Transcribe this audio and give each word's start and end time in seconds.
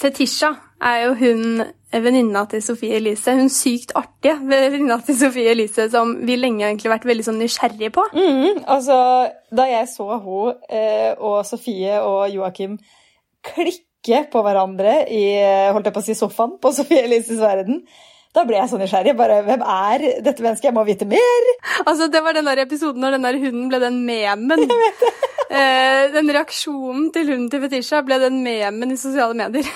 Fetisha 0.00 0.54
er 0.80 1.02
jo 1.04 1.12
hun 1.20 1.62
venninna 1.92 2.44
til 2.48 2.62
Sofie 2.64 2.96
Elise. 2.96 3.34
Hun 3.36 3.50
sykt 3.52 3.92
artige 3.98 4.38
venninna 4.48 4.96
til 5.04 5.18
Sofie 5.18 5.52
Elise 5.52 5.90
som 5.92 6.14
vi 6.26 6.38
lenge 6.38 6.70
har 6.70 6.94
vært 6.94 7.04
veldig 7.08 7.26
sånn 7.26 7.40
nysgjerrige 7.42 7.92
på. 7.94 8.06
Mm, 8.16 8.62
altså, 8.64 8.96
da 9.52 9.68
jeg 9.68 9.90
så 9.92 10.08
hun 10.24 10.54
eh, 10.70 11.12
og 11.18 11.42
Sofie 11.48 12.00
og 12.00 12.30
Joakim 12.32 12.78
klikke 13.44 14.24
på 14.32 14.40
hverandre 14.44 15.02
i 15.12 15.24
holdt 15.74 15.90
jeg 15.90 15.96
på 15.96 16.00
å 16.00 16.06
si, 16.06 16.16
sofaen 16.16 16.56
på 16.62 16.72
Sofie 16.72 17.04
Elises 17.04 17.40
verden, 17.42 17.82
da 18.34 18.44
ble 18.46 18.60
jeg 18.60 18.70
så 18.70 18.78
nysgjerrig. 18.78 19.16
Bare, 19.18 19.40
Hvem 19.46 19.62
er 19.66 20.04
dette 20.22 20.44
mennesket? 20.44 20.68
Jeg 20.68 20.74
må 20.76 20.84
vite 20.86 21.08
mer! 21.10 21.48
Altså, 21.84 22.06
Det 22.12 22.20
var 22.22 22.36
den 22.36 22.46
der 22.46 22.62
episoden 22.62 23.02
når 23.02 23.16
den 23.16 23.26
der 23.26 23.38
hunden 23.42 23.68
ble 23.72 23.80
den 23.82 24.04
memen. 24.06 24.66
Eh, 25.50 26.04
den 26.14 26.28
reaksjonen 26.30 27.08
til 27.10 27.26
hunden 27.26 27.48
til 27.50 27.58
Fetisha 27.64 28.04
ble 28.06 28.20
den 28.22 28.36
memen 28.44 28.92
i 28.94 28.96
sosiale 29.00 29.34
medier. 29.34 29.66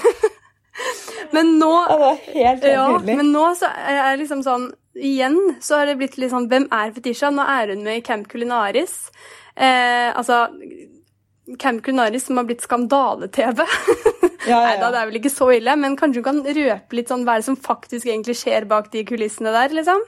men 1.35 1.49
nå 1.59 1.71
Ja, 1.73 1.89
det 1.91 1.99
var 1.99 2.21
helt, 2.29 2.45
helt 2.45 2.67
ja, 2.69 2.85
nydelig. 2.93 3.17
men 3.19 3.33
nå 3.35 3.43
så 3.59 3.67
er 3.83 3.99
det 4.13 4.21
liksom 4.21 4.45
sånn 4.47 4.69
Igjen 4.95 5.35
så 5.59 5.81
har 5.81 5.91
det 5.91 5.97
blitt 5.99 6.15
litt 6.23 6.31
sånn 6.31 6.47
Hvem 6.47 6.69
er 6.71 6.93
Fetisha? 6.95 7.33
Nå 7.35 7.43
er 7.57 7.73
hun 7.75 7.83
med 7.83 7.99
i 7.99 8.05
Camp 8.07 8.29
Culinaris. 8.31 8.95
Eh, 9.59 10.15
altså 10.15 10.45
Camp 11.59 11.83
Culinaris 11.85 12.25
som 12.27 12.37
har 12.41 12.45
blitt 12.49 12.63
skandale-TV. 12.65 13.65
Ja, 14.45 14.59
ja, 14.61 14.65
Nei 14.67 14.73
da, 14.77 14.91
det 14.93 14.99
er 15.01 15.07
vel 15.09 15.17
ikke 15.23 15.31
så 15.33 15.47
ille, 15.57 15.73
men 15.81 15.95
kanskje 15.97 16.21
du 16.21 16.25
kan 16.27 16.43
røpe 16.45 16.93
litt 16.99 17.09
sånn 17.09 17.23
hva 17.25 17.39
er 17.39 17.41
det 17.41 17.47
som 17.47 17.57
faktisk 17.57 18.05
egentlig 18.11 18.35
skjer 18.37 18.67
bak 18.69 18.91
de 18.93 19.01
kulissene 19.09 19.49
der, 19.55 19.73
liksom. 19.73 20.03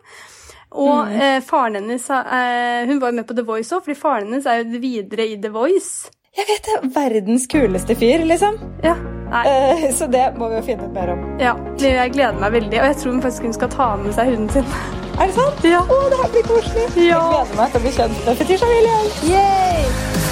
Og 0.76 1.06
Mm. 1.08 1.14
eh, 1.24 1.38
faren 1.46 1.78
hennes 1.78 2.04
eh, 2.12 2.84
Hun 2.90 2.98
var 3.00 3.14
jo 3.14 3.16
med 3.16 3.26
på 3.30 3.36
The 3.38 3.44
Voice 3.48 3.72
òg, 3.72 3.86
fordi 3.86 3.96
faren 3.96 4.26
hennes 4.28 4.44
er 4.44 4.60
jo 4.60 4.80
videre 4.82 5.24
i 5.32 5.38
The 5.40 5.48
Voice. 5.54 6.10
Jeg 6.36 6.44
vet 6.50 6.68
det! 6.68 6.90
Verdens 6.98 7.46
kuleste 7.48 7.96
fyr, 7.96 8.26
liksom. 8.28 8.60
Ja, 8.84 8.92
nei, 9.32 9.46
Eh, 9.54 9.86
så 9.96 10.04
det 10.12 10.26
må 10.36 10.50
vi 10.52 10.60
jo 10.60 10.66
finne 10.68 10.84
ut 10.90 10.92
mer 11.00 11.14
om. 11.16 11.24
ja. 11.40 11.56
Jeg 11.80 12.12
gleder 12.12 12.36
meg 12.44 12.52
veldig, 12.58 12.76
og 12.82 12.86
jeg 12.90 12.96
tror 13.00 13.12
hun 13.16 13.22
faktisk 13.24 13.48
hun 13.48 13.56
skal 13.56 13.72
ta 13.72 13.88
med 14.04 14.12
seg 14.20 14.34
hunden 14.34 14.52
sin. 14.52 14.68
Er 15.16 15.26
det 15.32 15.34
sant? 15.40 15.64
Ja. 15.64 15.80
Å, 15.80 16.02
det 16.12 16.20
her 16.20 16.28
blir 16.36 16.48
koselig. 16.52 16.86
Ja. 17.08 17.24
Jeg 17.24 17.48
gleder 17.48 17.56
meg 17.64 17.72
til 17.72 17.80
å 17.80 17.84
bli 17.88 17.96
kjent 18.02 18.24
med 18.28 18.36
Fetisha 18.44 18.68
William. 18.68 19.12
Yay! 19.32 20.25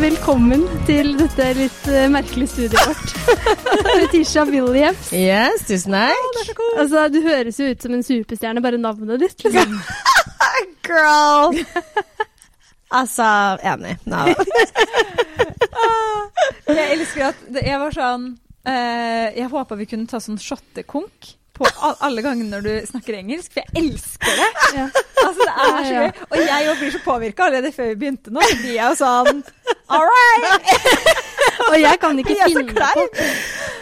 Velkommen 0.00 0.62
til 0.88 1.10
dette 1.18 1.46
litt 1.58 1.82
uh, 1.92 2.06
merkelige 2.08 2.48
studiet 2.48 2.86
vårt. 2.88 3.10
Fetisha 4.00 4.46
Williams. 4.48 5.10
Yes, 5.12 5.66
tusen 5.68 5.92
takk. 5.92 6.62
Altså, 6.80 7.02
Du 7.12 7.18
høres 7.20 7.58
jo 7.60 7.68
ut 7.68 7.84
som 7.84 7.92
en 7.98 8.04
superstjerne, 8.06 8.62
bare 8.64 8.80
navnet 8.80 9.20
ditt. 9.20 9.44
liksom. 9.44 9.76
Girl. 10.88 11.60
altså, 12.88 13.28
enig. 13.74 13.98
No. 14.08 14.24
Jeg 16.70 16.86
elsker 16.96 17.26
at 17.28 17.44
det, 17.50 17.66
jeg 17.66 17.78
var 17.82 17.92
sånn 17.94 18.24
uh, 18.68 19.26
Jeg 19.34 19.48
håpa 19.52 19.76
vi 19.76 19.86
kunne 19.90 20.08
ta 20.08 20.20
sånn 20.22 20.38
shottekonk 20.40 21.34
på 21.60 21.70
alle 22.06 22.24
ganger 22.24 22.48
når 22.50 22.66
du 22.66 22.72
snakker 22.88 23.18
engelsk, 23.20 23.52
for 23.54 23.62
jeg 23.62 23.84
elsker 23.84 24.42
det. 24.42 24.50
Ja. 24.80 24.86
Altså, 25.20 25.44
det 25.44 25.52
er 25.52 25.84
så 25.84 25.94
gøy. 25.94 26.20
Og 26.30 26.38
jeg 26.46 26.76
blir 26.80 26.92
så 26.94 27.00
påvirka 27.04 27.46
allerede 27.48 27.72
før 27.76 27.90
vi 27.90 27.96
begynte 28.00 28.32
nå. 28.32 28.40
Så 28.40 28.56
blir 28.62 28.76
jeg 28.78 28.86
jo 28.86 28.96
sånn 29.00 29.42
All 29.92 30.06
right! 30.08 30.70
Og 31.70 31.76
jeg 31.80 32.00
kan 32.00 32.18
ikke 32.22 32.36
Jeg 32.38 32.52
finne 32.54 32.86
på. 32.94 33.04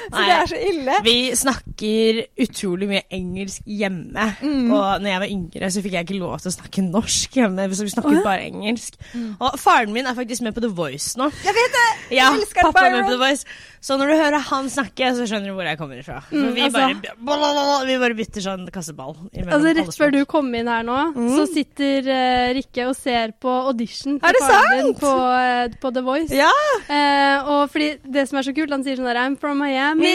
Så 0.12 0.16
Nei. 0.16 0.26
det 0.28 0.36
er 0.38 0.50
så 0.50 0.58
ille. 0.70 0.98
Vi 1.04 1.16
snakker 1.36 2.20
utrolig 2.44 2.88
mye 2.90 3.02
engelsk 3.12 3.66
hjemme. 3.68 4.28
Og 4.72 5.02
når 5.02 5.10
jeg 5.10 5.22
var 5.22 5.32
yngre, 5.34 5.70
så 5.74 5.82
fikk 5.84 5.96
jeg 5.98 6.08
ikke 6.08 6.20
lov 6.20 6.38
til 6.42 6.50
å 6.50 6.54
snakke 6.56 6.84
norsk 6.86 7.38
hjemme. 7.40 7.68
Så 7.76 7.86
vi 7.86 7.92
snakket 7.92 8.24
bare 8.24 8.46
engelsk. 8.48 8.96
Og 9.38 9.58
faren 9.60 9.92
min 9.94 10.08
er 10.08 10.16
faktisk 10.16 10.46
med 10.46 10.56
på 10.56 10.64
The 10.64 10.72
Voice 10.72 11.18
nå. 11.20 11.28
Jeg 11.44 11.56
vet 11.56 11.76
det! 11.76 11.88
Ja, 12.18 12.30
elsker 12.34 12.70
pappa 12.70 12.86
er 12.88 12.96
med 12.96 13.10
på 13.10 13.16
The 13.16 13.20
Voice. 13.20 13.44
Så 13.84 13.94
når 13.98 14.10
du 14.10 14.14
hører 14.18 14.42
han 14.48 14.66
snakke, 14.72 15.12
så 15.14 15.26
skjønner 15.28 15.52
du 15.52 15.54
hvor 15.54 15.68
jeg 15.68 15.78
kommer 15.78 16.00
ifra. 16.00 16.18
Mm, 16.32 16.48
vi, 16.56 16.64
altså- 16.66 17.14
bare, 17.28 17.86
vi 17.86 17.98
bare 18.02 18.16
bytter 18.18 18.42
sånn 18.42 18.64
kasseball. 18.74 19.14
Altså 19.44 19.74
Rett 19.78 19.94
før 20.00 20.14
du 20.14 20.18
kom 20.28 20.48
inn 20.58 20.66
her 20.70 20.82
nå, 20.86 20.96
så 21.36 21.44
sitter 21.52 22.08
uh, 22.08 22.48
Rikke 22.56 22.88
og 22.90 22.96
ser 22.98 23.34
på 23.38 23.52
audition 23.70 24.18
til 24.18 24.40
faren 24.42 24.72
din 24.82 24.90
på, 24.98 25.12
uh, 25.12 25.68
på 25.82 25.92
The 25.94 26.02
Voice. 26.06 26.34
Ja! 26.34 26.50
Uh, 26.88 27.52
og 27.54 27.62
fordi 27.72 27.92
det 28.04 28.26
som 28.30 28.40
er 28.40 28.48
så 28.48 28.54
kult, 28.56 28.72
han 28.74 28.82
sier 28.86 28.98
sånn 28.98 29.08
der 29.08 29.20
I'm 29.22 29.38
from 29.38 29.62
Miami. 29.62 29.97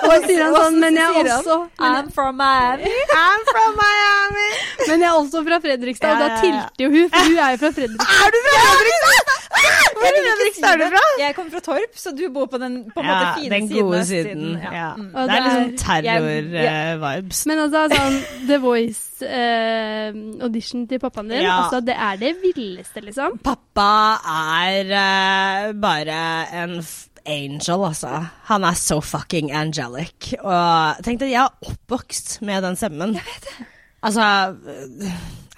Og 0.00 0.12
så 0.12 0.16
sier 0.28 0.42
han 0.44 0.54
sånn, 0.54 0.76
men 0.80 0.94
jeg 0.96 1.10
er 1.24 1.28
også 1.34 1.56
I'm 1.82 2.08
from 2.14 2.34
Miami. 2.38 2.84
I'm 3.20 3.42
from 3.48 3.72
Miami! 3.80 4.48
men 4.88 5.00
jeg 5.02 5.08
er 5.10 5.14
også 5.18 5.38
fra 5.46 5.56
Fredrikstad, 5.64 6.10
og 6.14 6.18
da 6.20 6.22
Ja, 6.26 6.26
ja, 6.30 6.30
ja. 6.30 6.34
tilter 6.44 6.80
jo 6.84 6.88
hun, 6.94 7.06
for 7.10 7.18
hun 7.26 7.36
er 7.36 7.38
jo 7.54 7.58
fra 7.62 7.70
Fredrikstad. 7.76 8.10
Er 8.10 8.28
du 8.30 8.36
fra 8.46 8.54
Fredrikstad? 8.70 9.16
Hvor 10.00 10.08
i 10.08 10.10
Fredrikstad 10.24 10.70
er 10.70 10.76
du 10.80 10.84
fra? 10.94 11.04
Jeg 11.20 11.30
kommer 11.36 11.50
fra 11.56 11.62
Torp, 11.66 11.92
så 12.00 12.08
du 12.16 12.24
bor 12.32 12.46
på 12.52 12.58
den 12.62 12.74
på 12.94 12.98
en 13.02 13.06
Ja, 13.10 13.14
måte 13.18 13.30
fine 13.40 13.50
den 13.56 13.66
gode 13.74 14.00
siden. 14.08 14.42
Ja. 14.62 14.70
Ja. 14.78 14.90
Mm. 14.96 15.08
Det 15.12 15.20
er 15.20 15.26
det 15.26 15.32
liksom 15.44 15.66
terror-vibes. 15.84 17.40
Men 17.50 17.56
altså, 17.66 17.80
sånn 17.96 18.16
The 18.48 18.56
Voice-audition 18.64 20.80
til 20.88 20.98
pappaen 21.02 21.28
din, 21.34 21.42
Ja. 21.44 21.54
altså, 21.64 21.78
det 21.84 21.96
er 21.98 22.14
det 22.22 22.32
villeste, 22.44 22.98
liksom. 23.04 23.30
Pappa 23.44 23.90
er 24.56 24.84
uh, 24.94 25.72
bare 25.82 26.20
en 26.62 26.72
f 26.84 27.09
angel, 27.26 27.84
altså. 27.90 28.26
Han 28.50 28.64
er 28.64 28.78
so 28.78 29.00
fucking 29.00 29.50
angelic. 29.52 30.32
Og 30.40 31.02
tenk 31.04 31.20
deg, 31.20 31.32
jeg 31.34 31.42
er 31.44 31.70
oppvokst 31.72 32.38
med 32.46 32.62
den 32.66 32.76
stemmen. 32.80 33.14
Jeg 33.18 33.26
vet 33.28 33.46
det. 33.50 33.66
Altså, 34.02 34.24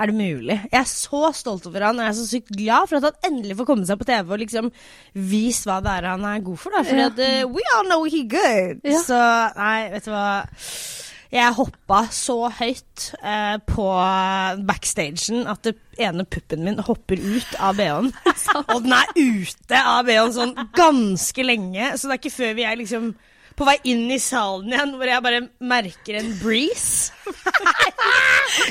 er 0.02 0.10
det 0.10 0.14
mulig? 0.18 0.56
Jeg 0.72 0.80
er 0.80 0.88
så 0.90 1.28
stolt 1.36 1.66
over 1.68 1.84
han, 1.86 2.00
og 2.00 2.08
jeg 2.08 2.10
er 2.10 2.16
så 2.18 2.24
sykt 2.26 2.48
glad 2.58 2.88
for 2.90 2.98
at 2.98 3.04
han 3.22 3.30
endelig 3.32 3.54
får 3.60 3.68
komme 3.68 3.86
seg 3.86 4.00
på 4.00 4.08
TV 4.08 4.32
og 4.34 4.40
liksom 4.42 4.70
vise 5.14 5.68
hva 5.70 5.76
det 5.84 5.92
er 6.00 6.08
han 6.10 6.24
er 6.26 6.42
god 6.42 6.58
for, 6.58 6.74
da. 6.74 6.82
For 6.88 6.98
Ja. 6.98 7.06
at, 7.12 7.18
eh, 7.22 7.44
we 7.46 7.62
all 7.76 7.86
know 7.86 8.02
he 8.04 8.24
good. 8.26 8.82
Ja. 8.82 8.98
Så 9.06 9.20
nei, 9.56 9.90
vet 9.94 10.04
du 10.08 10.10
hva. 10.10 10.26
Jeg 11.32 11.54
hoppa 11.56 12.02
så 12.12 12.36
høyt 12.52 13.06
eh, 13.24 13.56
på 13.64 13.86
backstagen 14.68 15.46
at 15.48 15.62
det 15.64 15.78
ene 16.02 16.26
puppen 16.28 16.66
min 16.66 16.82
hopper 16.84 17.16
ut 17.16 17.54
av 17.56 17.78
BH-en. 17.78 18.10
Og 18.74 18.82
den 18.84 18.92
er 18.98 19.14
ute 19.16 19.80
av 19.80 20.04
BH-en 20.08 20.34
sånn 20.36 20.52
ganske 20.76 21.46
lenge, 21.46 21.94
så 21.96 22.10
det 22.10 22.18
er 22.18 22.20
ikke 22.20 22.34
før 22.36 22.58
vi 22.58 22.66
er 22.68 22.76
liksom 22.82 23.14
på 23.56 23.64
vei 23.68 23.76
inn 23.84 24.06
i 24.10 24.18
salen 24.22 24.72
igjen 24.72 24.94
hvor 24.98 25.10
jeg 25.10 25.22
bare 25.22 25.40
merker 25.60 26.18
en 26.20 26.32
breeze. 26.42 27.12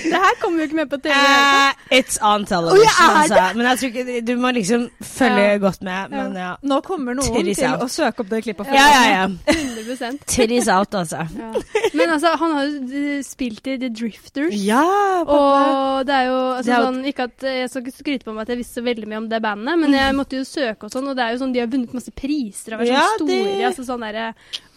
Det 0.01 0.13
her 0.13 0.35
kommer 0.41 0.61
jo 0.61 0.67
ikke 0.67 0.75
med 0.77 0.89
på 0.91 0.97
TV. 1.01 1.13
det. 1.15 1.69
Eh, 1.91 1.99
it's 1.99 2.17
on 2.21 2.43
television, 2.45 2.85
oh, 2.85 3.21
altså. 3.21 3.39
Men 3.57 3.65
jeg 3.69 3.79
tror 3.79 3.89
ikke 3.91 4.21
Du 4.27 4.31
må 4.37 4.51
liksom 4.53 4.83
følge 5.01 5.45
Ja. 5.51 5.57
godt 5.63 5.81
med. 5.87 6.11
Men 6.11 6.35
ja. 6.37 6.51
Nå 6.63 6.81
kommer 6.85 7.15
noen 7.17 7.33
Titties 7.33 7.57
til 7.57 7.69
out. 7.71 7.81
å 7.81 7.87
søke 7.89 8.19
opp 8.23 8.29
det 8.29 8.41
klippet. 8.45 8.67
Ja, 8.75 8.85
ja, 8.91 9.03
ja. 9.09 9.23
100 9.47 10.19
Titties 10.33 10.67
out, 10.69 10.93
altså. 10.95 11.23
ja. 11.37 11.51
Men 11.97 12.09
altså, 12.13 12.35
han 12.37 12.51
har 12.57 12.65
jo 12.69 13.21
spilt 13.25 13.67
i 13.67 13.77
The 13.81 13.89
Drifters. 13.89 14.53
Ja, 14.61 14.83
pappa. 15.25 15.39
Og 15.39 16.05
det 16.07 16.15
er 16.19 16.25
jo 16.29 16.37
altså, 16.57 16.69
Det 16.71 16.81
sånn 16.85 17.01
Ikke 17.11 17.23
at 17.29 17.47
Jeg 17.47 17.69
skal 17.73 17.91
skryte 17.95 18.25
på 18.27 18.33
meg 18.35 18.43
at 18.45 18.53
jeg 18.53 18.61
visste 18.61 18.79
så 18.81 18.85
veldig 18.85 19.07
mye 19.09 19.21
om 19.23 19.29
det 19.31 19.41
bandet, 19.43 19.79
men 19.81 19.93
jeg 19.97 20.15
måtte 20.17 20.37
jo 20.37 20.45
søke 20.47 20.85
og 20.87 20.93
sånn, 20.93 21.09
og 21.11 21.17
det 21.17 21.25
er 21.25 21.33
jo 21.35 21.41
sånn 21.45 21.53
de 21.55 21.59
har 21.63 21.71
vunnet 21.71 21.93
masse 21.97 22.11
priser 22.15 22.75
og 22.75 22.83
vært 22.83 22.91
Ja, 22.93 23.07
sånn 23.17 23.27
det- 23.27 23.41
store. 23.41 23.65
Altså 23.71 23.87
sånn 23.87 24.05
derre 24.05 24.27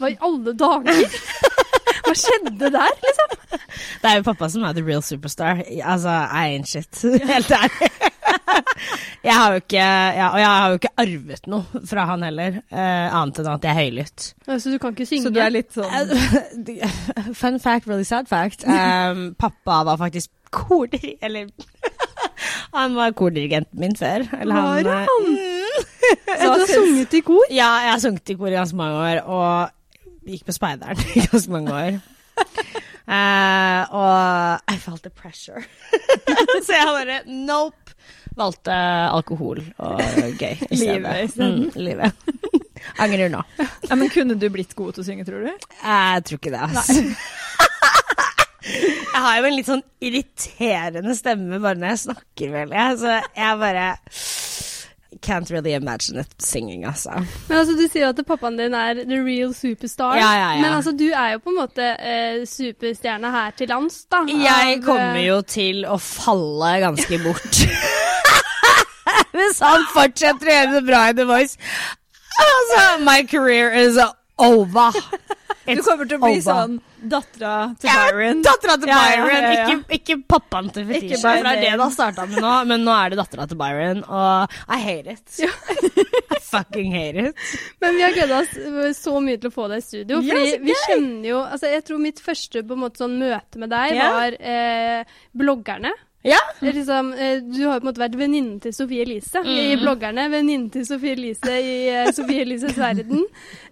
Hva 0.01 0.11
i 0.11 0.17
alle 0.27 0.55
dager? 0.59 1.05
Hva 2.05 2.13
skjedde 2.19 2.69
der, 2.75 2.97
liksom? 3.01 3.37
Det 4.03 4.11
er 4.11 4.19
jo 4.19 4.25
pappa 4.27 4.49
som 4.53 4.65
er 4.69 4.75
the 4.77 4.83
real 4.85 5.03
superstar. 5.05 5.63
Altså, 5.81 6.13
I 6.13 6.57
ain't 6.57 6.69
shit. 6.69 7.01
Helt 7.33 7.51
ærlig. 7.55 7.91
Jeg 9.25 9.35
har 9.35 9.53
jo 9.55 9.61
ikke 9.61 9.81
ja, 9.81 10.27
Og 10.33 10.39
jeg 10.39 10.49
har 10.49 10.69
jo 10.69 10.77
ikke 10.79 10.91
arvet 11.01 11.47
noe 11.51 11.81
fra 11.89 12.05
han 12.09 12.23
heller, 12.27 12.59
uh, 12.73 13.17
annet 13.21 13.41
enn 13.41 13.49
at 13.55 13.65
jeg 13.65 13.73
er 13.73 13.79
høylytt. 13.81 14.27
Så 14.47 14.73
du 14.73 14.77
kan 14.83 14.95
ikke 14.95 15.07
synge? 15.09 15.27
Så 15.27 15.33
du 15.35 15.41
er 15.43 15.53
litt 15.55 15.73
sånn 15.75 17.33
Fun 17.41 17.59
fact, 17.61 17.89
really 17.89 18.05
sad 18.09 18.29
fact. 18.31 18.67
Um, 18.69 19.31
pappa 19.41 19.81
var 19.89 20.01
faktisk 20.01 20.31
kordir... 20.55 21.17
Eller 21.25 21.49
Han 22.75 22.95
var 22.99 23.15
kordirigenten 23.17 23.81
min 23.81 23.97
før. 23.97 24.27
Eller 24.41 24.55
Var 24.55 24.67
han, 24.69 24.87
han? 24.87 25.09
eh, 25.09 25.09
mm. 25.31 25.55
Så 26.27 26.43
du 26.43 26.49
har 26.51 26.67
sunget 26.69 27.15
i 27.17 27.23
kor? 27.25 27.45
Ja, 27.51 27.71
jeg 27.87 27.93
har 27.95 28.03
sunget 28.03 28.31
i 28.35 28.37
kor 28.39 28.51
i 28.51 28.57
ganske 28.59 28.77
mange 28.79 29.01
år, 29.01 29.23
og 29.25 29.71
gikk 30.27 30.45
på 30.49 30.57
speideren 30.57 31.01
i 31.17 31.25
ganske 31.29 31.53
mange 31.53 31.75
år. 31.75 32.01
Uh, 33.05 33.83
og 33.93 34.73
I 34.73 34.79
felt 34.81 35.05
the 35.05 35.13
pressure. 35.13 35.65
Så 36.67 36.73
jeg 36.73 36.87
bare 36.89 37.23
nope. 37.29 37.81
Valgte 38.35 38.75
alkohol 39.15 39.61
og 39.79 40.01
gøy 40.41 40.57
i 40.67 40.77
Livet 40.81 41.31
stedet. 41.31 41.53
Mm, 41.55 41.69
livet. 41.79 42.17
Angrer 42.99 43.31
nå. 43.31 43.45
ja, 43.61 43.95
men 43.95 44.11
Kunne 44.11 44.35
du 44.35 44.49
blitt 44.51 44.75
god 44.75 44.97
til 44.97 45.05
å 45.05 45.07
synge, 45.07 45.27
tror 45.29 45.47
du? 45.47 45.53
Jeg 45.53 46.25
tror 46.27 46.41
ikke 46.41 46.51
det, 46.51 46.65
ass. 46.67 46.91
jeg 49.15 49.23
har 49.23 49.39
jo 49.39 49.47
en 49.47 49.55
litt 49.55 49.71
sånn 49.71 49.85
irriterende 50.03 51.15
stemme 51.15 51.63
bare 51.63 51.79
når 51.79 51.95
jeg 51.95 52.03
snakker, 52.09 52.53
vel. 52.57 52.75
Jeg. 52.75 52.99
Så 53.05 53.15
jeg 53.39 53.63
bare 53.63 53.87
can't 55.23 55.51
really 55.51 55.75
imagine 55.75 56.21
it 56.21 56.35
singing, 56.39 56.85
altså. 56.85 57.11
Men 57.49 57.59
altså, 57.59 57.75
du 57.75 57.85
sier 57.89 58.07
jo 58.07 58.13
at 58.13 58.23
pappaen 58.27 58.59
din 58.59 58.75
er 58.75 59.03
the 59.05 59.21
real 59.21 59.55
superstar. 59.55 60.17
Ja, 60.17 60.33
ja, 60.35 60.51
ja. 60.55 60.63
Men 60.63 60.73
altså, 60.73 60.93
du 60.93 61.07
er 61.11 61.35
jo 61.35 61.43
på 61.45 61.53
en 61.53 61.59
måte 61.59 61.91
eh, 61.99 62.43
superstjerne 62.49 63.31
her 63.31 63.51
til 63.59 63.69
lands, 63.69 64.05
da. 64.13 64.25
Jeg 64.29 64.79
av, 64.79 64.85
kommer 64.87 65.21
eh, 65.21 65.27
jo 65.29 65.41
til 65.43 65.85
å 65.87 65.99
falle 66.01 66.79
ganske 66.85 67.21
bort. 67.25 67.61
Hvis 69.35 69.61
han 69.63 69.87
fortsetter 69.95 70.51
å 70.51 70.59
gjøre 70.59 70.75
det 70.79 70.85
bra 70.87 71.07
i 71.11 71.15
The 71.15 71.27
Voice 71.29 71.59
Altså, 72.35 73.05
my 73.05 73.23
career 73.31 73.71
is 73.71 73.99
over. 74.39 74.91
Du 75.65 75.83
kommer 75.83 76.09
til 76.11 76.19
å 76.19 76.23
bli 76.25 76.33
over. 76.35 76.45
sånn 76.45 76.75
dattera 77.15 77.53
til 77.81 77.89
Byron. 77.91 78.41
Ja, 78.45 78.51
Dattera 78.51 78.77
til 78.81 78.91
Byron, 78.91 79.31
ja, 79.31 79.41
ja. 79.41 79.65
Ikke, 79.65 79.99
ikke 79.99 80.17
pappaen 80.35 80.71
til 80.75 80.87
Fetisha. 80.89 81.21
For 81.23 81.45
det 81.47 81.53
er 81.55 81.61
det 81.63 81.71
det 81.75 81.81
har 81.85 81.95
starta 81.95 82.27
med 82.29 82.45
nå, 82.45 82.53
men 82.71 82.85
nå 82.85 82.95
er 82.97 83.15
det 83.15 83.19
dattera 83.23 83.47
til 83.51 83.61
Byron, 83.61 84.03
og 84.05 84.57
I 84.69 84.79
hate 84.85 85.17
it. 85.17 85.39
I 86.37 86.41
fucking 86.45 86.93
hate 86.95 87.29
it. 87.31 87.45
Men 87.81 87.97
vi 87.99 88.05
har 88.07 88.17
gleda 88.17 88.41
oss 88.45 88.99
så 89.01 89.19
mye 89.25 89.41
til 89.41 89.51
å 89.53 89.55
få 89.55 89.69
deg 89.73 89.83
i 89.83 89.87
studio. 89.89 90.21
Fordi 90.25 90.57
vi 90.65 90.77
kjenner 90.87 91.29
jo 91.33 91.43
altså 91.45 91.71
Jeg 91.73 91.85
tror 91.89 92.03
mitt 92.05 92.21
første 92.25 92.65
måte 92.75 93.03
sånn 93.05 93.17
møte 93.21 93.61
med 93.63 93.73
deg 93.73 93.97
var 94.01 94.37
eh, 94.41 95.17
bloggerne. 95.37 95.93
Ja. 96.25 96.39
Liksom, 96.65 97.11
eh, 97.21 97.41
du 97.45 97.59
har 97.67 97.75
jo 97.77 97.81
på 97.83 97.85
en 97.85 97.89
måte 97.91 98.01
vært 98.01 98.15
venninnen 98.17 98.55
til 98.65 98.73
Sofie 98.73 99.03
Elise 99.05 99.43
i 99.45 99.75
bloggerne. 99.77 100.25
Venninnen 100.33 100.71
til 100.73 100.87
Sofie 100.89 101.13
Elise 101.19 101.59
i 101.61 101.75
eh, 101.93 102.09
Sofie 102.17 102.41
Elises 102.47 102.79
verden. 102.81 103.21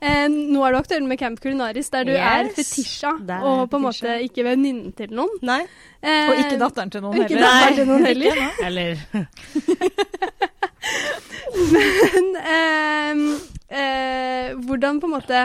Eh, 0.04 0.26
nå 0.28 0.60
er 0.66 0.74
du 0.74 0.78
aktuell 0.82 1.06
med 1.08 1.18
Camp 1.22 1.40
Kulinaris, 1.40 1.88
der 1.94 2.04
du 2.04 2.12
er 2.12 2.50
fetisja, 2.52 3.14
der 3.24 3.40
er 3.40 3.48
og 3.48 3.70
på 3.72 3.80
en 3.80 3.86
måte 3.86 4.18
ikke 4.26 4.44
venninnen 4.50 4.92
til 4.98 5.14
noen. 5.16 5.32
Nei. 5.48 5.62
Eh, 6.02 6.28
Og 6.28 6.42
ikke 6.44 6.58
datteren 6.60 6.90
til 6.92 7.00
noen 7.06 7.22
Ikke 7.24 7.40
heller. 7.40 7.76
til 7.78 7.86
noen 7.88 8.04
heller. 8.10 8.44
Eller 8.66 8.96
Men 11.72 12.30
ehm, 12.42 13.26
eh, 13.70 14.52
hvordan 14.66 15.00
på 15.02 15.08
en 15.08 15.14
måte 15.16 15.42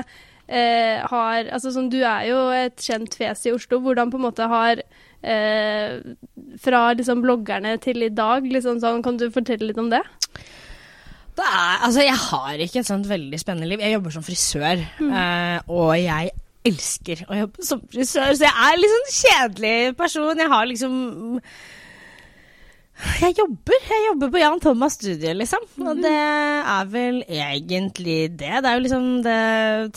eh, 0.47 1.03
har 1.11 1.49
Altså 1.51 1.71
sånn, 1.75 1.89
du 1.93 1.99
er 2.01 2.27
jo 2.29 2.39
et 2.55 2.79
kjent 2.83 3.15
fjes 3.19 3.45
i 3.47 3.53
Oslo. 3.55 3.79
Hvordan 3.83 4.11
på 4.13 4.19
en 4.19 4.25
måte 4.27 4.47
har 4.51 4.81
eh, 5.23 5.97
Fra 6.61 6.81
liksom 6.97 7.23
bloggerne 7.25 7.77
til 7.83 8.05
i 8.05 8.13
dag, 8.13 8.45
liksom 8.45 8.81
sånn, 8.83 9.03
kan 9.05 9.19
du 9.19 9.29
fortelle 9.33 9.69
litt 9.69 9.81
om 9.81 9.91
det? 9.93 10.03
det 11.37 11.45
er, 11.45 11.77
altså, 11.85 12.01
jeg 12.01 12.17
har 12.17 12.61
ikke 12.65 12.81
et 12.81 12.89
sånt 12.89 13.07
veldig 13.09 13.39
spennende 13.39 13.69
liv. 13.69 13.81
Jeg 13.83 13.93
jobber 13.93 14.13
som 14.15 14.25
frisør, 14.25 14.83
eh, 15.05 15.57
og 15.69 15.91
jeg 16.01 16.31
elsker 16.67 17.23
å 17.27 17.37
jobbe 17.43 17.65
som 17.65 17.83
frisør, 17.91 18.31
så 18.33 18.47
jeg 18.47 18.65
er 18.67 18.79
liksom 18.81 19.03
en 19.03 19.17
kjedelig 19.17 19.75
person. 19.99 20.41
Jeg 20.41 20.51
har 20.53 20.69
liksom 20.71 20.95
Jeg 22.97 23.35
jobber. 23.37 23.77
Jeg 23.85 24.05
jobber 24.07 24.31
på 24.33 24.39
Jan 24.41 24.61
Thomas 24.61 24.95
Studio, 24.97 25.33
liksom. 25.37 25.65
Og 25.85 25.99
det 26.01 26.13
er 26.17 26.87
vel 26.89 27.19
egentlig 27.29 28.19
det. 28.39 28.53
Det 28.63 28.69
er 28.69 28.77
jo 28.77 28.83
liksom 28.85 29.07
det 29.25 29.41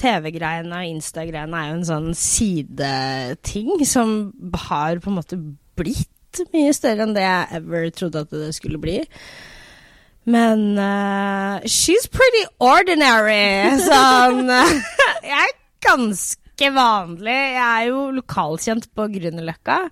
TV-greiene 0.00 0.80
og 0.82 0.90
Insta-greiene 0.90 1.62
er 1.62 1.70
jo 1.70 1.78
en 1.78 1.86
sånn 1.88 2.10
sideting 2.16 3.72
som 3.88 4.32
har 4.68 5.00
på 5.00 5.12
en 5.12 5.16
måte 5.16 5.40
blitt 5.80 6.42
mye 6.52 6.74
større 6.76 7.06
enn 7.06 7.16
det 7.16 7.24
jeg 7.24 7.60
ever 7.60 7.88
trodde 7.96 8.26
at 8.26 8.34
det 8.36 8.52
skulle 8.56 8.80
bli. 8.82 8.98
Men 10.30 10.76
uh, 10.76 11.64
she's 11.64 12.04
pretty 12.12 12.44
ordinary. 12.60 13.80
Sånn 13.80 14.44
Jeg 15.30 15.40
er 15.40 15.56
ganske 15.88 16.72
vanlig. 16.76 17.38
Jeg 17.56 17.64
er 17.64 17.88
jo 17.88 18.04
lokalkjent 18.20 18.90
på 18.92 19.08
Grünerløkka, 19.16 19.86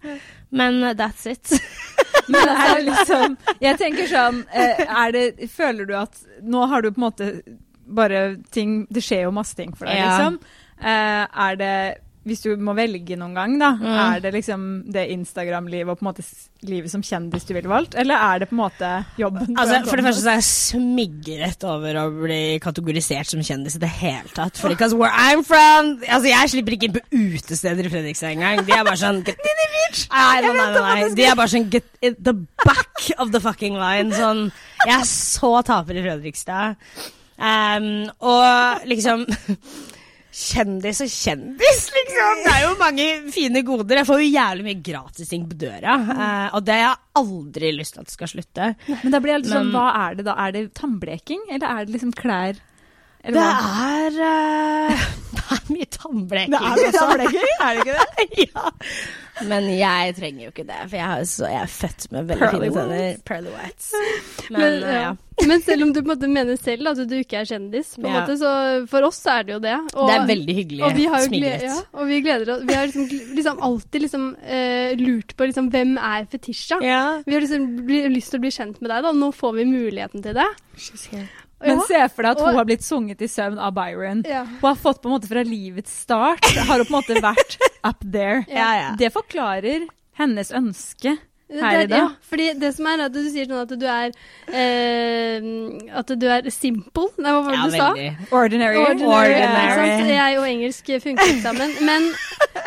men 0.53 0.83
that's 1.01 1.25
it. 1.33 1.57
Men 2.29 2.49
er 2.53 2.75
det 2.75 2.85
liksom 2.91 3.37
Jeg 3.65 3.79
tenker 3.81 4.09
sånn 4.11 4.43
eh, 4.53 4.83
Er 4.87 5.15
det 5.15 5.49
Føler 5.53 5.89
du 5.89 5.95
at 5.99 6.21
Nå 6.43 6.67
har 6.71 6.85
du 6.85 6.91
på 6.93 7.01
en 7.01 7.07
måte 7.09 7.31
bare 7.89 8.37
ting 8.55 8.83
Det 8.93 9.01
skjer 9.05 9.25
jo 9.27 9.33
masse 9.33 9.57
ting 9.57 9.73
for 9.77 9.89
deg, 9.89 9.97
liksom. 10.05 10.41
Eh, 10.79 11.25
er 11.49 11.57
det 11.59 11.75
Hvis 12.27 12.43
du 12.45 12.51
må 12.61 12.75
velge 12.77 13.17
noen 13.17 13.35
gang, 13.35 13.55
da, 13.61 13.71
Mm. 13.79 14.17
er 14.17 14.21
det 14.21 14.33
liksom 14.35 14.63
det 14.93 15.05
Instagram-livet 15.15 15.89
og 15.89 15.99
på 15.99 16.05
en 16.05 16.09
måte 16.13 16.25
livet 16.69 16.91
som 16.91 17.01
kjendis 17.01 17.47
du 17.47 17.55
ville 17.55 17.69
valgt, 17.71 17.95
eller 17.95 18.15
er 18.17 18.39
det 18.41 18.49
på 18.51 18.57
en 18.57 18.61
måte 18.65 18.91
jobben? 19.17 19.55
Altså, 19.57 19.79
for 19.89 19.97
det 19.97 20.05
første 20.05 20.23
så 20.25 20.31
er 20.35 20.41
jeg 20.41 20.49
smigret 20.49 21.65
over 21.65 21.95
å 22.03 22.05
bli 22.23 22.59
kategorisert 22.61 23.27
som 23.31 23.41
kjendis 23.41 23.77
i 23.77 23.83
det 23.85 23.89
hele 23.89 24.29
tatt. 24.35 24.59
For 24.59 24.69
because 24.69 24.95
where 24.95 25.11
I'm 25.15 25.43
from 25.47 26.03
Altså, 26.09 26.29
jeg 26.29 26.51
slipper 26.53 26.77
ikke 26.77 26.89
inn 26.91 26.97
på 26.99 27.05
utesteder 27.13 27.87
i 27.87 27.93
Fredrikstad 27.95 28.35
engang. 28.35 28.65
De 28.67 28.73
er 28.77 28.85
bare 28.85 29.01
sånn 29.01 29.23
get, 29.25 29.39
Nei, 30.13 30.41
nei, 30.43 30.53
nei, 30.53 30.73
nei. 30.75 31.15
De 31.17 31.25
er 31.25 31.35
bare 31.39 31.49
sånn 31.49 31.71
get 31.73 31.87
in 32.03 32.17
the 32.21 32.35
back 32.65 33.09
of 33.19 33.31
the 33.33 33.41
fucking 33.41 33.79
line. 33.79 34.11
Sånn 34.13 34.51
Jeg 34.85 34.99
er 35.01 35.07
så 35.09 35.63
taper 35.65 35.97
i 35.97 36.03
Fredrikstad. 36.05 36.77
Um, 37.39 38.11
og 38.21 38.83
liksom 38.91 39.25
Kjendis 40.39 41.01
og 41.03 41.09
kjendis, 41.11 41.81
liksom. 41.91 42.43
Det 42.45 42.53
er 42.53 42.61
jo 42.63 42.75
mange 42.79 43.07
fine 43.35 43.63
goder. 43.67 43.99
Jeg 43.99 44.07
får 44.07 44.21
jo 44.23 44.29
jævlig 44.31 44.67
mye 44.69 44.83
gratisting 44.87 45.49
på 45.51 45.57
døra. 45.59 45.97
eh, 46.15 46.55
og 46.55 46.63
det 46.69 46.77
har 46.77 46.85
jeg 46.85 47.01
aldri 47.23 47.73
lyst 47.75 47.97
til 47.97 48.05
at 48.05 48.07
det 48.11 48.15
skal 48.15 48.31
slutte. 48.31 48.69
Men 49.03 49.15
da 49.17 49.21
blir 49.25 49.35
jeg 49.35 49.43
litt 49.43 49.51
sånn, 49.57 49.73
hva 49.75 49.89
er 50.07 50.19
det 50.21 50.29
da? 50.29 50.37
Er 50.47 50.55
det 50.55 50.63
tannbleking, 50.79 51.43
eller 51.51 51.67
er 51.75 51.89
det 51.89 51.97
liksom 51.97 52.15
klær? 52.15 52.61
Eller 53.25 53.35
Det 53.35 53.43
hva? 53.43 53.89
er 53.99 54.21
uh... 54.95 55.07
mye 55.79 55.91
tannbleking. 55.95 56.55
Det 56.55 56.61
er 56.61 56.81
mye 56.83 56.93
tannbleking, 56.99 57.55
er 57.63 57.79
det 57.79 57.85
ikke 57.85 57.95
det? 57.99 58.29
ja. 58.49 58.65
Men 59.49 59.69
jeg 59.71 60.15
trenger 60.19 60.43
jo 60.49 60.51
ikke 60.51 60.67
det, 60.67 60.79
for 60.91 60.97
jeg, 60.99 61.07
har, 61.07 61.25
så, 61.31 61.47
jeg 61.47 61.63
er 61.63 61.71
født 61.71 62.07
med 62.11 62.29
veldig 62.33 62.49
Pearly 62.51 62.69
fine 62.69 62.83
tenner. 62.83 63.19
Pearly 63.31 63.53
whites. 63.55 63.89
Men, 64.51 64.61
Men, 64.61 64.79
uh, 64.83 64.95
ja. 64.99 65.13
Men 65.47 65.63
selv 65.63 65.87
om 65.87 65.93
du 65.95 66.01
på 66.01 66.09
en 66.09 66.11
måte 66.11 66.31
mener 66.33 66.59
selv 66.59 66.91
at 66.91 66.99
du 67.07 67.15
ikke 67.15 67.39
er 67.39 67.47
kjendis, 67.47 67.93
på 67.95 68.03
en 68.03 68.11
Ja. 68.11 68.21
måte, 68.25 68.35
så 68.41 68.53
for 68.91 69.07
oss 69.07 69.21
så 69.23 69.37
er 69.39 69.47
det 69.47 69.55
jo 69.55 69.61
det. 69.63 69.77
Og, 69.95 70.09
Det 70.11 70.17
er 70.17 70.27
veldig 70.33 70.57
hyggelig 70.59 70.85
og 70.89 70.97
vi 70.99 71.07
har 71.13 71.27
smigret. 71.29 71.67
ja, 71.69 71.77
og 71.95 72.11
vi 72.11 72.21
gleder 72.27 72.55
oss 72.57 72.65
Vi 72.67 72.75
har 72.75 72.87
liksom, 72.91 73.09
liksom 73.39 73.63
alltid 73.71 74.03
liksom, 74.09 74.29
uh, 74.43 74.91
lurt 74.99 75.37
på 75.39 75.47
liksom, 75.53 75.71
hvem 75.71 75.95
er 75.99 76.27
Fetisha. 76.33 76.81
Ja. 76.83 77.03
Vi 77.25 77.37
har 77.39 77.47
liksom 77.47 77.69
bli, 77.87 78.03
lyst 78.11 78.35
til 78.35 78.43
å 78.43 78.47
bli 78.49 78.51
kjent 78.51 78.83
med 78.83 78.91
deg, 78.91 79.07
da. 79.07 79.13
Nå 79.15 79.31
får 79.35 79.61
vi 79.61 79.69
muligheten 79.71 80.27
til 80.27 80.35
det. 80.35 80.49
Men 81.61 81.81
se 81.89 82.01
for 82.15 82.23
deg 82.23 82.37
at 82.37 82.43
hun 82.45 82.55
har 82.59 82.67
blitt 82.69 82.85
sunget 82.87 83.23
i 83.25 83.29
søvn 83.31 83.59
av 83.59 83.73
Byron. 83.75 84.23
Ja. 84.29 84.45
Hun 84.47 84.69
har 84.69 84.77
fått 84.79 85.01
på 85.03 85.11
en 85.11 85.17
måte 85.17 85.31
fra 85.31 85.43
livets 85.43 85.95
start, 86.05 86.45
har 86.69 86.79
hun 86.79 86.87
på 86.87 86.93
en 86.95 86.99
måte 87.01 87.23
vært 87.25 87.59
up 87.91 88.05
there. 88.05 88.45
Ja, 88.47 88.69
ja. 88.79 88.91
Det 88.99 89.11
forklarer 89.15 89.89
hennes 90.19 90.53
ønske 90.55 91.17
her 91.51 91.81
i 91.81 91.87
dag. 91.89 91.99
ja, 91.99 92.09
fordi 92.29 92.47
det 92.61 92.75
som 92.77 92.87
er 92.91 93.01
at 93.07 93.13
du 93.15 93.23
sier 93.33 93.47
sånn 93.49 93.63
at 93.63 93.73
du 93.81 93.87
er 93.89 94.11
eh, 94.53 95.47
At 95.97 96.11
du 96.21 96.27
er 96.29 96.49
simple. 96.53 97.09
Nei, 97.19 97.33
hva 97.33 97.43
var 97.47 97.55
det 97.55 97.59
Ja, 97.59 97.65
du 97.65 97.77
sa? 97.77 97.89
veldig. 97.95 98.29
Ordinary. 98.33 98.77
Ordinary. 98.83 99.09
Ordinary. 99.09 100.13
Jeg 100.19 100.39
og 100.39 100.47
engelsk 100.49 100.91
funker 101.05 101.33
ikke 101.33 101.43
sammen. 101.47 101.75
Men 101.89 102.09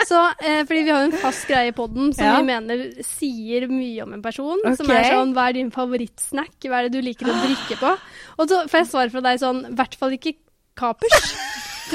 så, 0.09 0.23
eh, 0.41 0.63
fordi 0.65 0.83
vi 0.87 0.89
har 0.89 1.05
jo 1.05 1.11
en 1.11 1.17
fast 1.21 1.47
greie 1.49 1.69
i 1.71 1.75
poden 1.77 2.13
som 2.15 2.25
Ja. 2.25 2.37
vi 2.39 2.47
mener 2.49 3.03
sier 3.05 3.67
mye 3.69 4.03
om 4.03 4.13
en 4.17 4.21
person. 4.21 4.57
Som 4.75 4.89
er 4.91 5.03
sånn 5.11 5.33
Hva 5.35 5.49
er 5.49 5.53
din 5.59 5.71
favorittsnack? 5.71 6.57
Hva 6.65 6.81
er 6.81 6.89
det 6.89 6.93
du 6.97 7.01
liker 7.05 7.27
å 7.29 7.37
drikke 7.45 7.77
på? 7.79 7.97
Og 8.39 8.49
så 8.49 8.63
får 8.67 8.81
jeg 8.81 8.87
svar 8.87 9.11
fra 9.11 9.21
deg 9.21 9.39
sånn 9.39 9.65
I 9.71 9.75
hvert 9.75 9.95
fall 9.95 10.11
ikke 10.17 10.35
kapers. 10.75 11.35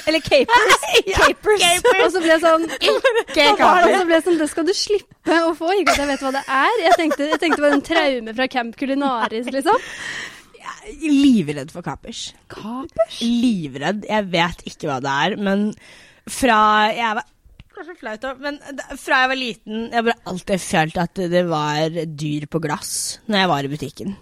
Eller 0.06 0.22
capers. 0.30 0.86
capers. 1.16 1.66
Og 2.04 2.12
så 2.14 2.22
ble 2.22 2.32
jeg 2.34 2.42
sånn 2.44 2.64
Ikke 2.90 3.52
Og 3.56 3.90
så 3.92 4.04
ble 4.06 4.16
jeg 4.18 4.24
sånn, 4.28 4.38
Det 4.40 4.48
skal 4.52 4.68
du 4.68 4.72
slippe 4.76 5.40
å 5.48 5.52
få. 5.58 5.72
Ikke 5.80 5.96
at 5.96 6.02
jeg 6.04 6.10
vet 6.12 6.24
hva 6.26 6.32
det 6.36 6.44
er. 6.46 6.80
Jeg 6.84 6.98
tenkte, 7.02 7.28
jeg 7.32 7.42
tenkte 7.42 7.64
var 7.64 7.76
en 7.76 7.84
traume 7.86 8.36
fra 8.38 8.48
Camp 8.52 8.78
Culinaris, 8.80 9.52
liksom. 9.54 9.86
Livredd 11.02 11.70
for 11.74 11.86
kapers. 11.86 12.28
Kapers? 12.52 13.20
Livredd. 13.22 14.04
Jeg 14.08 14.28
vet 14.34 14.66
ikke 14.70 14.90
hva 14.90 14.98
det 15.02 15.14
er, 15.26 15.38
men 15.40 15.70
fra 16.26 16.58
jeg 16.94 17.16
var 17.18 17.32
flaut 18.00 18.22
men 18.40 18.56
fra 18.96 19.18
jeg 19.20 19.28
var 19.30 19.36
liten 19.36 19.82
Jeg 19.92 20.04
bare 20.06 20.22
alltid 20.30 20.62
følt 20.64 20.96
at 21.02 21.20
det 21.30 21.42
var 21.44 21.98
dyr 22.08 22.46
på 22.48 22.60
glass 22.64 22.92
når 23.28 23.42
jeg 23.42 23.50
var 23.50 23.66
i 23.66 23.70
butikken. 23.74 24.14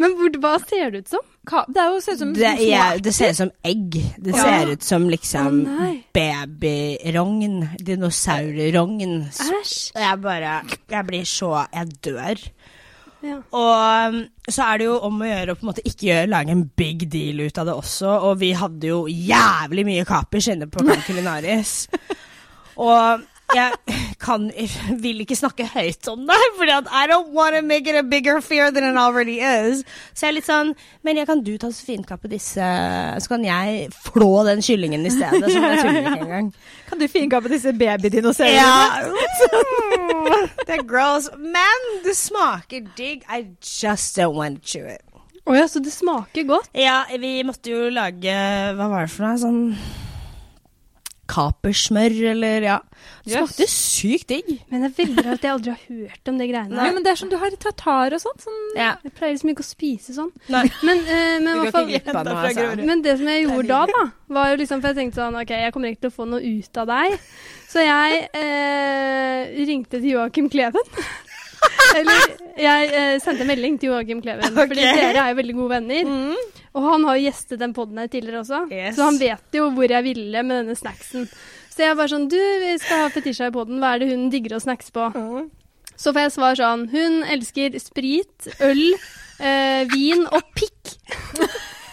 Men 0.00 0.16
hva 0.40 0.54
ser 0.64 0.94
det 0.94 1.04
ut 1.04 1.12
som? 1.12 1.26
Det 1.46 1.78
er 1.82 1.92
jo 1.94 2.00
ser 2.02 2.16
ut 2.16 2.18
som 2.22 2.32
Det, 2.34 2.52
jeg, 2.66 3.02
det 3.04 3.12
ser 3.14 3.30
ut 3.30 3.38
som 3.38 3.50
egg. 3.64 3.90
Det 4.18 4.32
Ja. 4.34 4.42
ser 4.42 4.72
ut 4.72 4.82
som 4.82 5.08
liksom 5.08 5.60
oh, 5.70 5.92
babyrogn. 6.16 7.68
Dinosaurrogn. 7.86 9.14
Æsj. 9.30 9.92
Jeg 9.94 10.20
bare 10.22 10.62
Jeg 10.90 11.06
blir 11.06 11.24
så 11.24 11.66
Jeg 11.72 11.86
dør. 12.04 12.42
Ja. 13.26 13.36
Og 13.50 14.08
um, 14.14 14.18
så 14.48 14.62
er 14.62 14.78
det 14.78 14.86
jo 14.86 14.98
om 15.06 15.22
å 15.22 15.26
gjøre 15.26 15.54
å 15.54 15.58
på 15.58 15.64
en 15.64 15.70
måte 15.72 15.82
ikke 15.88 16.06
gjøre, 16.10 16.26
lage 16.30 16.52
en 16.52 16.66
big 16.78 17.06
deal 17.10 17.40
ut 17.46 17.58
av 17.58 17.66
det 17.66 17.74
også. 17.74 18.10
Og 18.28 18.36
vi 18.42 18.52
hadde 18.54 18.86
jo 18.92 19.06
jævlig 19.10 19.86
mye 19.88 20.04
kapers 20.06 20.46
inne 20.52 20.68
på 20.70 20.82
Camp 20.86 21.02
Culinaris. 21.08 21.88
og 22.76 23.24
jeg 23.54 23.74
kan, 24.22 24.48
vil 25.04 25.22
ikke 25.22 25.36
snakke 25.38 25.66
høyt 25.70 26.08
om 26.10 26.24
det, 26.28 26.38
for 26.56 26.66
I 26.66 27.06
don't 27.10 27.32
want 27.36 27.56
to 27.56 27.62
make 27.62 27.86
it 27.86 27.96
a 27.96 28.02
bigger 28.02 28.40
fear 28.40 28.70
than 28.70 28.84
it 28.84 28.98
already 28.98 29.38
is. 29.40 29.84
Så 30.14 30.26
jeg 30.26 30.32
er 30.32 30.36
litt 30.40 30.48
sånn 30.48 30.72
Men 31.06 31.20
jeg 31.20 31.28
kan 31.28 31.42
du 31.46 31.52
ta 31.60 31.70
finkappe 31.70 32.30
disse, 32.30 32.66
så 33.22 33.30
kan 33.30 33.44
jeg 33.46 33.90
flå 34.08 34.30
den 34.48 34.62
kyllingen 34.64 35.06
i 35.06 35.12
stedet. 35.14 35.44
Som 35.52 35.66
jeg 35.68 35.82
tuller 35.82 36.00
ikke 36.02 36.24
engang. 36.26 36.52
Kan 36.86 37.00
du 37.02 37.06
finkappe 37.10 37.50
disse 37.50 37.72
babydinosaurene? 37.74 38.54
Ja. 38.54 39.02
det 40.66 40.76
er 40.76 40.84
gross. 40.86 41.28
Men 41.34 41.90
det 42.04 42.14
smaker 42.18 42.86
digg. 42.98 43.26
I 43.26 43.42
just 43.62 44.18
don't 44.18 44.38
want 44.38 44.62
to 44.62 44.78
chew 44.78 44.86
it. 44.86 45.02
Å 45.46 45.54
ja, 45.54 45.66
så 45.70 45.82
det 45.82 45.92
smaker 45.94 46.46
godt? 46.46 46.70
Ja, 46.74 47.04
vi 47.22 47.38
måtte 47.46 47.70
jo 47.70 47.86
lage 47.94 48.34
Hva 48.74 48.88
var 48.90 49.06
det 49.06 49.12
for 49.14 49.28
noe? 49.28 49.38
Sånn 49.38 50.05
kapersmør, 51.30 52.14
eller 52.32 52.62
ja. 52.66 52.78
Det 53.26 53.32
Yes. 53.32 53.36
smakte 53.38 53.66
sykt 53.70 54.28
digg. 54.30 54.48
Men 54.70 54.82
det 54.82 54.88
er 54.92 54.96
veldig 55.04 55.24
rart 55.26 55.34
at 55.38 55.42
jeg 55.46 55.52
aldri 55.52 55.70
har 55.74 55.82
hørt 55.88 56.28
om 56.30 56.38
det 56.38 56.46
greiene 56.50 56.76
Nei, 56.78 56.90
men 56.94 57.02
det 57.02 57.10
er 57.12 57.18
som 57.20 57.28
du 57.30 57.36
har 57.38 57.50
i 57.52 57.58
tartar 57.60 58.14
og 58.14 58.20
sånt. 58.22 58.44
Sånn, 58.46 58.62
Ja. 58.76 58.92
Jeg 59.04 59.12
pleier 59.18 59.34
liksom 59.34 59.50
ikke 59.50 59.64
å 59.64 59.68
spise 59.68 60.14
sånn. 60.14 60.30
Nei. 60.48 60.64
Men, 60.82 60.98
eh, 61.06 61.38
men, 61.40 61.72
fall- 61.72 61.86
noe, 61.86 62.00
altså. 62.00 62.86
Men 62.86 63.02
det 63.02 63.18
som 63.18 63.26
jeg 63.26 63.46
gjorde 63.46 63.68
da, 63.68 63.86
da, 63.86 64.04
var 64.28 64.50
jo 64.52 64.56
liksom 64.62 64.80
For 64.80 64.92
jeg 64.92 64.96
tenkte 65.02 65.20
sånn 65.22 65.40
OK, 65.40 65.50
jeg 65.50 65.72
kommer 65.72 65.88
ikke 65.90 66.00
til 66.06 66.10
å 66.10 66.16
få 66.16 66.28
noe 66.28 66.40
ut 66.40 66.76
av 66.82 66.86
deg. 66.86 67.18
Så 67.68 67.82
jeg 67.84 68.28
eh, 68.32 69.64
ringte 69.66 70.00
til 70.00 70.10
Joakim 70.14 70.48
Kleven. 70.48 70.82
Eller 71.96 72.36
jeg 72.60 72.90
eh, 72.92 73.18
sendte 73.22 73.46
melding 73.48 73.78
til 73.80 73.90
Joakim 73.90 74.20
Kleven, 74.22 74.52
fordi 74.54 74.76
dere 74.82 75.22
er 75.22 75.30
jo 75.32 75.38
veldig 75.40 75.54
gode 75.56 75.70
venner. 75.76 76.04
Mm. 76.04 76.62
Og 76.76 76.84
han 76.84 77.04
har 77.08 77.16
jo 77.16 77.24
gjestet 77.30 77.60
den 77.62 77.72
poden 77.76 77.98
her 78.02 78.08
tidligere 78.12 78.42
også, 78.44 78.58
Yes. 78.70 78.96
så 78.98 79.06
han 79.08 79.16
vet 79.20 79.56
jo 79.56 79.70
hvor 79.72 79.88
jeg 79.88 80.04
ville 80.04 80.42
med 80.44 80.60
denne 80.62 80.76
snacksen. 80.76 81.24
Så 81.72 81.84
jeg 81.84 81.96
bare 81.96 82.08
sånn 82.12 82.28
Du, 82.32 82.36
vi 82.36 82.74
skal 82.80 83.02
ha 83.04 83.08
Fetisha 83.12 83.48
i 83.48 83.54
poden, 83.54 83.78
hva 83.80 83.94
er 83.94 84.02
det 84.04 84.10
hun 84.12 84.28
digger 84.32 84.56
å 84.56 84.60
snackse 84.64 84.92
på? 84.92 85.06
Så 85.96 86.12
får 86.12 86.26
jeg 86.26 86.32
svar 86.36 86.58
sånn 86.60 86.86
Hun 86.92 87.22
elsker 87.32 87.78
sprit, 87.80 88.48
øl, 88.60 88.82
eh, 89.40 89.84
vin 89.92 90.26
og 90.28 90.42
pikk. 90.56 90.96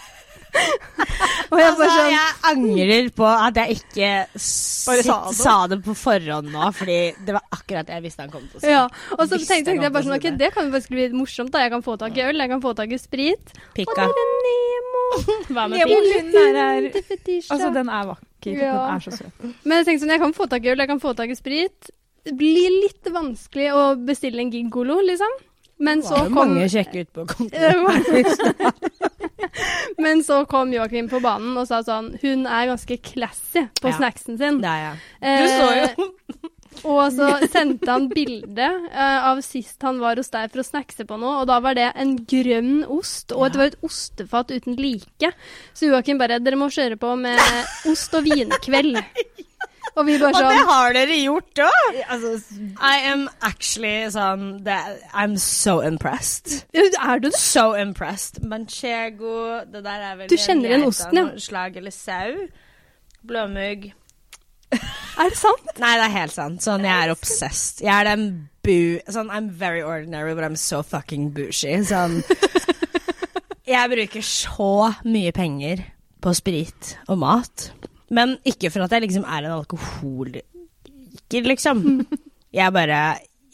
og 0.54 1.58
jeg 1.58 1.68
Altså, 1.68 1.80
bare 1.80 1.94
sånn 1.94 2.10
jeg 2.12 2.34
angrer 2.50 3.08
på 3.16 3.26
at 3.28 3.58
jeg 3.60 3.76
ikke 3.78 4.10
Bare 4.34 4.40
sitt, 4.44 5.06
sa 5.08 5.16
det. 5.26 5.36
sa 5.38 5.54
det 5.70 5.78
på 5.84 5.94
forhånd 5.98 6.50
nå, 6.52 6.68
fordi 6.78 6.98
det 7.26 7.36
var 7.36 7.44
akkurat 7.56 7.88
det 7.88 7.96
jeg 7.96 8.04
visste 8.06 8.24
han 8.26 8.32
kom 8.32 8.44
til 8.48 8.58
å 8.58 8.62
si. 8.62 8.72
ja, 8.72 8.84
og 9.16 9.22
så 9.24 9.38
tenkte, 9.38 9.56
jeg 9.58 9.66
tenkte 9.68 9.88
jeg 9.88 9.94
bare 9.96 10.06
sånn, 10.08 10.16
ok, 10.18 10.28
det 10.40 10.50
kan 10.54 10.68
jo 10.68 10.74
faktisk 10.74 10.94
bli 10.94 11.08
morsomt 11.14 11.54
da. 11.54 11.64
Jeg 11.64 11.74
kan 11.74 11.84
få 11.86 11.96
tak 12.00 12.20
i 12.20 12.24
øl, 12.26 12.42
jeg 12.44 12.52
kan 12.52 12.62
få 12.64 12.74
tak 12.78 12.94
i 12.94 13.00
sprit. 13.00 13.54
Pika. 13.76 13.94
Og 13.94 14.14
det 14.14 14.24
er 14.24 14.30
Nemo. 14.46 15.02
Hva 15.54 15.66
med? 15.70 15.80
Er 15.80 16.60
her. 16.60 16.88
Altså, 16.92 17.72
den 17.74 17.90
er 17.90 18.12
vakker. 18.12 18.52
Ja. 18.52 18.74
Den 18.74 18.94
er 18.94 19.04
så 19.06 19.16
søt. 19.16 19.48
Men 19.64 19.80
jeg 19.80 19.88
tenkte 19.88 20.04
sånn, 20.04 20.14
jeg 20.16 20.24
kan 20.26 20.36
få 20.36 20.48
tak 20.52 20.66
i 20.66 20.72
øl, 20.74 20.84
jeg 20.84 20.92
kan 20.92 21.02
få 21.02 21.14
tak 21.18 21.32
i 21.32 21.38
sprit. 21.38 21.90
Det 22.24 22.36
blir 22.40 22.78
litt 22.86 23.10
vanskelig 23.12 23.72
å 23.76 23.82
bestille 24.00 24.40
en 24.44 24.52
gigolo, 24.52 25.00
liksom. 25.04 25.34
Men 25.84 26.02
så 26.02 26.14
Det 26.14 26.20
var 26.20 26.28
jo 26.28 26.34
kom 26.34 26.52
mange 26.54 26.68
kjekke 26.70 27.02
ut 27.02 27.10
på 27.12 27.26
kontoret. 27.34 29.10
Men 30.04 30.22
så 30.26 30.42
kom 30.50 30.72
Joakim 30.74 31.08
på 31.12 31.20
banen 31.24 31.56
og 31.60 31.68
sa 31.70 31.82
sånn 31.86 32.12
Hun 32.22 32.46
er 32.46 32.70
ganske 32.72 32.98
classy 33.04 33.66
på 33.80 33.90
Ja. 33.92 33.96
snacksen 33.98 34.38
sin. 34.40 34.60
Det 34.64 34.70
er 34.70 34.84
jeg. 34.88 34.98
Du 35.40 35.46
så 35.54 35.70
jo. 35.80 36.10
Og 36.90 37.04
så 37.14 37.28
sendte 37.52 37.86
han 37.86 38.08
bilde 38.10 38.66
uh, 38.90 39.28
av 39.30 39.38
sist 39.46 39.80
han 39.86 40.00
var 40.02 40.18
hos 40.18 40.32
deg 40.34 40.50
for 40.50 40.58
å 40.60 40.66
snackse 40.66 41.06
på 41.06 41.16
noe, 41.22 41.36
og 41.44 41.46
da 41.46 41.60
var 41.62 41.76
det 41.78 41.86
en 41.94 42.16
grønn 42.28 42.82
ost, 42.90 43.30
og 43.30 43.46
det 43.54 43.60
var 43.60 43.70
et 43.70 43.76
ostefat 43.86 44.50
uten 44.50 44.74
like. 44.82 45.30
Så 45.72 45.86
Joakim 45.86 46.18
bare 46.18 46.40
Dere 46.42 46.58
må 46.58 46.66
kjøre 46.74 46.98
på 47.00 47.14
med 47.16 47.38
ost 47.92 48.18
og 48.18 48.26
vinkveld. 48.26 48.98
Og 49.98 50.06
vi 50.08 50.16
bare 50.18 50.32
Og 50.32 50.38
det 50.40 50.58
sånn 50.58 50.68
har 50.70 50.94
dere 50.96 51.16
gjort 51.20 51.60
òg! 51.62 51.98
I 52.82 52.94
am 53.12 53.28
actually 53.46 54.08
sånn 54.10 54.46
det, 54.66 54.78
I'm 55.14 55.36
so 55.38 55.78
impressed. 55.86 56.64
Er 56.74 57.20
du 57.22 57.28
det? 57.28 57.38
So 57.38 57.72
impressed. 57.78 58.42
Manchego, 58.42 59.60
det 59.70 59.84
der 59.86 60.08
er 60.10 60.16
vel 60.18 60.32
Du 60.32 60.34
kjenner 60.34 60.72
igjen 60.72 60.88
osten, 60.88 61.20
ja. 61.20 61.28
Slag 61.38 61.78
eller 61.78 61.94
sau. 61.94 62.48
Blåmugg. 63.24 63.92
Er 65.14 65.30
det 65.30 65.38
sant? 65.38 65.68
Nei, 65.78 65.92
det 66.00 66.08
er 66.08 66.14
helt 66.16 66.34
sant. 66.34 66.64
Sånn, 66.64 66.82
jeg 66.82 67.06
er 67.06 67.12
obsessed. 67.12 67.84
Jeg 67.84 67.94
er 67.94 68.08
den 68.08 68.24
bu... 68.66 68.98
Sånn, 69.06 69.30
I'm 69.30 69.46
very 69.46 69.84
ordinary, 69.86 70.34
but 70.34 70.42
I'm 70.42 70.58
so 70.58 70.82
fucking 70.82 71.28
bushy. 71.36 71.76
Sånn 71.86 72.18
Jeg 73.70 73.88
bruker 73.94 74.26
så 74.26 74.90
mye 75.06 75.30
penger 75.32 75.86
på 76.20 76.34
sprit 76.36 76.96
og 77.06 77.22
mat. 77.22 77.70
Men 78.14 78.36
ikke 78.46 78.70
for 78.72 78.86
at 78.86 78.94
jeg 78.94 79.06
liksom 79.06 79.24
er 79.26 79.48
en 79.48 79.56
alkoholiker, 79.58 81.48
liksom. 81.50 81.84
Jeg 82.54 82.70
bare 82.70 82.98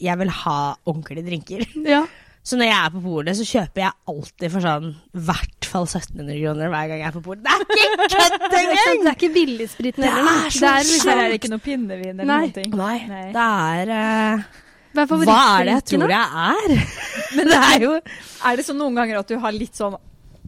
Jeg 0.01 0.17
vil 0.19 0.29
ha 0.43 0.57
ordentlige 0.85 1.25
drinker. 1.25 1.63
Ja. 1.85 2.03
Så 2.41 2.57
når 2.57 2.65
jeg 2.71 2.77
er 2.77 2.89
på 2.89 3.01
polet, 3.03 3.37
så 3.37 3.45
kjøper 3.45 3.83
jeg 3.83 3.93
alltid 4.09 4.49
for 4.49 4.65
sånn 4.65 4.87
i 4.89 5.21
hvert 5.27 5.67
fall 5.69 5.83
1700 5.85 6.39
kroner 6.39 6.71
hver 6.73 6.87
gang 6.89 7.01
jeg 7.03 7.09
er 7.11 7.13
på 7.13 7.21
polet. 7.27 7.43
Det 7.45 7.53
er 7.53 7.91
ikke 7.91 8.07
kødd 8.15 8.37
Det 8.41 8.61
engang! 8.61 9.03
det 9.03 9.11
er 9.11 9.17
ikke 9.19 9.29
billigspriten 9.35 10.05
Det 10.05 10.09
er 10.09 10.49
så 10.49 10.63
Det 10.63 10.71
er 10.71 10.87
liksom, 10.89 11.11
Her 11.11 11.21
er 11.27 11.35
ikke 11.37 11.51
noe 11.53 11.63
pinnevin 11.65 12.15
eller 12.15 12.31
Nei. 12.31 12.47
noe. 12.49 12.65
Nei, 12.81 12.95
Nei. 13.11 13.27
det 13.35 13.45
er 13.45 13.93
uh, 13.93 14.47
Hva 14.97 15.05
er 15.05 15.29
Hva 15.29 15.37
er 15.59 15.69
det 15.69 15.75
jeg 15.77 15.85
tror 15.91 16.15
jeg 16.15 16.47
er? 16.47 16.73
Men 17.37 17.51
det 17.53 17.59
er 17.67 17.85
jo 17.85 17.93
Er 18.01 18.57
det 18.57 18.65
sånn 18.67 18.81
noen 18.81 18.97
ganger 18.97 19.21
at 19.21 19.29
du 19.29 19.37
har 19.45 19.55
litt 19.55 19.77
sånn 19.77 19.97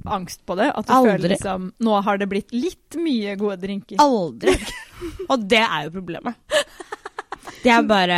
angst 0.05 0.41
på 0.45 0.55
det? 0.60 0.69
At 0.75 0.88
du 0.88 0.93
Aldri. 0.93 1.12
føler 1.13 1.33
liksom 1.36 1.67
Nå 1.86 1.98
har 2.05 2.17
det 2.22 2.27
blitt 2.31 2.51
litt 2.55 2.98
mye 3.00 3.36
gode 3.39 3.57
drinker. 3.62 4.00
aldri. 4.03 4.55
Og 5.31 5.45
det 5.50 5.62
er 5.63 5.88
jo 5.88 5.93
problemet. 6.00 6.36
Det 7.63 7.72
er 7.72 7.86
bare 7.88 8.17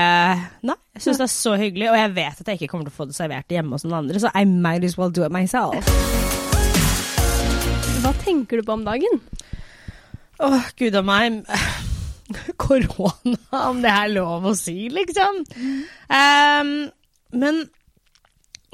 Nei, 0.65 0.75
jeg 0.95 1.03
syns 1.05 1.19
det 1.21 1.25
er 1.27 1.33
så 1.33 1.53
hyggelig, 1.59 1.89
og 1.91 1.97
jeg 1.99 2.11
vet 2.15 2.39
at 2.41 2.47
jeg 2.49 2.57
ikke 2.59 2.69
kommer 2.71 2.87
til 2.87 2.93
å 2.93 2.97
få 2.97 3.05
det 3.09 3.17
servert 3.17 3.51
hjemme 3.53 3.75
hos 3.77 3.83
noen 3.85 3.99
andre, 3.99 4.21
så 4.21 4.31
I 4.33 4.45
might 4.49 4.85
as 4.87 4.95
well 4.97 5.11
do 5.13 5.25
it 5.25 5.33
myself. 5.33 5.85
Hva 8.01 8.13
tenker 8.23 8.61
du 8.61 8.65
på 8.65 8.73
om 8.77 8.85
dagen? 8.85 9.19
Åh, 10.45 10.65
gud 10.77 10.97
a 10.97 11.01
meg. 11.05 11.41
Korona, 12.61 13.37
om 13.69 13.81
det 13.85 13.91
er 13.93 14.11
lov 14.13 14.45
å 14.49 14.53
si, 14.57 14.87
liksom. 14.93 15.43
Um, 16.09 16.73
men 17.37 17.63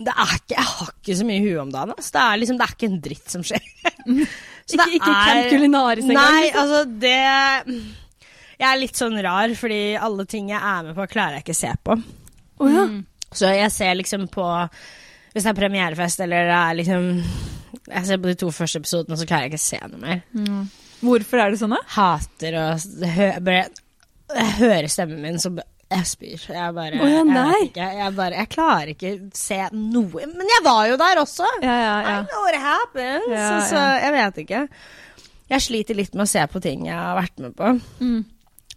det 0.05 0.13
er 0.13 0.33
ikke, 0.37 0.55
jeg 0.55 0.69
har 0.71 0.89
ikke 0.91 1.17
så 1.19 1.27
mye 1.27 1.39
i 1.39 1.43
huet 1.45 1.61
om 1.63 1.73
dagen. 1.73 1.93
Altså. 1.95 2.13
Det, 2.15 2.23
er 2.23 2.41
liksom, 2.41 2.57
det 2.59 2.65
er 2.65 2.75
ikke 2.75 2.89
en 2.89 3.01
dritt 3.07 3.35
som 3.35 3.45
skjer. 3.47 3.67
Så 4.71 4.77
Ikke, 4.77 4.93
ikke 4.95 5.13
Camp 5.25 5.47
Culinaris 5.49 6.05
engang? 6.05 6.17
Nei, 6.31 6.41
liksom. 6.45 6.61
altså 6.61 6.81
det 7.01 8.59
Jeg 8.61 8.67
er 8.69 8.77
litt 8.79 8.99
sånn 8.99 9.17
rar, 9.25 9.53
fordi 9.57 9.79
alle 9.99 10.25
ting 10.29 10.51
jeg 10.53 10.61
er 10.61 10.85
med 10.85 10.95
på, 10.95 11.07
klarer 11.11 11.39
jeg 11.39 11.43
ikke 11.43 11.55
å 11.55 11.59
se 11.59 11.71
på. 11.89 11.95
Oh, 12.61 12.69
ja. 12.71 12.83
Så 13.33 13.49
jeg 13.51 13.73
ser 13.73 13.97
liksom 13.97 14.27
på 14.31 14.45
Hvis 15.33 15.43
det 15.47 15.49
er 15.49 15.57
premierefest 15.57 16.21
eller 16.23 16.51
det 16.51 16.59
er 16.59 16.77
liksom 16.77 17.09
Jeg 17.89 18.07
ser 18.07 18.21
på 18.21 18.29
de 18.29 18.37
to 18.45 18.51
første 18.53 18.83
episodene, 18.83 19.17
så 19.19 19.27
klarer 19.27 19.49
jeg 19.49 19.53
ikke 19.53 19.61
å 19.61 19.65
se 19.65 19.81
noe 19.91 20.01
mer. 20.05 20.23
Hvorfor 21.01 21.41
er 21.41 21.51
det 21.51 21.61
sånn, 21.63 21.73
da? 21.73 21.81
Hater 21.97 22.59
å 22.61 22.65
hø 23.17 23.29
hører 24.61 24.87
stemmen 24.87 25.23
min, 25.25 25.39
så 25.41 25.49
jeg 25.91 26.07
spyr. 26.07 26.43
Jeg 26.55 26.75
bare 26.77 26.99
oh, 27.03 27.09
ja, 27.11 27.21
jeg, 27.25 27.67
ikke, 27.69 27.87
jeg, 27.99 28.15
bare, 28.15 28.39
jeg 28.39 28.49
klarer 28.53 28.91
ikke 28.93 29.11
se 29.35 29.57
noe 29.75 30.27
Men 30.31 30.51
jeg 30.53 30.63
var 30.65 30.85
jo 30.87 30.97
der 31.01 31.21
også! 31.21 31.47
Ja, 31.63 31.75
ja, 31.83 31.95
I 31.99 32.15
know 32.29 32.45
what 32.45 32.59
happens. 32.63 33.27
Ja, 33.31 33.47
Så 33.49 33.73
så, 33.73 33.83
jeg 33.99 34.15
vet 34.15 34.41
ikke. 34.45 34.61
Jeg 35.51 35.65
sliter 35.67 35.97
litt 35.99 36.15
med 36.15 36.23
å 36.23 36.31
se 36.31 36.45
på 36.47 36.61
ting 36.63 36.87
jeg 36.87 36.95
har 36.95 37.17
vært 37.19 37.43
med 37.43 37.55
på. 37.57 37.73
Mm. 37.99 38.21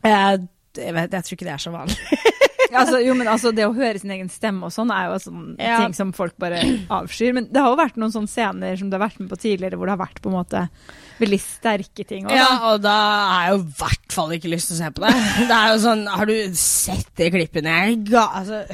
Jeg, 0.05 0.47
jeg, 0.77 0.95
vet, 0.99 1.15
jeg 1.15 1.27
tror 1.29 1.39
ikke 1.39 1.47
det 1.47 1.55
er 1.55 1.63
så 1.63 1.75
vanlig. 1.75 1.99
Altså, 2.83 3.01
jo, 3.05 3.15
men 3.19 3.31
altså, 3.31 3.53
det 3.55 3.67
å 3.69 3.75
høre 3.77 4.01
sin 4.03 4.13
egen 4.15 4.29
stemme 4.33 4.67
og 4.69 4.75
sånn 4.75 4.91
er 4.95 5.09
jo 5.11 5.19
sånn 5.23 5.57
Ja. 5.59 5.79
ting 5.83 5.95
som 5.97 6.13
folk 6.17 6.37
bare 6.41 6.61
avskyr. 6.91 7.35
Men 7.37 7.49
det 7.53 7.63
har 7.63 7.71
jo 7.71 7.81
vært 7.81 7.97
noen 8.01 8.13
sånne 8.15 8.31
scener 8.31 8.77
som 8.81 8.91
du 8.91 8.97
har 8.99 9.05
vært 9.07 9.21
med 9.21 9.31
på 9.31 9.41
tidligere, 9.41 9.77
hvor 9.79 9.87
det 9.91 9.97
har 9.97 10.05
vært 10.07 10.23
på 10.25 10.33
en 10.33 10.39
måte 10.39 10.65
veldig 11.21 11.41
sterke 11.41 12.07
ting. 12.07 12.27
Også, 12.27 12.37
Ja, 12.37 12.73
og 12.73 12.83
da 12.83 12.97
har 12.97 13.45
jeg 13.47 13.55
jo 13.55 13.61
i 13.63 13.77
hvert 13.83 14.17
fall 14.19 14.35
ikke 14.39 14.51
lyst 14.55 14.71
til 14.73 14.79
å 14.79 14.83
se 14.83 14.91
på 14.97 15.05
det. 15.07 15.15
Det 15.51 15.61
er 15.61 15.69
jo 15.73 15.79
sånn, 15.85 16.07
Har 16.09 16.27
du 16.27 16.35
sett 16.59 17.15
de 17.17 17.31
klippene? 17.31 17.79
Jeg 17.85 18.03
ga, 18.11 18.27
altså, 18.41 18.65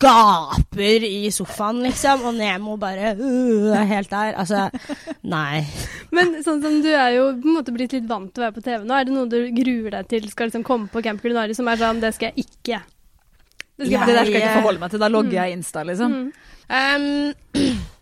gaper 0.00 1.04
i 1.04 1.28
sofaen, 1.34 1.82
liksom, 1.84 2.24
og 2.28 2.34
Nemo 2.38 2.76
bare 2.80 3.12
uh, 3.18 3.74
er 3.76 3.88
helt 3.90 4.10
der. 4.12 4.34
Altså, 4.40 4.66
nei. 5.26 5.64
Men 6.14 6.38
sånn 6.46 6.62
som 6.64 6.80
du 6.84 6.90
er 6.92 7.16
jo 7.18 7.28
på 7.42 7.50
en 7.50 7.58
måte 7.58 7.74
blitt 7.76 7.92
litt 7.96 8.08
vant 8.08 8.30
til 8.32 8.42
å 8.42 8.46
være 8.48 8.56
på 8.56 8.64
TV 8.64 8.84
nå, 8.86 8.96
er 8.96 9.08
det 9.08 9.16
noe 9.16 9.28
du 9.30 9.38
gruer 9.56 9.98
deg 9.98 10.08
til 10.12 10.28
skal 10.32 10.50
liksom 10.50 10.64
komme 10.66 10.88
på 10.92 11.02
Camp 11.04 11.20
Culinaris 11.22 11.58
som 11.60 11.68
er 11.68 11.80
sånn 11.80 12.00
Det 12.02 12.14
skal 12.16 12.32
jeg 12.32 12.46
ikke. 12.46 12.80
Det 13.76 13.86
skal 13.86 14.08
Det 14.08 14.14
der 14.16 14.24
skal 14.24 14.32
jeg 14.32 14.42
ikke 14.42 14.60
forholde 14.60 14.80
meg 14.80 14.90
til. 14.90 15.00
Da 15.02 15.08
logger 15.12 15.36
jeg 15.36 15.52
Insta, 15.56 15.82
liksom. 15.84 16.10
Mm. 16.12 16.32
Um, 16.66 17.04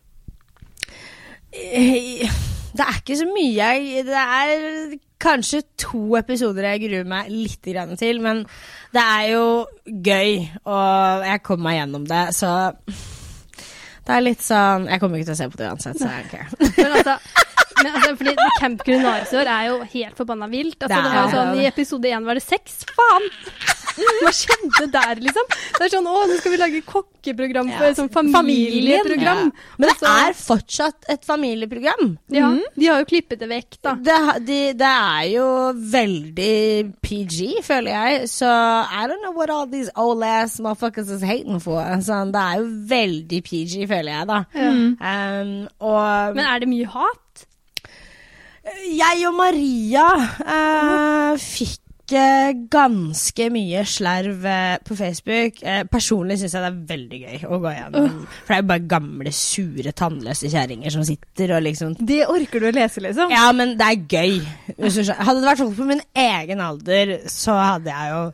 det 2.75 2.85
er 2.85 2.97
ikke 2.99 3.17
så 3.19 3.27
mye 3.31 3.53
jeg 3.55 4.07
Det 4.07 4.21
er 4.21 4.95
kanskje 5.25 5.63
to 5.79 6.17
episoder 6.19 6.67
jeg 6.69 6.83
gruer 6.85 7.07
meg 7.09 7.31
litt 7.33 7.65
grann 7.65 7.97
til, 8.01 8.21
men 8.25 8.43
det 8.95 9.03
er 9.03 9.29
jo 9.33 9.45
gøy, 9.85 10.43
og 10.69 11.27
jeg 11.29 11.43
kommer 11.47 11.69
meg 11.69 11.79
gjennom 11.79 12.09
det, 12.11 12.25
så 12.37 12.51
det 14.05 14.13
er 14.13 14.25
litt 14.25 14.43
sånn 14.45 14.89
Jeg 14.91 15.01
kommer 15.01 15.17
ikke 15.17 15.31
til 15.31 15.37
å 15.37 15.39
se 15.39 15.49
på 15.49 15.61
det 15.61 15.71
uansett, 15.71 16.01
så 16.01 16.11
jeg 16.11 16.27
don't 16.27 16.33
care. 16.35 16.49
Men 16.77 16.97
altså, 16.99 17.44
men 17.83 17.93
altså 17.93 18.15
fordi 18.21 18.35
Camp 18.61 18.83
Culinaris 18.87 19.33
i 19.35 19.39
år 19.43 19.51
er 19.55 19.67
jo 19.71 19.79
helt 19.95 20.17
forbanna 20.21 20.49
vilt. 20.53 20.79
Altså, 20.83 21.01
Det 21.05 21.15
var 21.15 21.33
sånn, 21.35 21.55
I 21.61 21.67
episode 21.71 22.13
én 22.15 22.25
var 22.29 22.35
det 22.39 22.45
sex. 22.47 22.85
Faen! 22.95 23.31
Hva 23.95 24.31
skjedde 24.35 24.89
der, 24.91 25.21
liksom? 25.23 25.47
Det 25.77 25.85
er 25.87 25.91
sånn 25.93 26.07
Å, 26.11 26.15
nå 26.27 26.37
skal 26.41 26.51
vi 26.51 26.59
lage 26.59 26.81
kokkeprogram 26.89 27.69
for 27.77 27.87
Ja. 27.87 27.95
sånn 27.95 28.09
familieprogram. 28.11 29.53
Men 29.79 29.89
det 29.89 29.95
Altså, 29.95 30.15
er 30.29 30.33
fortsatt 30.35 31.05
et 31.15 31.23
familieprogram. 31.25 32.17
Ja, 32.35 32.49
de 32.77 32.87
har 32.91 32.99
jo 33.05 33.07
klippet 33.13 33.39
det 33.39 33.49
vekk, 33.49 33.79
da. 33.87 33.95
Det, 33.95 34.19
de, 34.49 34.59
det 34.75 34.91
er 34.91 35.29
jo 35.37 35.47
veldig 35.95 36.95
PG, 37.07 37.63
føler 37.63 37.91
jeg. 37.95 38.29
Så 38.35 38.51
I 38.51 39.07
don't 39.07 39.23
know 39.23 39.33
what 39.37 39.51
all 39.51 39.67
these 39.71 39.91
old 39.97 40.23
ass 40.27 40.59
motherfuckers 40.59 41.11
is 41.15 41.23
hating 41.23 41.61
for. 41.63 41.79
Sånn, 42.05 42.33
det 42.35 42.43
er 42.43 42.63
jo 42.63 42.67
veldig 42.91 43.43
PG, 43.47 43.87
føler 43.91 44.11
jeg, 44.19 44.27
da. 44.27 44.43
Um, 44.59 45.55
og 45.81 46.35
Men 46.35 46.45
er 46.49 46.65
det 46.65 46.69
mye 46.71 46.87
hat? 46.91 47.21
Jeg 48.65 49.25
og 49.29 49.35
Maria 49.37 50.05
eh, 50.41 51.35
fikk 51.41 52.15
eh, 52.17 52.53
ganske 52.73 53.49
mye 53.53 53.83
slerv 53.89 54.45
eh, 54.49 54.77
på 54.85 54.97
Facebook. 54.97 55.59
Eh, 55.61 55.83
personlig 55.91 56.39
syns 56.41 56.55
jeg 56.57 56.65
det 56.65 56.71
er 56.71 56.79
veldig 56.95 57.21
gøy 57.25 57.45
å 57.49 57.59
gå 57.61 57.73
gjennom. 57.75 58.15
For 58.31 58.53
det 58.53 58.57
er 58.57 58.63
jo 58.63 58.69
bare 58.71 58.87
gamle, 58.95 59.33
sure, 59.37 59.93
tannløse 59.97 60.51
kjerringer 60.53 60.95
som 60.95 61.05
sitter 61.07 61.53
og 61.57 61.65
liksom 61.67 61.97
Det 62.01 62.23
orker 62.31 62.65
du 62.65 62.71
å 62.71 62.75
lese, 62.77 63.03
liksom? 63.05 63.35
Ja, 63.35 63.51
men 63.57 63.77
det 63.81 63.91
er 63.91 64.17
gøy. 64.17 64.41
Hadde 64.79 65.39
det 65.43 65.51
vært 65.51 65.63
folk 65.65 65.77
på 65.83 65.89
min 65.91 66.03
egen 66.25 66.65
alder, 66.65 67.15
så 67.33 67.59
hadde 67.61 67.93
jeg 67.93 68.15
jo 68.15 68.25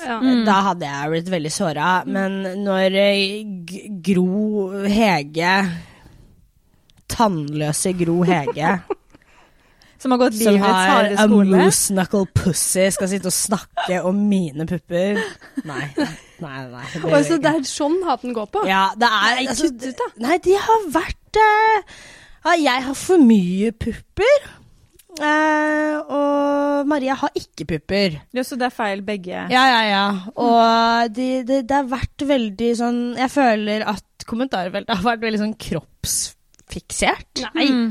Ja. 0.00 0.16
Da 0.46 0.54
hadde 0.70 0.88
jeg 0.88 1.10
blitt 1.12 1.26
veldig 1.34 1.50
såra. 1.52 1.88
Men 2.08 2.40
når 2.64 2.94
eh, 2.96 3.42
G 3.68 3.82
Gro 4.08 4.86
Hege 4.88 5.58
Tannløse 7.10 7.92
Gro 7.98 8.22
Hege 8.24 8.78
Som 10.00 10.14
har 10.14 10.20
gått 10.22 10.38
livets 10.38 10.64
harde 10.64 11.10
skole. 11.12 11.20
som 11.20 11.34
har 11.36 11.60
a 11.60 11.64
moose 11.66 11.92
knuckle 11.92 12.22
pussy, 12.32 12.86
skal 12.94 13.10
sitte 13.10 13.28
og 13.28 13.36
snakke 13.36 13.98
om 14.08 14.22
mine 14.30 14.64
pupper. 14.68 15.20
Nei. 15.68 15.90
Nei, 16.40 16.60
nei. 16.72 16.86
det 16.94 17.02
Og 17.02 17.10
gjør 17.10 17.26
så 17.26 17.36
jeg 17.36 17.42
det 17.44 17.52
er 17.52 17.66
sånn 17.68 17.98
haten 18.06 18.32
går 18.36 18.48
på? 18.54 18.64
Ja, 18.68 18.86
det 18.96 19.10
er 19.10 19.42
altså, 19.42 19.68
kutt 19.68 19.84
ut, 19.84 20.00
da. 20.00 20.08
Nei, 20.24 20.38
de 20.46 20.56
har 20.56 20.88
vært 20.94 21.40
uh, 21.44 22.56
Jeg 22.56 22.86
har 22.86 22.96
for 22.96 23.20
mye 23.20 23.74
pupper. 23.76 24.48
Uh, 25.20 26.00
og 26.06 26.88
Maria 26.88 27.16
har 27.20 27.36
ikke 27.36 27.66
pupper. 27.74 28.20
Ja, 28.32 28.44
så 28.46 28.56
det 28.56 28.70
er 28.70 28.74
feil 28.74 29.02
begge? 29.04 29.44
Ja, 29.52 29.64
ja, 29.68 29.80
ja. 29.84 30.04
Og 30.32 31.12
de, 31.12 31.32
det, 31.44 31.64
det 31.68 31.76
har 31.76 31.88
vært 31.90 32.24
veldig 32.24 32.70
sånn 32.78 33.00
Jeg 33.18 33.32
føler 33.34 33.84
at 33.90 34.24
kommentarfeltet 34.30 34.96
har 34.96 35.04
vært 35.04 35.26
veldig 35.26 35.42
sånn 35.42 35.58
kroppsfiksert. 35.60 37.44
Nei. 37.50 37.68
Mm. 37.68 37.90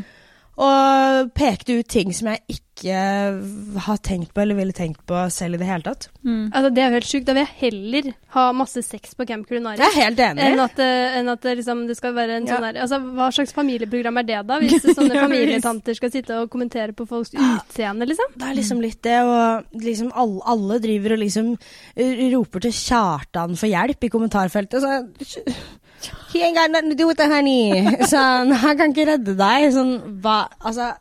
Og 0.59 1.29
pekte 1.37 1.77
ut 1.79 1.87
ting 1.87 2.11
som 2.15 2.33
jeg 2.33 2.57
ikke 2.59 2.67
har 3.83 3.97
tenkt 4.03 4.31
på 4.31 4.39
eller 4.39 4.55
ville 4.55 4.75
tenkt 4.75 5.01
på 5.07 5.19
selv 5.31 5.57
i 5.57 5.59
det 5.59 5.67
hele 5.67 5.83
tatt. 5.83 6.05
Mm. 6.23 6.45
Altså, 6.55 6.69
det 6.71 6.81
er 6.81 6.87
jo 6.87 6.95
helt 6.95 7.07
sjukt. 7.09 7.25
Da 7.27 7.35
vil 7.35 7.43
jeg 7.43 7.57
heller 7.59 8.09
ha 8.35 8.43
masse 8.55 8.83
sex 8.85 9.15
på 9.19 9.27
Camp 9.27 9.47
er 10.23 10.33
enig. 10.33 10.45
Enn 10.45 10.63
at, 10.63 10.79
eh, 10.83 11.17
enn 11.19 11.31
at 11.31 11.43
det, 11.43 11.55
liksom, 11.59 11.85
det 11.89 11.97
skal 11.99 12.15
være 12.15 12.37
en 12.37 12.47
Ja. 12.47 12.55
sånn 12.55 12.67
der 12.67 12.81
Altså, 12.83 12.99
Hva 13.15 13.29
slags 13.35 13.55
familieprogram 13.55 14.19
er 14.19 14.27
det, 14.27 14.39
da? 14.47 14.59
Hvis 14.63 14.87
sånne 14.95 15.19
familietanter 15.19 15.95
skal 15.95 16.11
sitte 16.11 16.41
og 16.43 16.49
kommentere 16.51 16.95
på 16.95 17.07
folks 17.07 17.31
utseende, 17.35 18.07
liksom? 18.07 18.35
Det 18.35 18.47
er 18.47 18.59
liksom 18.59 18.81
litt 18.83 19.01
det, 19.03 19.19
og 19.23 19.65
liksom 19.79 20.11
alle, 20.15 20.39
alle 20.45 20.79
driver 20.79 21.15
og 21.15 21.23
liksom 21.23 21.51
eh, 21.95 22.29
roper 22.35 22.67
til 22.67 22.75
Kjartan 22.75 23.55
for 23.59 23.67
hjelp 23.71 24.03
i 24.07 24.11
kommentarfeltet. 24.11 24.83
Så, 24.83 25.55
He 26.33 26.43
ain't 26.43 26.55
got 26.55 26.71
nothing 26.71 26.91
to 26.93 26.97
do 26.97 27.07
with 27.09 27.19
it, 27.19 27.31
honey. 27.31 27.85
Sånn, 28.13 28.53
han 28.61 28.79
kan 28.79 28.93
ikke 28.93 29.07
redde 29.13 29.35
deg. 29.39 29.69
Sånn, 29.75 29.95
hva 30.23 30.41
Altså, 30.59 30.91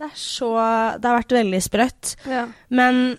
det 0.00 0.08
er 0.08 0.14
så 0.16 0.52
Det 1.00 1.10
har 1.10 1.18
vært 1.18 1.34
veldig 1.36 1.60
sprøtt. 1.64 2.14
Ja. 2.30 2.46
Men 2.72 3.18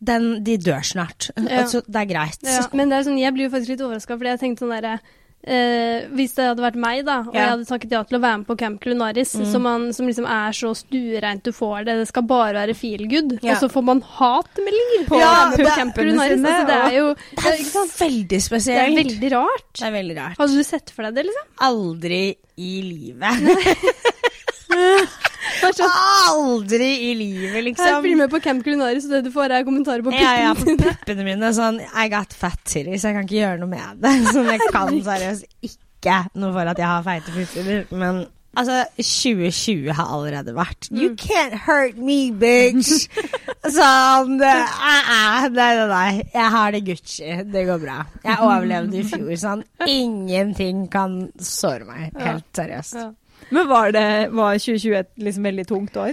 den, 0.00 0.30
de 0.44 0.56
dør 0.56 0.84
snart. 0.86 1.30
Ja. 1.36 1.62
Altså, 1.62 1.82
det 1.86 2.04
er 2.04 2.08
greit. 2.08 2.44
Ja, 2.46 2.62
men 2.72 2.92
det 2.92 3.00
er 3.00 3.08
sånn, 3.10 3.20
jeg 3.20 3.36
blir 3.36 3.48
jo 3.48 3.52
faktisk 3.52 3.74
litt 3.74 3.82
overraska, 3.84 4.16
fordi 4.16 4.32
jeg 4.32 4.42
tenkte 4.44 4.64
sånn 4.64 4.76
derre 4.78 4.94
eh, 5.44 6.06
Hvis 6.12 6.34
det 6.36 6.44
hadde 6.50 6.60
vært 6.62 6.76
meg, 6.76 7.04
da, 7.06 7.20
og 7.20 7.34
Ja. 7.34 7.40
jeg 7.40 7.48
hadde 7.50 7.66
takket 7.68 7.90
ja 7.92 8.02
til 8.04 8.18
å 8.18 8.20
være 8.22 8.38
med 8.38 8.46
på 8.46 8.56
Camp 8.58 8.80
Culinaris, 8.80 9.34
Mm. 9.36 9.46
som, 9.52 9.62
man, 9.62 9.92
som 9.92 10.06
liksom 10.06 10.26
er 10.26 10.50
så 10.52 10.74
stuereint 10.76 11.42
du 11.42 11.50
får 11.52 11.84
det, 11.86 11.96
det 11.98 12.08
skal 12.08 12.22
bare 12.22 12.52
være 12.54 12.74
feel 12.76 13.06
good, 13.08 13.38
Ja. 13.42 13.52
og 13.54 13.58
så 13.62 13.68
får 13.72 13.84
man 13.84 14.00
hatmeldinger 14.02 15.06
på, 15.08 15.18
Ja, 15.18 15.50
på 15.56 15.66
Camp 15.76 15.94
Culinaris. 15.94 16.36
sine, 16.38 16.48
Altså, 16.48 16.66
det 16.66 16.92
er 16.92 16.96
jo 16.98 17.14
Det 17.14 17.46
er 17.46 17.64
sant? 17.64 17.92
veldig 17.98 18.28
Det 18.28 18.36
er 18.36 18.48
spesielt. 18.48 18.96
veldig 18.96 19.32
rart. 19.32 19.72
Det 19.74 19.86
er 19.86 19.92
veldig 19.92 20.16
rart. 20.18 20.36
Hadde 20.38 20.56
du 20.56 20.62
sett 20.62 20.90
for 20.90 21.02
deg 21.04 21.14
det, 21.14 21.26
liksom? 21.26 21.46
Aldri 21.60 22.36
i 22.58 22.82
livet. 22.82 23.32
Sånn, 25.60 25.92
Aldri 26.30 26.88
i 27.10 27.12
livet, 27.18 27.52
her, 27.78 27.92
Jeg 27.92 28.02
blir 28.04 28.18
med 28.20 28.32
på 28.32 28.40
Camp 28.44 28.64
Culinaris, 28.64 29.06
og 29.08 29.16
det 29.16 29.22
du 29.28 29.30
får 29.34 29.56
er 29.58 29.66
kommentarer 29.68 30.04
på 30.06 30.14
Ja, 30.14 30.32
ja, 30.40 30.56
puppene 30.56 30.80
på 30.80 30.96
puppene 31.02 31.26
mine. 31.26 31.52
Sånn, 31.56 31.80
I 31.80 32.08
got 32.12 32.34
fat 32.36 32.58
titties, 32.64 33.04
jeg 33.04 33.16
kan 33.16 33.26
ikke 33.26 33.38
gjøre 33.40 33.62
noe 33.62 33.70
med 33.70 34.02
det. 34.02 34.16
Sånn, 34.34 34.50
jeg 34.50 34.66
kan 34.72 34.92
seriøst 35.06 35.48
ikke 35.70 36.20
noe 36.40 36.52
for 36.56 36.72
at 36.72 36.80
jeg 36.80 36.88
har 36.88 37.06
feite 37.06 37.34
pupper. 37.34 37.72
Men 37.92 38.22
altså, 38.58 38.80
2020 38.96 39.92
har 39.98 40.12
allerede 40.16 40.54
vært. 40.56 40.90
You 40.90 41.14
can't 41.18 41.58
hurt 41.66 42.00
me, 42.00 42.30
bitch! 42.32 43.06
Sånn 43.80 44.38
uh, 44.40 44.48
eh, 44.48 45.46
Nei, 45.52 45.70
nei, 45.76 45.86
nei. 45.90 46.10
Jeg 46.32 46.50
har 46.56 46.72
det 46.72 46.80
Gucci. 46.86 47.30
Det 47.52 47.66
går 47.68 47.82
bra. 47.82 48.00
Jeg 48.24 48.40
overlevde 48.40 49.02
i 49.02 49.06
fjor. 49.06 49.32
Sånn, 49.40 49.64
ingenting 49.84 50.86
kan 50.92 51.26
såre 51.36 51.84
meg. 51.88 52.16
Helt 52.16 52.48
seriøst. 52.56 52.96
Ja. 52.96 53.10
Men 53.50 53.68
var, 53.70 53.90
det, 53.94 54.06
var 54.36 54.58
2020 54.58 54.98
et 55.00 55.10
liksom 55.26 55.46
veldig 55.50 55.66
tungt 55.68 55.96
år? 55.96 56.12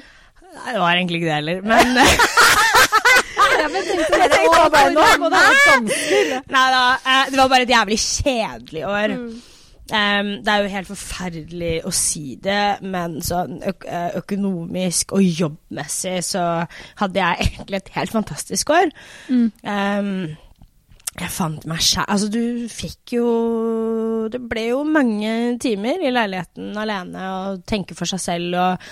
Nei, 0.58 0.72
Det 0.74 0.80
var 0.82 0.96
egentlig 0.98 1.20
ikke 1.22 1.30
det 1.30 1.36
heller, 1.38 1.62
men 1.62 1.98
Ja, 3.58 3.68
men 3.74 3.82
jeg 3.82 3.98
tenkte, 4.08 4.70
bare, 4.74 4.90
nå 4.94 5.04
må 5.22 5.30
det 5.34 5.38
ha 5.42 5.52
vært 5.52 5.70
ganske. 5.72 6.40
Nei 6.54 6.66
da. 6.74 6.82
eh, 7.10 7.30
Det 7.32 7.40
var 7.40 7.52
bare 7.54 7.66
et 7.66 7.72
jævlig 7.74 7.98
kjedelig 8.04 8.84
år. 8.88 9.14
Mm. 9.18 9.30
Um, 9.88 10.30
det 10.44 10.52
er 10.52 10.64
jo 10.66 10.72
helt 10.74 10.90
forferdelig 10.90 11.70
å 11.88 11.92
si 11.96 12.36
det, 12.44 12.64
men 12.84 13.22
sånn 13.24 13.62
økonomisk 14.20 15.14
og 15.16 15.24
jobbmessig 15.24 16.18
så 16.28 16.44
hadde 17.00 17.22
jeg 17.22 17.48
egentlig 17.48 17.80
et 17.80 17.94
helt 17.96 18.12
fantastisk 18.12 18.74
år. 18.76 18.92
Mm. 19.32 19.46
Um, 19.64 20.12
jeg 21.18 21.34
fant 21.34 21.64
meg 21.70 21.82
sjæl 21.82 22.06
Altså, 22.06 22.28
du 22.30 22.68
fikk 22.70 23.14
jo 23.18 23.28
Det 24.32 24.42
ble 24.50 24.68
jo 24.70 24.84
mange 24.86 25.32
timer 25.64 26.04
i 26.04 26.12
leiligheten 26.14 26.78
alene 26.78 27.30
og 27.34 27.64
tenke 27.70 27.98
for 27.98 28.10
seg 28.10 28.22
selv 28.22 28.58
og 28.62 28.90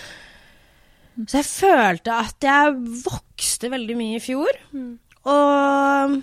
Så 1.27 1.41
jeg 1.41 1.49
følte 1.49 2.15
at 2.25 2.47
jeg 2.49 2.79
vokste 3.05 3.69
veldig 3.71 3.95
mye 3.95 4.17
i 4.17 4.23
fjor. 4.23 4.57
Mm. 4.75 4.97
Og 5.31 6.17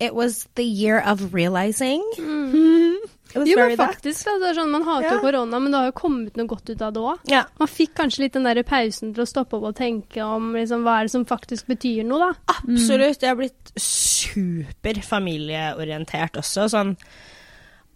It 0.00 0.14
was 0.14 0.48
the 0.56 0.64
year 0.64 0.98
of 1.00 1.34
realizing. 1.34 2.02
Was 2.18 3.10
Jo, 3.34 3.56
men 3.58 3.76
faktisk, 3.76 4.24
da, 4.28 4.34
det 4.38 4.52
sånn, 4.56 4.70
Man 4.70 4.82
hater 4.86 5.08
jo 5.08 5.14
Ja. 5.16 5.20
korona, 5.24 5.60
men 5.60 5.72
det 5.72 5.78
har 5.80 5.86
jo 5.90 5.92
kommet 5.98 6.36
noe 6.36 6.46
godt 6.46 6.70
ut 6.70 6.82
av 6.82 6.92
det 6.94 7.00
òg. 7.02 7.18
Ja, 7.28 7.44
Man 7.58 7.68
fikk 7.68 7.94
kanskje 7.98 8.20
litt 8.24 8.32
den 8.38 8.44
der 8.46 8.62
pausen 8.62 9.12
til 9.14 9.24
å 9.24 9.26
stoppe 9.26 9.56
opp 9.58 9.64
og 9.70 9.74
tenke 9.76 10.22
om 10.22 10.52
liksom, 10.54 10.82
hva 10.86 11.00
er 11.00 11.04
det 11.08 11.10
som 11.10 11.24
faktisk 11.26 11.66
betyr 11.66 12.04
noe, 12.06 12.30
da. 12.30 12.54
absolutt. 12.54 13.20
Jeg 13.20 13.28
har 13.28 13.36
blitt 13.36 13.72
super 13.80 15.00
familieorientert 15.02 16.38
også. 16.40 16.68
Sånn, 16.72 16.94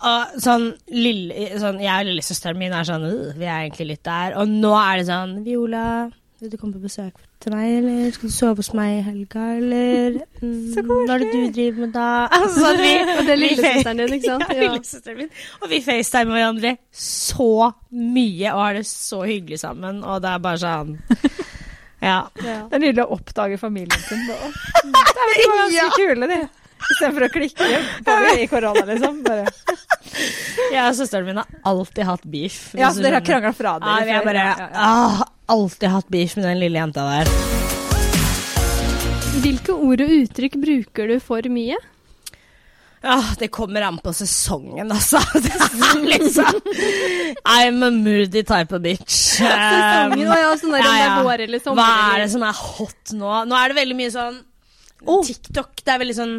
og 0.00 0.36
sånn, 0.42 0.68
lille, 0.94 1.48
sånn 1.58 1.80
Jeg 1.82 2.04
og 2.04 2.06
lillesøsteren 2.10 2.58
min 2.60 2.72
er 2.72 2.84
sånn 2.86 3.02
«Øh, 3.08 3.32
Vi 3.38 3.44
er 3.46 3.64
egentlig 3.68 3.88
litt 3.96 4.04
der. 4.06 4.36
Og 4.38 4.46
nå 4.48 4.74
er 4.78 4.98
det 5.00 5.06
sånn 5.08 5.44
Viola, 5.44 6.10
vil 6.40 6.50
du 6.50 6.56
komme 6.56 6.74
på 6.78 6.84
besøk 6.86 7.14
til 7.40 7.52
meg, 7.54 7.68
eller 7.78 8.10
skal 8.16 8.28
du 8.28 8.34
sove 8.34 8.56
hos 8.62 8.70
meg 8.74 8.96
i 8.98 9.02
helga, 9.06 9.44
eller 9.60 10.16
mm, 10.42 10.86
Hva 10.88 11.14
er 11.14 11.22
det 11.22 11.28
du 11.32 11.52
driver 11.54 11.78
med 11.84 11.92
da? 11.94 12.06
Altså, 12.40 12.72
vi, 12.80 12.92
Og 13.14 13.22
det 13.28 13.34
er 13.34 13.40
lillesøsteren 13.42 14.02
din, 14.02 14.14
ikke 14.18 14.32
sant? 14.32 14.44
Ja, 14.50 14.56
Ja. 14.58 14.70
lillesøsteren 14.72 15.20
min. 15.22 15.30
Og 15.62 15.70
vi 15.70 15.80
facetimer 15.86 16.34
hverandre 16.38 16.76
så 16.92 17.50
mye 17.94 18.52
og 18.54 18.62
har 18.64 18.78
det 18.80 18.86
så 18.90 19.22
hyggelig 19.28 19.60
sammen, 19.62 20.02
og 20.04 20.22
det 20.24 20.30
er 20.34 20.38
bare 20.48 20.62
sånn 20.64 20.96
Ja. 21.98 22.18
Ja. 22.44 22.58
Det 22.70 22.76
er 22.78 22.82
nydelig 22.84 23.02
å 23.06 23.14
oppdage 23.16 23.56
familien 23.58 24.02
sin. 24.06 24.20
Da. 24.28 24.36
Det 24.86 25.22
er 25.22 25.40
jo 25.42 25.48
ganske 25.56 25.74
Ja. 25.74 25.88
kule, 25.96 26.28
de. 26.30 26.36
Istedenfor 26.78 27.26
å 27.26 27.30
klikke 27.32 27.68
bare 28.06 28.34
i 28.40 28.46
korona, 28.50 28.84
liksom. 28.88 29.18
Bare. 29.26 29.44
Jeg 30.72 30.84
og 30.84 30.96
søsteren 30.98 31.26
min 31.28 31.40
har 31.42 31.50
alltid 31.68 32.04
hatt 32.08 32.24
beef. 32.30 32.58
Ja, 32.78 32.92
så 32.94 33.04
dere 33.04 33.20
har 33.20 33.26
krangla 33.26 33.52
fra 33.56 33.76
Ja, 33.76 33.82
dere? 33.84 34.06
vi 34.08 34.16
har 34.16 34.24
bare 34.28 34.46
Ja, 34.46 34.54
ja, 34.58 34.70
ja. 34.72 34.88
ah, 34.88 35.22
alltid 35.54 35.92
hatt 35.96 36.08
beef 36.12 36.36
med 36.38 36.48
den 36.48 36.60
lille 36.62 36.80
jenta 36.80 37.04
der. 37.08 37.30
Hvilke 39.38 39.76
ord 39.76 40.02
og 40.02 40.10
uttrykk 40.22 40.58
bruker 40.62 41.12
du 41.12 41.18
for 41.22 41.46
mye? 41.52 41.76
Ja, 42.98 43.20
det 43.38 43.48
kommer 43.54 43.84
an 43.86 44.00
på 44.02 44.10
sesongen, 44.16 44.90
altså. 44.90 45.20
Det 45.44 45.52
er 45.54 46.00
liksom 46.02 46.56
I'm 47.46 47.84
a 47.86 47.90
moody 47.94 48.42
type 48.42 48.74
of 48.74 48.82
bitch. 48.82 49.14
Sesongen, 49.38 50.26
å 50.26 50.38
ja, 50.40 50.50
sånn 50.58 50.74
der, 50.74 50.82
det 50.82 50.96
ja, 50.96 51.04
ja. 51.04 51.20
vår 51.26 51.44
eller 51.46 51.62
sommer. 51.62 51.84
Hva 51.84 52.16
er 52.16 52.24
det 52.24 52.30
som 52.34 52.42
er 52.48 52.58
hot 52.58 53.14
nå? 53.14 53.34
Nå 53.46 53.60
er 53.60 53.70
det 53.70 53.78
veldig 53.78 53.98
mye 54.00 54.14
sånn 54.14 54.40
TikTok, 54.98 55.76
det 55.86 55.92
er 55.94 56.00
veldig 56.02 56.16
sånn 56.16 56.32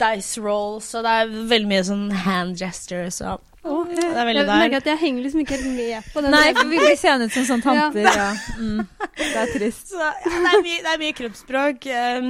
dice 0.00 0.40
rolls, 0.42 0.88
og 0.98 1.04
det 1.06 1.12
er 1.20 1.30
veldig 1.52 1.68
mye 1.70 1.84
sånn 1.86 2.08
hand 2.26 2.58
gestures 2.60 3.20
og 3.22 3.40
oh, 3.62 3.84
Det 3.88 4.02
er 4.04 4.26
veldig 4.28 4.42
Jeg 4.42 4.50
merker 4.50 4.80
at 4.82 4.90
jeg 4.90 5.00
henger 5.02 5.26
liksom 5.26 5.42
ikke 5.44 5.56
helt 5.56 5.72
med 5.76 6.10
på 6.12 6.22
den. 6.24 6.34
Nei, 6.34 6.50
for 6.56 6.70
vi 6.70 6.82
blir 6.82 6.98
seende 6.98 7.28
ut 7.28 7.34
som 7.36 7.46
sånn 7.52 7.64
tanter. 7.64 8.06
Ja. 8.10 8.28
Mm. 8.56 8.82
Det 9.16 9.40
er 9.40 9.50
trist. 9.54 9.90
Så 9.92 9.98
ja, 10.00 10.10
det, 10.26 10.50
er 10.52 10.62
mye, 10.64 10.82
det 10.84 10.90
er 10.92 11.00
mye 11.00 11.14
kroppsspråk. 11.16 11.86
Um, 12.20 12.28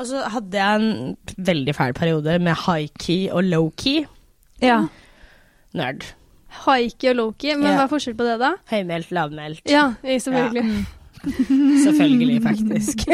og 0.00 0.06
så 0.08 0.22
hadde 0.32 0.56
jeg 0.62 0.80
en 0.80 1.44
veldig 1.50 1.74
fæl 1.76 1.92
periode 1.96 2.38
med 2.40 2.56
high-key 2.64 3.26
og 3.32 3.44
low-key. 3.44 4.06
Ja. 4.64 4.78
Nerd. 5.76 6.06
High-key 6.64 7.10
og 7.12 7.18
low-key, 7.18 7.56
men 7.58 7.72
Ja. 7.72 7.76
hva 7.76 7.84
er 7.84 7.92
forskjell 7.92 8.16
på 8.16 8.24
det, 8.28 8.38
da? 8.40 8.54
Høymælt, 8.72 9.12
lavmælt. 9.12 9.62
Ja, 9.68 9.90
selvfølgelig. 10.04 10.86
Selvfølgelig, 11.84 12.38
faktisk. 12.42 13.06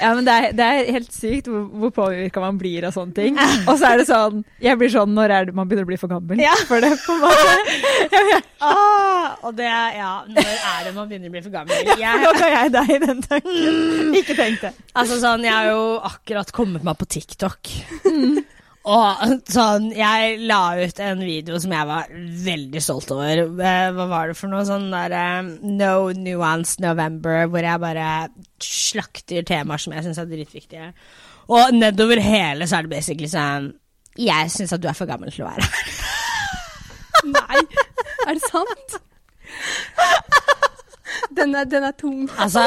Ja, 0.00 0.08
men 0.16 0.24
det 0.26 0.32
er, 0.34 0.46
det 0.56 0.64
er 0.66 0.88
helt 0.96 1.12
sykt 1.14 1.46
hvor, 1.46 1.60
hvor 1.78 1.90
påvirka 1.94 2.40
man 2.42 2.56
blir 2.58 2.86
av 2.88 2.94
sånne 2.96 3.14
ting. 3.14 3.36
Og 3.70 3.76
så 3.78 3.92
er 3.92 4.00
det 4.00 4.06
sånn 4.08 4.40
Jeg 4.62 4.78
blir 4.80 4.90
sånn 4.90 5.12
når 5.14 5.30
er 5.36 5.46
det 5.46 5.54
man 5.54 5.68
begynner 5.70 5.86
å 5.86 5.90
bli 5.92 5.98
for 6.00 6.10
gammel 6.10 6.40
Ja. 6.42 6.54
for 6.66 6.82
det. 6.82 6.90
på 7.04 7.14
en 7.14 7.22
måte. 7.22 8.42
Ah, 8.64 9.34
og 9.44 9.52
det 9.58 9.66
Ja, 9.68 10.24
når 10.26 10.46
er 10.48 10.86
det 10.88 10.92
man 10.96 11.08
begynner 11.10 11.28
å 11.30 11.34
bli 11.36 11.42
for 11.44 11.52
gammel? 11.54 11.92
Jeg, 12.00 12.20
Nå 12.24 12.30
ga 12.40 12.48
jeg 12.54 12.72
deg 12.74 12.92
den 13.04 13.20
tanken. 13.26 14.14
Ikke 14.18 14.36
tenk 14.38 14.62
det. 14.64 14.72
altså 14.96 15.18
sånn, 15.22 15.44
jeg 15.46 15.52
har 15.54 15.68
jo 15.70 15.82
akkurat 16.08 16.50
kommet 16.56 16.82
meg 16.86 16.96
på 16.98 17.06
TikTok. 17.14 17.70
Og 18.84 19.20
sånn, 19.48 19.86
jeg 19.96 20.34
la 20.44 20.58
ut 20.76 20.98
en 21.00 21.22
video 21.24 21.56
som 21.62 21.72
jeg 21.72 21.88
var 21.88 22.10
veldig 22.44 22.82
stolt 22.84 23.08
over. 23.14 23.40
Eh, 23.64 23.86
Hva 23.96 24.06
var 24.10 24.28
det 24.28 24.36
for 24.36 24.52
noe? 24.52 24.64
Sånn 24.68 24.90
der 24.92 25.14
eh, 25.16 25.38
No 25.64 26.10
Nuance 26.12 26.82
November, 26.84 27.46
hvor 27.48 27.64
jeg 27.64 27.80
bare 27.80 28.08
slakter 28.60 29.46
temaer 29.48 29.80
som 29.80 29.96
jeg 29.96 30.04
syns 30.04 30.20
er 30.20 30.28
dritviktige. 30.28 30.90
Og 31.48 31.72
nedover 31.76 32.20
hele 32.24 32.68
så 32.68 32.78
er 32.78 32.86
det 32.86 32.92
basically 32.94 33.28
sånn 33.28 33.66
Jeg 34.20 34.48
syns 34.52 34.72
at 34.72 34.80
du 34.80 34.86
er 34.88 34.96
for 34.96 35.08
gammel 35.08 35.32
til 35.32 35.44
å 35.44 35.48
være 35.48 35.64
her. 35.64 35.96
Nei, 37.34 37.64
er 38.28 38.36
det 38.36 38.44
sant? 38.50 39.00
Den 41.34 41.54
er, 41.54 41.64
den 41.68 41.84
er 41.88 41.92
tung. 41.98 42.24
Altså, 42.38 42.62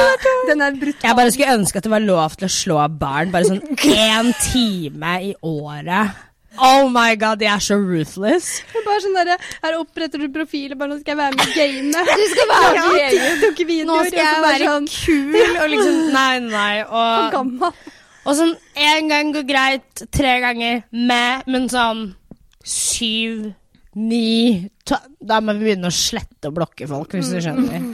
Den 0.47 0.61
er 0.61 0.71
brutal. 0.77 1.03
Jeg 1.09 1.15
bare 1.19 1.31
skulle 1.33 1.57
ønske 1.59 1.79
at 1.81 1.83
det 1.87 1.91
var 1.93 2.03
lov 2.05 2.37
til 2.39 2.47
å 2.47 2.53
slå 2.53 2.79
barn 2.99 3.31
bare 3.33 3.49
sånn 3.49 3.61
én 3.91 4.31
time 4.51 5.13
i 5.29 5.33
året. 5.45 6.23
Oh 6.57 6.87
my 6.89 7.11
god, 7.21 7.37
de 7.37 7.45
er 7.45 7.61
så 7.61 7.75
ruthless. 7.77 8.47
Det 8.71 8.79
er 8.81 8.85
Bare 8.87 9.01
sånn 9.03 9.13
der, 9.13 9.43
Her 9.61 9.75
oppretter 9.77 10.23
du 10.23 10.25
profil, 10.33 10.71
og 10.73 10.79
bare 10.79 10.89
nå 10.89 10.97
skal 11.03 11.13
jeg 11.13 11.19
være 11.19 11.37
med 11.37 11.51
i 11.53 11.59
gamet. 11.59 12.09
Du 12.17 12.25
skal 12.31 12.49
være 12.49 12.71
med 12.87 12.97
i 12.97 13.19
gamet. 13.19 13.61
Videoer, 13.67 13.85
Nå 13.91 13.97
skal 14.07 14.23
jeg 14.23 14.41
være 14.47 14.71
sånn, 14.71 14.87
kul 14.95 15.61
og 15.61 15.69
liksom 15.75 15.99
Nei, 16.15 16.31
nei. 16.47 16.73
Og, 16.87 17.27
gammel. 17.35 17.77
og 18.25 18.39
sånn 18.39 18.55
én 18.89 19.11
gang 19.11 19.29
går 19.35 19.45
greit, 19.51 20.05
tre 20.17 20.33
ganger 20.43 20.81
med, 20.97 21.45
men 21.51 21.69
sånn 21.71 22.07
syv, 22.67 23.51
ni 23.97 24.67
Da 25.21 25.39
må 25.41 25.53
vi 25.57 25.69
begynne 25.69 25.89
å 25.91 25.93
slette 25.93 26.49
og 26.49 26.57
blokke 26.57 26.89
folk, 26.89 27.13
hvis 27.17 27.29
du 27.33 27.37
skjønner. 27.43 27.85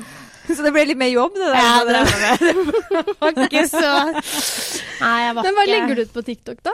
Så 0.55 0.59
det 0.65 0.71
ble 0.75 0.83
litt 0.89 0.99
mer 0.99 1.11
jobb, 1.13 1.33
det 1.39 1.47
der. 1.47 1.55
Ja, 1.55 1.83
det- 1.87 1.93
det. 1.93 3.03
var 3.21 3.31
ikke 3.45 3.63
så 3.71 3.91
Nei, 4.11 5.17
jeg 5.23 5.35
var 5.37 5.41
Men 5.47 5.55
hva 5.55 5.63
ikke 5.63 5.71
legger 5.71 5.95
du 5.95 6.01
ut 6.03 6.13
på 6.17 6.23
TikTok, 6.27 6.59
da? 6.67 6.73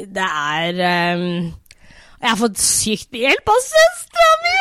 Det 0.00 0.26
er 0.26 0.72
um, 1.16 1.24
Jeg 2.20 2.28
har 2.30 2.38
fått 2.40 2.58
sykt 2.60 3.08
mye 3.14 3.24
hjelp 3.30 3.48
av 3.54 3.58
søstera 3.66 4.30
mi! 4.44 4.56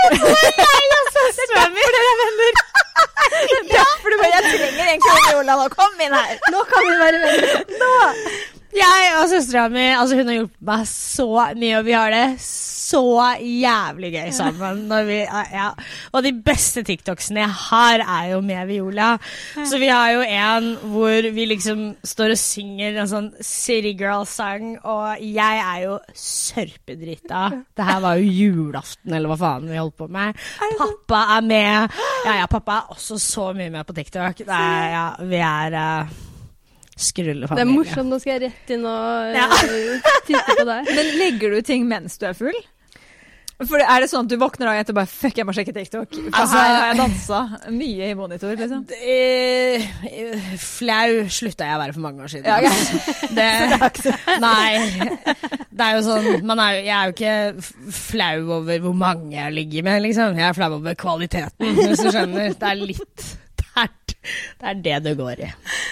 Søstera 1.20 1.66
mi. 1.74 1.84
For 4.00 4.10
du 4.10 4.16
bare, 4.20 4.32
jeg 4.36 4.44
trenger 4.54 4.86
egentlig 4.86 5.16
Viola 5.28 5.56
nå. 5.60 5.66
Kom 5.74 6.00
inn 6.06 6.16
her. 6.16 6.40
Nå 6.54 6.62
kan 6.70 6.88
vi 6.88 6.96
være 7.02 7.20
venner. 7.26 8.16
Jeg 8.76 9.14
og 9.18 9.30
søstera 9.32 9.66
mi 9.72 9.88
altså 9.96 10.20
hun 10.20 10.30
har 10.30 10.38
hjulpet 10.42 10.66
meg 10.70 10.84
så 10.90 11.28
mye, 11.58 11.78
og 11.80 11.86
vi 11.88 11.96
har 11.96 12.14
det 12.14 12.26
så 12.44 13.02
jævlig 13.42 14.12
gøy 14.16 14.30
sammen. 14.34 14.84
Vi, 15.08 15.18
ja. 15.54 15.70
Og 16.14 16.26
de 16.26 16.32
beste 16.46 16.84
TikToksene 16.86 17.44
jeg 17.44 17.56
har, 17.66 18.04
er 18.04 18.30
jo 18.34 18.40
med 18.46 18.70
Viola. 18.70 19.10
Så 19.58 19.80
vi 19.82 19.90
har 19.90 20.14
jo 20.16 20.24
en 20.26 20.70
hvor 20.90 21.30
vi 21.36 21.48
liksom 21.50 21.84
står 22.06 22.34
og 22.36 22.42
synger 22.42 23.02
en 23.02 23.12
sånn 23.12 23.30
City 23.46 23.94
Girl-sang, 23.98 24.78
og 24.82 25.22
jeg 25.22 25.64
er 25.66 25.84
jo 25.86 25.98
sørpedrita. 26.14 27.44
Det 27.78 27.90
her 27.90 28.02
var 28.06 28.22
jo 28.22 28.34
julaften, 28.40 29.14
eller 29.14 29.34
hva 29.34 29.40
faen 29.42 29.70
vi 29.70 29.82
holdt 29.82 29.98
på 30.00 30.10
med. 30.14 30.38
Pappa 30.80 31.26
er 31.38 31.46
med. 31.46 32.00
Ja, 32.26 32.40
ja, 32.42 32.50
pappa 32.50 32.80
er 32.80 32.98
også 32.98 33.20
så 33.22 33.52
mye 33.58 33.70
med 33.74 33.86
på 33.86 33.98
TikTok. 33.98 34.46
Er, 34.48 34.90
ja, 34.94 35.06
vi 35.30 35.46
er 35.46 35.78
uh, 35.78 36.18
Det 37.60 37.64
er 37.66 37.72
morsomt. 37.72 38.10
Nå 38.12 38.20
skal 38.22 38.36
jeg 38.38 38.50
rett 38.50 38.74
inn 38.76 38.84
og 38.90 39.32
Ja. 39.40 39.48
eh, 39.64 40.12
titte 40.28 40.58
på 40.60 40.66
deg. 40.68 40.92
Men 40.96 41.16
legger 41.22 41.56
du 41.56 41.62
ting 41.66 41.88
mens 41.90 42.18
du 42.20 42.28
er 42.30 42.36
full? 42.38 42.60
For 43.68 43.76
Er 43.84 44.00
det 44.00 44.08
sånn 44.08 44.24
at 44.24 44.32
du 44.32 44.38
våkner 44.40 44.70
dagen 44.70 44.80
etter 44.86 44.94
og 44.94 45.00
bare 45.02 45.10
Fuck, 45.12 45.36
jeg 45.36 45.44
må 45.44 45.52
sjekke 45.52 45.74
TikTok. 45.76 46.14
For 46.16 46.38
Altså- 46.40 46.56
her 46.62 46.76
har 46.78 46.86
jeg 46.94 47.00
dansa 47.02 47.40
mye 47.76 48.06
i 48.08 48.14
monitor, 48.16 48.54
liksom. 48.56 48.86
Eh, 49.04 49.84
flau 50.64 51.26
slutta 51.28 51.68
jeg 51.68 51.76
å 51.76 51.82
være 51.82 51.96
for 51.98 52.06
mange 52.06 52.24
år 52.24 52.32
siden. 52.32 52.48
Ja, 52.48 52.72
det, 53.36 53.50
nei. 54.46 55.10
Det 55.76 55.90
er 55.90 55.98
jo 55.98 56.06
sånn 56.08 56.46
man 56.48 56.62
er, 56.64 56.80
Jeg 56.88 56.96
er 56.96 57.12
jo 57.12 57.18
ikke 57.18 57.92
flau 58.00 58.56
over 58.62 58.80
hvor 58.88 58.96
mange 58.96 59.36
jeg 59.36 59.56
ligger 59.60 59.84
med, 59.90 60.02
liksom. 60.08 60.40
Jeg 60.40 60.48
er 60.54 60.56
flau 60.56 60.72
over 60.80 60.96
kvaliteten, 60.96 61.76
hvis 61.84 62.00
du 62.06 62.10
skjønner. 62.16 62.56
Det 62.56 62.72
er 62.72 62.80
litt 62.80 63.28
Det 64.60 64.68
er 64.72 64.80
det, 64.84 64.96
det 65.06 65.14
går 65.18 65.44
i. 65.46 65.50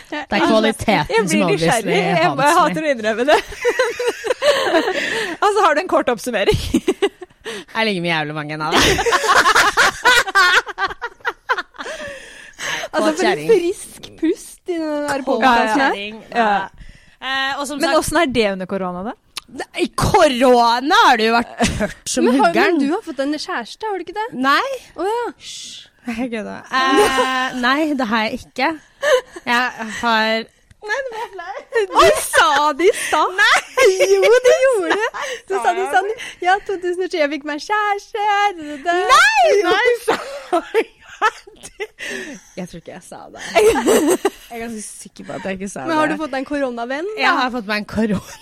Det 0.10 0.19
er 0.19 0.43
kvaliteten 0.47 1.13
som 1.15 1.30
blir 1.30 1.43
obviously 1.45 1.54
nysgjerrig. 1.54 1.97
Jeg, 1.97 2.32
jeg 2.41 2.58
hater 2.58 2.88
å 2.88 2.91
innrømme 2.93 3.26
det. 3.30 3.38
altså, 5.45 5.63
har 5.63 5.78
du 5.78 5.82
en 5.84 5.91
kort 5.91 6.12
oppsummering? 6.13 6.60
Jeg 7.47 7.88
ligger 7.88 8.04
med 8.04 8.12
jævlig 8.12 8.34
mange 8.36 8.58
dem. 8.60 8.73
Altså, 12.97 13.12
for 13.19 13.28
en 13.30 13.41
frisk 13.52 14.08
pust 14.17 14.71
i 14.71 14.76
den 14.80 15.04
der 15.06 15.21
Kåt 15.21 15.28
podcasten 15.28 15.82
her. 15.84 15.95
Ja. 16.34 16.47
Eh, 17.21 17.73
Men 17.78 17.95
åssen 18.00 18.19
er 18.19 18.32
det 18.32 18.45
under 18.56 18.69
korona, 18.69 19.04
da? 19.06 19.13
i 19.80 19.88
korona 19.95 20.97
har 21.06 21.19
det 21.19 21.30
jo 21.30 21.36
vært 21.38 21.54
tørt 21.78 22.10
som 22.12 22.26
Men, 22.28 22.41
men 22.52 22.80
du 22.82 22.89
har 22.91 23.04
fått 23.06 23.21
en 23.23 23.32
kjæreste, 23.32 23.88
har 23.88 23.95
du 23.95 24.04
ikke 24.04 24.17
det? 24.17 24.26
Nei. 24.43 24.71
Oh, 25.00 25.08
ja. 25.08 25.30
Jeg 26.08 26.30
kødda. 26.32 26.58
Eh, 26.78 27.58
nei, 27.62 27.93
det 28.00 28.08
har 28.08 28.28
jeg 28.28 28.39
ikke. 28.41 28.70
Jeg 29.46 29.89
har 30.02 30.46
Nei, 30.88 30.98
det 31.04 31.13
var 31.13 31.30
flau. 31.34 31.56
Du 31.91 32.20
sa 32.24 32.50
det 32.80 32.86
i 32.88 32.93
stad! 32.96 33.34
Nei! 33.39 33.88
Jo, 34.13 34.30
du 34.46 34.52
gjorde 34.65 34.98
det. 35.00 35.10
Du 35.50 35.56
sa 35.56 35.74
det 35.74 35.84
i 35.84 35.88
stad. 35.91 36.12
Ja, 36.46 36.56
2020 36.67 37.17
jeg 37.20 37.32
fikk 37.34 37.48
meg 37.50 37.63
kjæreste. 37.65 38.28
da. 38.86 39.00
Nei, 39.12 39.82
sorry. 40.06 40.86
Jeg 42.58 42.70
tror 42.70 42.82
ikke 42.82 42.93
jeg 42.93 43.04
sa 43.06 43.20
det. 43.34 43.41
Jeg 43.58 44.56
er 44.56 44.62
ganske 44.62 44.82
sikker 44.86 45.28
på 45.28 45.36
at 45.38 45.46
jeg 45.46 45.58
ikke 45.60 45.70
sa 45.70 45.84
det. 45.84 45.89
Men 45.89 46.00
har 46.00 46.12
du 46.12 46.15
fått 46.20 46.34
deg 46.34 46.43
en 46.43 46.50
koronavenn? 46.50 47.10
Ja, 47.17 47.24
Jeg 47.24 47.38
har 47.41 47.54
fått 47.58 47.70
meg 47.70 47.84
en 47.84 47.88
korona. 47.89 48.38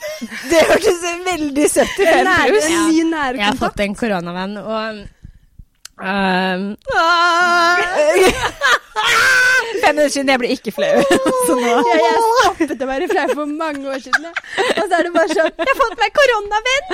Det 0.51 0.62
hørtes 0.69 1.06
veldig 1.30 1.69
søtt 1.71 1.95
ut. 1.99 2.08
En, 2.08 2.30
ny 2.30 3.04
ny 3.10 3.21
Jeg 3.39 3.45
har 3.45 3.60
fått 3.60 3.84
en 3.86 3.95
koronavenn, 3.99 4.58
og 4.62 5.06
um, 5.99 6.75
Fem 9.81 9.95
minutter 9.95 10.10
siden, 10.13 10.29
jeg 10.29 10.39
ble 10.41 10.47
ikke 10.55 10.71
flau. 10.75 10.95
Ja, 11.65 11.77
jeg 11.88 11.95
stoppet 12.25 12.81
å 12.81 12.84
være 12.89 13.08
flau 13.12 13.27
for 13.34 13.45
mange 13.49 13.86
år 13.91 13.99
siden. 14.03 14.25
Og 14.31 14.36
så 14.89 14.93
er 14.97 15.01
det 15.08 15.13
bare 15.15 15.29
sånn 15.31 15.51
Jeg 15.51 15.67
har 15.69 15.77
fått 15.79 15.97
meg 16.01 16.12
koronavenn! 16.19 16.86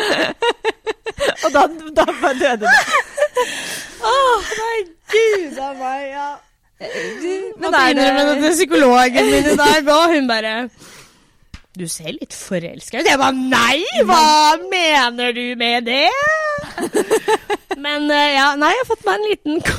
Og 1.45 1.49
da, 1.53 1.61
da 1.97 2.03
bare 2.11 2.35
døde 2.39 2.65
det. 2.65 2.71
Åh, 4.11 4.37
nei, 4.61 4.77
gud 5.13 5.55
a 5.61 5.63
meg, 5.77 6.01
ja. 6.11 6.29
Men 6.81 7.41
Måtte 7.61 7.81
innrømme 7.93 8.21
det 8.25 8.35
til 8.41 8.51
psykologen 8.55 9.23
min 9.29 9.47
i 9.51 9.53
dag, 9.59 9.79
hun 10.15 10.25
bare 10.29 10.53
Du 11.77 11.85
ser 11.87 12.11
litt 12.17 12.33
forelska 12.35 12.99
ut. 12.99 13.07
Jeg 13.07 13.19
bare 13.21 13.31
Nei, 13.37 13.79
hva 14.03 14.57
mener 14.71 15.31
du 15.37 15.45
med 15.55 15.85
det? 15.87 16.07
Men 17.81 18.09
eh, 18.11 18.33
ja, 18.35 18.51
nei, 18.59 18.73
jeg 18.75 18.83
har 18.83 18.89
fått 18.89 19.05
meg 19.07 19.15
en 19.21 19.29
liten 19.29 19.61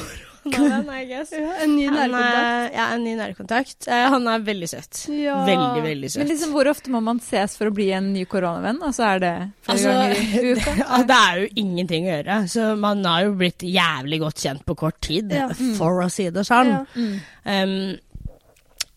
koronavenn, 0.42 0.88
I 0.96 1.04
guess. 1.06 1.30
Ja, 1.36 1.52
en 1.62 1.74
ny 1.76 1.84
nærkontakt. 1.92 2.72
ja, 2.74 2.86
en 2.96 3.04
ny 3.04 3.12
nærkontakt. 3.18 3.86
Eh, 3.86 4.06
han 4.14 4.24
er 4.32 4.42
veldig 4.48 4.68
søt. 4.72 5.02
Ja. 5.14 5.36
Veldig, 5.46 5.84
veldig 5.84 6.10
søt. 6.10 6.22
Men 6.24 6.32
liksom, 6.32 6.54
hvor 6.56 6.70
ofte 6.72 6.90
må 6.94 7.02
man 7.04 7.20
ses 7.22 7.54
for 7.60 7.70
å 7.70 7.74
bli 7.76 7.90
en 7.94 8.08
ny 8.16 8.24
koronavenn? 8.30 8.80
Altså, 8.88 9.04
er 9.12 9.22
det 9.22 9.34
flere 9.68 9.76
Altså, 9.76 9.92
ganger 9.92 10.16
i 10.16 10.42
uka? 10.56 10.74
Det, 10.80 11.04
det 11.12 11.20
er 11.20 11.40
jo 11.44 11.50
ingenting 11.66 12.08
å 12.08 12.12
gjøre. 12.16 12.40
Så 12.56 12.66
man 12.88 13.04
har 13.06 13.28
jo 13.28 13.36
blitt 13.44 13.62
jævlig 13.68 14.22
godt 14.24 14.42
kjent 14.48 14.64
på 14.66 14.78
kort 14.86 14.98
tid, 15.04 15.30
Ja. 15.36 15.46
for 15.78 16.02
å 16.02 16.10
si 16.10 16.26
det 16.34 16.48
sånn. 16.48 16.72
Ja. 16.74 16.82
Mm. 16.96 17.14
Um, 17.46 18.34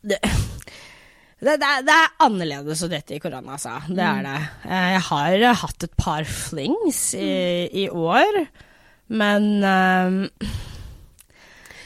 det, 0.05 0.19
det, 1.41 1.57
det, 1.61 1.71
det 1.87 1.95
er 1.95 2.13
annerledes 2.25 2.83
å 2.85 2.89
dette 2.89 3.15
i 3.15 3.19
korona, 3.19 3.57
altså. 3.57 3.75
Det 3.89 3.99
Mm. 3.99 4.19
er 4.19 4.23
det. 4.23 4.37
Eh, 4.69 4.91
Jeg 4.95 5.01
har 5.09 5.55
hatt 5.65 5.83
et 5.83 5.97
par 5.97 6.23
flings 6.23 7.13
i, 7.19 7.69
i 7.85 7.89
år, 7.89 8.47
men 9.09 9.49
um, 9.63 10.29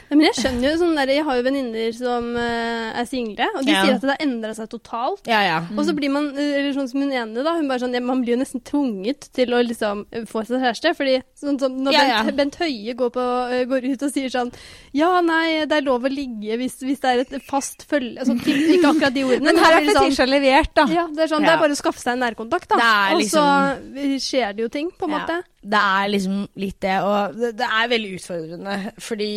Ja, 0.10 0.16
men 0.18 0.26
jeg 0.26 0.36
skjønner 0.40 0.72
jo 0.72 0.78
sånn 0.82 0.96
der, 0.98 1.12
Jeg 1.14 1.24
har 1.28 1.38
jo 1.38 1.44
venninner 1.46 1.92
som 1.94 2.32
uh, 2.36 2.98
er 2.98 3.06
single, 3.06 3.46
og 3.56 3.66
de 3.66 3.72
Ja. 3.76 3.84
sier 3.86 3.96
at 4.00 4.02
det 4.02 4.10
har 4.16 4.24
endra 4.26 4.54
seg 4.58 4.70
totalt. 4.72 5.28
Ja, 5.30 5.42
ja. 5.46 5.60
Og 5.78 5.86
så 5.86 5.94
blir 5.94 6.10
man, 6.10 6.32
eh, 6.36 6.56
eller 6.60 6.74
sånn 6.74 6.90
som 6.90 7.02
hun 7.04 7.12
ene, 7.14 7.44
da, 7.46 7.54
hun 7.60 7.68
bare 7.70 7.84
sånn, 7.84 7.94
ja, 7.94 8.02
man 8.02 8.24
blir 8.24 8.34
jo 8.34 8.40
nesten 8.42 8.64
tvunget 8.66 9.30
til 9.38 9.54
å 9.54 9.60
liksom 9.62 10.06
eh, 10.12 10.26
få 10.26 10.42
seg 10.48 10.64
kjæreste. 10.66 10.96
fordi 10.98 11.20
sånn 11.38 11.60
som 11.62 11.78
når. 11.78 11.94
Bent, 11.94 12.36
Bent 12.40 12.56
Høie 12.64 12.96
går, 12.98 13.12
på, 13.14 13.26
går 13.70 13.86
ut 13.94 14.04
og 14.08 14.12
sier 14.14 14.30
sånn 14.34 14.50
Ja, 14.98 15.22
nei, 15.22 15.66
det 15.70 15.78
er 15.78 15.86
lov 15.86 16.04
å 16.08 16.10
ligge 16.12 16.58
hvis, 16.58 16.80
hvis 16.82 17.00
det 17.04 17.12
er 17.14 17.22
et 17.24 17.46
fast 17.46 17.86
følge 17.90 18.20
altså, 18.24 18.34
Ikke 18.50 18.90
akkurat 18.96 19.14
de 19.14 19.24
ordene, 19.28 19.46
Men 19.54 19.62
her 19.62 19.78
er 19.78 19.86
Fetisha 19.92 20.24
sånn, 20.26 20.34
levert, 20.34 20.74
da. 20.74 20.88
ja, 20.90 21.06
det 21.14 21.26
er 21.28 21.32
sånn, 21.36 21.46
det 21.46 21.54
er 21.54 21.62
bare 21.62 21.78
å 21.78 21.80
skaffe 21.80 22.02
seg 22.02 22.16
en 22.18 22.24
nærkontakt, 22.26 22.68
da. 22.74 22.80
Er 22.82 23.16
Og 23.16 23.22
så 23.30 23.46
liksom- 23.46 24.20
skjer 24.26 24.56
det 24.58 24.66
jo 24.66 24.70
ting, 24.74 24.90
på 24.98 25.06
en 25.06 25.14
måte. 25.20 25.38
Det 25.62 25.80
er 25.80 26.10
liksom 26.10 26.48
litt 26.56 26.80
det, 26.82 26.98
og 27.04 27.36
det, 27.38 27.54
det 27.60 27.68
er 27.68 27.88
veldig 27.92 28.12
utfordrende, 28.18 28.76
fordi 29.04 29.32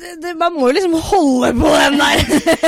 det, 0.00 0.12
det, 0.22 0.32
Man 0.40 0.54
må 0.56 0.68
jo 0.70 0.74
liksom 0.76 0.94
holde 1.10 1.50
på 1.60 1.72
den 1.76 1.98
der. 2.00 2.22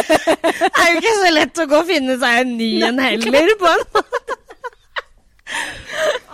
Det 0.64 0.82
er 0.84 0.90
jo 0.92 1.00
ikke 1.00 1.14
så 1.20 1.30
lett 1.34 1.60
å 1.62 1.66
gå 1.70 1.78
og 1.80 1.88
finne 1.88 2.16
seg 2.20 2.40
en 2.42 2.52
ny 2.58 2.70
en 2.88 2.98
heller, 3.02 3.54
på 3.60 3.70
en 3.70 3.84
måte. 3.94 4.26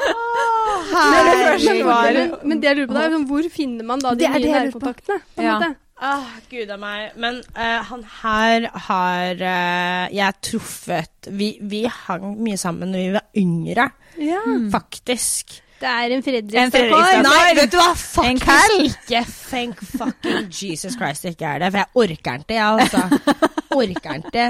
Åh, 0.00 0.90
Men, 0.94 1.84
men, 1.84 2.34
men 2.48 2.60
det 2.62 2.68
jeg 2.70 2.76
lurer 2.78 2.88
på 2.90 2.94
da, 2.96 3.04
er 3.06 3.14
sånn, 3.14 3.26
hvor 3.28 3.46
finner 3.52 3.86
man 3.86 4.02
da 4.02 4.12
de 4.18 4.28
nye 4.32 4.52
nærkontaktene? 4.66 5.20
På 5.34 5.42
en 5.42 5.46
Ja. 5.48 5.54
måte? 5.58 5.70
Åh, 6.00 6.28
gud 6.48 6.70
a 6.72 6.76
meg. 6.80 7.10
Men 7.20 7.42
uh, 7.52 7.80
han 7.90 8.04
her 8.22 8.66
har 8.88 9.42
uh, 9.44 10.04
jeg 10.16 10.38
truffet 10.46 11.28
vi, 11.28 11.50
vi 11.60 11.82
hang 12.06 12.38
mye 12.40 12.56
sammen 12.60 12.94
da 12.94 13.02
vi 13.02 13.10
var 13.18 13.26
yngre, 13.36 13.90
Ja. 14.16 14.40
faktisk. 14.72 15.60
Det 15.80 15.88
er 15.88 16.12
en 16.12 16.12
En 16.12 16.22
Fredrikstad 16.22 16.72
Fredrikstad- 16.74 17.12
kar. 17.12 17.22
Nei, 17.24 17.54
vet 17.56 17.70
du 17.72 17.76
hva? 17.80 17.90
En 17.90 18.40
Faktisk 18.40 18.46
kall. 18.46 18.82
ikke. 18.86 19.22
Thank 19.50 19.80
fucking 19.96 20.50
Jesus 20.52 20.96
Christ 21.00 21.22
det 21.24 21.32
ikke 21.36 21.46
er 21.54 21.62
det. 21.64 21.70
For 21.72 21.78
jeg 21.78 21.88
orker 21.94 22.42
ikke, 22.42 22.54
jeg, 22.54 22.66
altså. 22.84 23.38
Orker 23.70 24.18
ikke. 24.20 24.48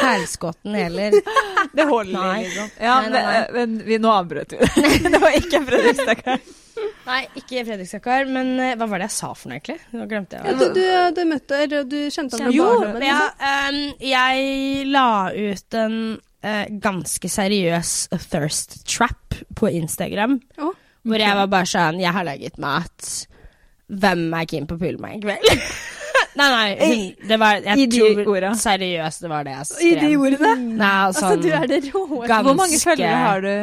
Hælskotten 0.00 0.74
heller. 0.76 1.10
Det 1.74 1.84
holder, 1.88 2.12
Nei. 2.20 2.42
liksom. 2.44 2.70
Ja, 2.80 2.94
Nei, 3.00 3.08
nei, 3.10 3.22
nei. 3.22 3.44
Men, 3.52 3.76
men 3.76 3.86
vi, 3.86 3.98
nå 3.98 4.10
avbrøt 4.12 4.52
vi 4.52 4.58
det. 4.60 4.98
det 5.14 5.20
var 5.22 5.36
ikke 5.38 5.56
en 5.60 5.66
Fredrikstad-kar. 5.68 6.40
Nei, 7.06 7.20
ikke 7.40 7.64
Fredrikstad-kar. 7.68 8.28
Men 8.30 8.52
eh, 8.60 8.74
hva 8.80 8.86
var 8.90 9.02
det 9.02 9.08
jeg 9.10 9.16
sa 9.16 9.32
for 9.34 9.50
noe, 9.50 9.58
egentlig? 9.60 9.78
Nå 9.96 10.06
glemte 10.10 10.38
Ja, 10.40 10.46
jeg. 10.46 10.58
du, 10.60 10.66
du, 10.76 10.82
du 11.16 11.22
møtte 11.32 11.60
eller 11.66 11.84
du 11.90 11.98
kjente 12.12 12.38
ham 12.38 12.46
fra 12.46 12.54
Jo, 12.54 12.68
barndommen? 12.80 13.06
ja, 13.08 13.20
um, 13.68 13.80
jeg 14.12 14.86
la 14.94 15.06
ut 15.34 15.78
en 15.84 15.96
eh, 16.42 16.66
ganske 16.82 17.28
seriøs 17.30 18.08
thirst 18.30 18.80
trap 18.88 19.34
på 19.58 19.70
Instagram. 19.80 20.38
Å, 20.58 20.70
Hvor 21.08 21.18
jeg 21.22 21.36
var 21.38 21.46
bare 21.48 21.66
sånn 21.70 22.00
Jeg 22.02 22.12
har 22.12 22.24
laget 22.28 22.58
mat. 22.60 23.26
Hvem 23.90 24.26
er 24.38 24.44
keen 24.50 24.66
på 24.70 24.76
å 24.76 24.80
pule 24.82 24.98
meg 25.02 25.16
i 25.18 25.22
kveld? 25.24 25.62
nei, 26.38 26.48
nei. 26.52 26.66
Hun, 26.80 27.28
det 27.28 27.38
var 27.40 27.56
Jeg 27.64 27.78
I 27.78 27.86
de 27.90 28.00
tror 28.00 28.32
orda. 28.36 28.50
seriøst 28.60 29.24
det 29.24 29.30
var 29.32 29.44
det 29.48 29.54
jeg 29.56 29.66
skrev. 29.70 29.86
I 29.88 29.94
de 30.04 30.10
ordene? 30.20 30.54
Nei, 30.78 30.90
Altså, 31.08 31.24
sånn 31.32 31.42
du 31.42 31.48
er 31.56 31.66
det 31.70 31.80
råeste. 31.88 32.26
Ganske- 32.28 32.42
Hvor 32.46 32.58
mange 32.60 32.80
følgere 32.84 33.22
har 33.24 33.40
du? 33.46 33.54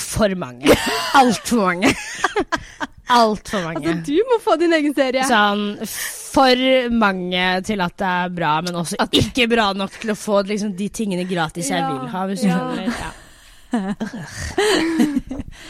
For 0.00 0.34
mange. 0.34 0.74
Altfor 1.20 1.60
mange. 1.68 1.92
Altfor 3.14 3.64
mange. 3.64 3.80
Altså, 3.80 3.96
du 4.06 4.30
må 4.30 4.40
få 4.42 4.58
din 4.60 4.74
egen 4.76 4.94
serie. 4.96 5.26
Sånn 5.30 5.66
for 6.34 6.90
mange 6.90 7.42
til 7.66 7.82
at 7.84 7.98
det 8.00 8.12
er 8.12 8.32
bra, 8.34 8.54
men 8.66 8.80
også 8.80 8.98
ikke 9.06 9.46
bra 9.50 9.68
nok 9.76 10.00
til 10.02 10.14
å 10.14 10.18
få 10.18 10.42
liksom, 10.48 10.72
de 10.78 10.88
tingene 10.90 11.28
gratis 11.28 11.70
jeg 11.70 11.78
Ja, 11.78 11.92
vil 11.92 12.10
ha, 12.10 12.24
hvis 12.30 12.42
du 12.42 12.48
ja. 12.48 12.58
skjønner. 12.58 12.96
Ja. 13.04 13.12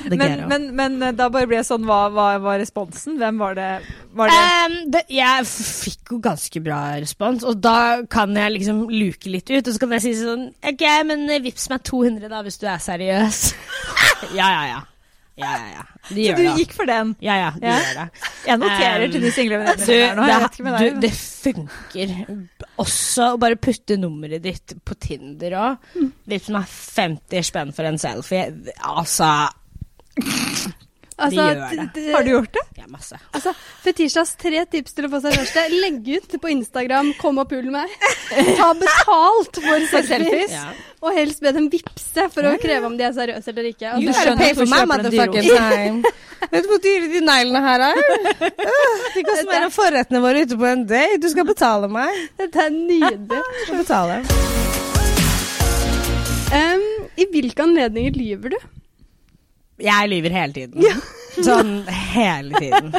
Men, 0.04 0.48
men, 0.48 0.64
men 0.76 0.96
eh, 1.02 1.12
da 1.16 1.30
bare 1.32 1.48
ble 1.48 1.56
jeg 1.56 1.66
sånn, 1.68 1.86
hva, 1.88 2.06
hva 2.12 2.26
var 2.42 2.58
responsen? 2.60 3.16
Hvem 3.20 3.40
var 3.40 3.56
det? 3.58 3.70
Var 4.16 4.30
det 4.30 4.40
Um, 4.64 4.74
det, 4.92 5.02
jeg 5.12 5.46
fikk 5.48 6.14
jo 6.14 6.18
ganske 6.24 6.60
bra 6.64 6.80
respons, 7.00 7.44
og 7.48 7.60
da 7.64 8.04
kan 8.10 8.34
jeg 8.36 8.56
liksom 8.58 8.84
luke 8.92 9.30
litt 9.32 9.50
ut. 9.50 9.60
Og 9.60 9.72
så 9.72 9.80
kan 9.80 9.94
jeg 9.96 10.04
si 10.04 10.14
sånn 10.20 10.48
OK, 10.64 10.84
men 11.08 11.26
vips 11.44 11.68
meg 11.72 11.84
200 11.88 12.32
da, 12.32 12.42
hvis 12.44 12.60
du 12.60 12.66
er 12.68 12.82
seriøs. 12.82 13.40
ja, 14.38 14.48
ja, 14.48 14.64
ja. 14.74 14.80
Ja, 15.36 15.50
ja, 15.66 15.82
De 16.14 16.22
gjør 16.22 16.36
det. 16.36 16.44
Så 16.46 16.54
du 16.54 16.60
gikk 16.62 16.72
for 16.76 16.86
den? 16.86 17.08
Ja, 17.24 17.34
ja, 17.40 17.50
de 17.58 17.66
Ja. 17.66 17.78
gjør 17.80 17.96
det. 17.98 18.28
Jeg 18.46 18.58
noterer 18.62 19.04
Um, 19.04 19.10
til 19.12 19.20
de 19.24 19.30
single 19.34 19.58
mine 19.58 19.74
her 19.74 20.14
nå. 20.14 20.78
det, 20.78 21.00
det 21.02 21.10
funker 21.16 22.14
også 22.78 23.32
å 23.34 23.38
bare 23.42 23.56
putte 23.56 23.96
nummeret 23.98 24.42
ditt 24.44 24.76
på 24.84 24.94
Tinder 25.00 25.50
òg. 25.58 25.76
Mm. 25.98 26.12
Litt 26.30 26.44
som 26.46 26.56
er 26.60 26.68
50 26.70 27.42
spenn 27.50 27.72
for 27.74 27.84
en 27.90 27.98
selfie. 27.98 28.46
Altså 28.84 29.32
Altså, 31.14 31.44
gjør 31.46 31.90
det. 31.94 32.04
Har 32.14 32.24
du 32.26 32.30
gjort 32.32 32.52
det? 32.56 32.62
Ja, 32.80 32.86
masse. 32.90 33.18
Altså, 33.32 33.52
Fetisjas 33.84 34.32
tre 34.40 34.64
tips 34.66 34.96
til 34.96 35.06
å 35.06 35.10
få 35.12 35.20
seg 35.22 35.36
kjæreste. 35.36 35.62
Legg 35.84 36.08
ut 36.16 36.34
på 36.42 36.50
Instagram 36.50 37.12
'kom 37.20 37.38
og 37.38 37.48
pul 37.48 37.68
meg'. 37.70 37.92
Ta 38.58 38.72
betalt 38.74 39.60
for 39.62 39.86
selfies. 40.02 40.50
Ja. 40.50 40.72
Og 41.04 41.14
helst 41.14 41.40
be 41.44 41.52
dem 41.52 41.68
vippse 41.70 42.26
for 42.32 42.42
å 42.42 42.56
kreve 42.58 42.86
om 42.86 42.96
de 42.98 43.04
er 43.04 43.12
seriøse 43.12 43.48
eller 43.52 43.70
ikke. 43.70 43.94
You 44.00 44.08
Altså, 44.10 44.24
skjønner 44.24 44.54
for 44.54 44.66
meg, 44.66 45.10
dyro. 45.12 45.56
time. 45.58 46.02
Vet 46.50 46.62
du 46.64 46.68
hvor 46.68 46.82
dyre 46.82 47.08
de 47.12 47.20
neglene 47.20 47.60
her 47.62 47.80
er? 47.80 47.94
Øh, 47.94 49.14
De 49.14 49.22
koster 49.22 49.46
mer 49.46 49.62
enn 49.68 49.70
forrettene 49.70 50.20
våre 50.20 50.42
ute 50.42 50.56
på 50.58 50.66
en 50.66 50.86
date. 50.86 51.20
Du 51.20 51.28
skal 51.28 51.44
betale 51.44 51.88
meg. 51.88 52.10
dette 52.38 52.56
er 52.56 52.70
nydelig. 52.70 53.42
Du 53.54 53.64
skal 53.64 53.78
betale. 53.84 54.24
Um, 56.54 56.82
I 57.18 57.26
hvilke 57.32 57.62
anledninger 57.64 58.14
lyver 58.14 58.54
du? 58.54 58.58
Jeg 59.82 60.10
lyver 60.12 60.34
hele 60.36 60.54
tiden. 60.54 61.02
Sånn 61.42 61.76
hele 61.88 62.60
tiden. 62.60 62.94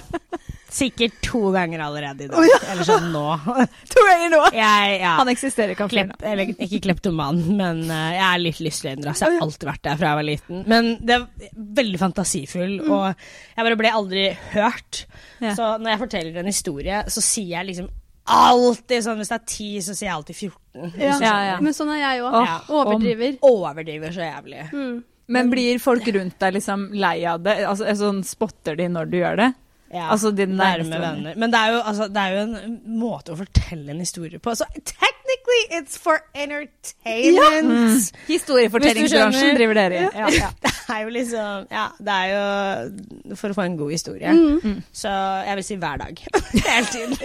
Sikkert 0.76 1.22
to 1.24 1.52
ganger 1.56 1.80
allerede 1.80 2.26
i 2.26 2.28
dag. 2.28 2.50
Eller 2.72 2.84
sånn 2.84 3.06
nå. 3.14 3.24
To 3.94 4.02
ganger 4.04 4.32
nå! 4.34 4.42
Jeg, 4.52 4.98
ja. 5.00 5.14
Han 5.22 5.32
eksisterer 5.32 5.72
ikke, 5.72 5.86
han. 5.86 5.94
Klepp, 5.94 6.16
eller 6.20 6.52
ikke 6.52 6.82
kleptoman, 6.84 7.40
men 7.56 7.86
uh, 7.88 8.10
jeg 8.12 8.26
er 8.26 8.42
litt 8.44 8.60
lystløgner. 8.66 9.14
Altså. 9.14 9.30
Jeg 9.30 9.40
har 9.40 9.46
alltid 9.48 9.70
vært 9.70 9.84
der 9.88 10.02
fra 10.02 10.12
jeg 10.12 10.20
var 10.20 10.28
liten. 10.28 10.66
Men 10.68 10.92
det 11.00 11.16
er 11.16 11.54
veldig 11.80 12.02
fantasifull, 12.02 12.76
og 12.90 13.06
jeg 13.08 13.70
bare 13.70 13.80
ble 13.80 13.94
aldri 14.02 14.26
hørt. 14.52 15.06
Ja. 15.40 15.56
Så 15.56 15.72
når 15.80 15.94
jeg 15.94 16.04
forteller 16.04 16.42
en 16.44 16.52
historie, 16.52 17.00
så 17.08 17.24
sier 17.24 17.54
jeg 17.56 17.70
liksom 17.72 17.88
alltid 18.26 19.04
sånn 19.06 19.20
Hvis 19.20 19.30
det 19.30 19.36
er 19.36 19.50
ti, 19.50 19.68
så 19.86 19.94
sier 19.94 20.08
jeg 20.10 20.16
alltid 20.16 20.38
14. 20.50 20.94
hvis 20.96 21.22
Ja, 21.24 21.36
ja. 21.46 21.58
Men 21.62 21.76
sånn 21.78 21.92
er 21.94 22.02
jeg 22.02 22.24
òg. 22.26 22.40
Ja. 22.42 22.56
Overdriver. 22.74 23.36
Overdriver 23.46 24.16
så 24.16 24.26
jævlig. 24.26 24.64
Mm. 24.74 24.96
Men 25.28 25.50
blir 25.50 25.80
folk 25.82 26.08
rundt 26.14 26.40
deg 26.40 26.58
liksom 26.60 26.90
lei 26.94 27.18
av 27.26 27.42
det? 27.46 27.60
Altså, 27.66 27.90
sånn, 27.98 28.24
spotter 28.26 28.78
de 28.78 28.90
når 28.94 29.10
du 29.10 29.18
gjør 29.22 29.40
det? 29.42 29.54
Ja, 29.94 30.10
Altså 30.12 30.32
dine 30.36 30.58
nærme 30.58 30.98
venner. 31.00 31.36
Men 31.40 31.52
det 31.54 31.60
er, 31.60 31.74
jo, 31.76 31.82
altså, 31.88 32.08
det 32.12 32.22
er 32.22 32.34
jo 32.34 32.42
en 32.44 32.80
måte 33.00 33.34
å 33.34 33.38
fortelle 33.40 33.94
en 33.94 34.02
historie 34.02 34.42
på. 34.42 34.54
Så 34.58 34.66
technically 34.76 35.62
it's 35.78 36.00
for 36.02 36.20
entertainment. 36.34 36.96
Historiefortellingsbransjen 37.06 38.16
Mm. 38.26 38.26
Historiefortellingsbransjen 38.28 39.56
driver 39.60 39.80
dere 39.80 40.00
i. 40.02 40.10
Ja, 40.20 40.30
ja. 40.34 40.50
Det 40.86 40.94
er 40.94 41.02
jo 41.02 41.14
liksom 41.16 41.64
Ja, 41.74 41.86
det 41.98 42.16
er 42.16 42.28
jo 42.30 43.36
for 43.40 43.50
å 43.50 43.58
få 43.58 43.64
en 43.66 43.78
god 43.80 43.92
historie. 43.96 44.34
Mm. 44.36 44.84
Så 44.94 45.10
jeg 45.48 45.60
vil 45.60 45.66
si 45.66 45.78
hver 45.82 46.02
dag. 46.04 46.22
Hele 46.68 46.86
tiden. 46.92 47.16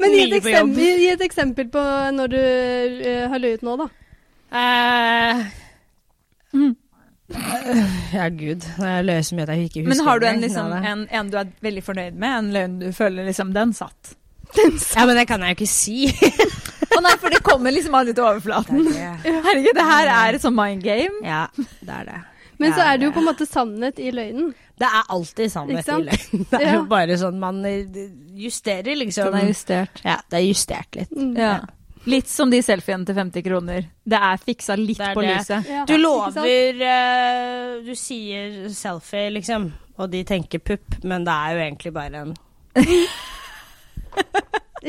Men 0.00 0.14
gi 0.14 0.24
et, 0.24 0.36
eksempel, 0.40 0.84
gi 1.04 1.08
et 1.12 1.24
eksempel 1.26 1.70
på 1.70 1.84
når 2.16 2.32
du 2.32 2.40
uh, 2.40 3.24
har 3.30 3.42
løyet 3.42 3.62
nå, 3.66 3.76
da. 3.78 3.86
Eh, 4.50 5.42
Mm. 6.54 6.76
ja, 8.16 8.24
gud. 8.34 8.64
Jeg 8.78 9.04
løy 9.06 9.20
så 9.22 9.36
mye 9.38 9.44
at 9.46 9.52
jeg 9.54 9.68
ikke 9.68 9.84
husker 9.84 9.92
Men 9.92 10.06
har 10.08 10.18
du 10.18 10.26
en, 10.26 10.40
liksom, 10.42 10.72
en, 10.72 11.04
en 11.14 11.28
du 11.30 11.36
er 11.38 11.52
veldig 11.62 11.84
fornøyd 11.86 12.16
med? 12.18 12.38
En 12.38 12.48
løgn 12.56 12.78
du 12.80 12.88
føler 12.96 13.28
liksom 13.28 13.52
den 13.54 13.74
satt? 13.76 14.16
Ja, 14.56 15.04
men 15.06 15.14
det 15.14 15.28
kan 15.30 15.44
jeg 15.46 15.54
jo 15.54 15.60
ikke 15.60 15.70
si. 15.70 16.08
Å 16.96 17.02
nei, 17.04 17.12
for 17.22 17.30
det 17.30 17.38
kommer 17.46 17.70
liksom 17.70 17.94
aldri 17.94 18.16
til 18.18 18.26
overflaten. 18.26 18.82
Herregud, 19.46 19.76
det 19.78 19.86
her 19.92 20.10
er 20.16 20.38
et 20.38 20.42
sånn 20.42 20.56
mind 20.58 20.82
game. 20.82 21.22
Ja, 21.22 21.44
det 21.54 22.00
er 22.00 22.08
det. 22.08 22.18
Men 22.60 22.74
så 22.76 22.82
er 22.84 22.98
det 23.00 23.06
jo 23.06 23.12
på 23.14 23.22
en 23.22 23.28
måte 23.30 23.46
sannhet 23.48 24.00
i 24.02 24.10
løgnen. 24.12 24.50
Det 24.80 24.88
er 24.88 25.06
alltid 25.14 25.52
sannhet 25.52 25.86
i 25.86 26.00
løgnen. 26.10 26.42
Det 26.50 26.58
er 26.58 26.66
Ja. 26.66 26.74
jo 26.74 26.82
bare 26.90 27.16
sånn 27.20 27.38
man 27.40 27.62
eh, 27.68 28.02
justerer, 28.42 28.98
liksom. 29.00 29.30
Den 29.30 29.38
er 29.40 29.46
justert. 29.48 30.02
Ja, 30.04 30.18
det 30.28 30.40
er 30.42 30.44
justert 30.44 30.98
litt. 30.98 31.14
Mm. 31.14 31.30
Ja. 31.38 31.54
Litt 32.08 32.28
som 32.32 32.48
de 32.50 32.62
selfiene 32.64 33.04
til 33.04 33.14
50 33.18 33.42
kroner. 33.44 33.84
Det 34.08 34.16
er 34.16 34.38
fiksa 34.40 34.76
litt 34.80 34.96
Det 34.98 35.10
er 35.10 35.14
på 35.18 35.20
det. 35.24 35.34
lyset. 35.36 35.66
Du 35.86 35.96
lover 36.00 36.80
eh, 36.80 37.74
Du 37.84 37.90
sier 37.98 38.68
selfie, 38.72 39.26
liksom, 39.34 39.66
og 40.00 40.08
de 40.10 40.22
tenker 40.24 40.58
pupp, 40.64 40.96
men 41.04 41.26
det 41.28 41.34
er 41.34 41.52
jo 41.52 41.60
egentlig 41.66 41.92
bare 41.92 42.22
en 42.24 42.32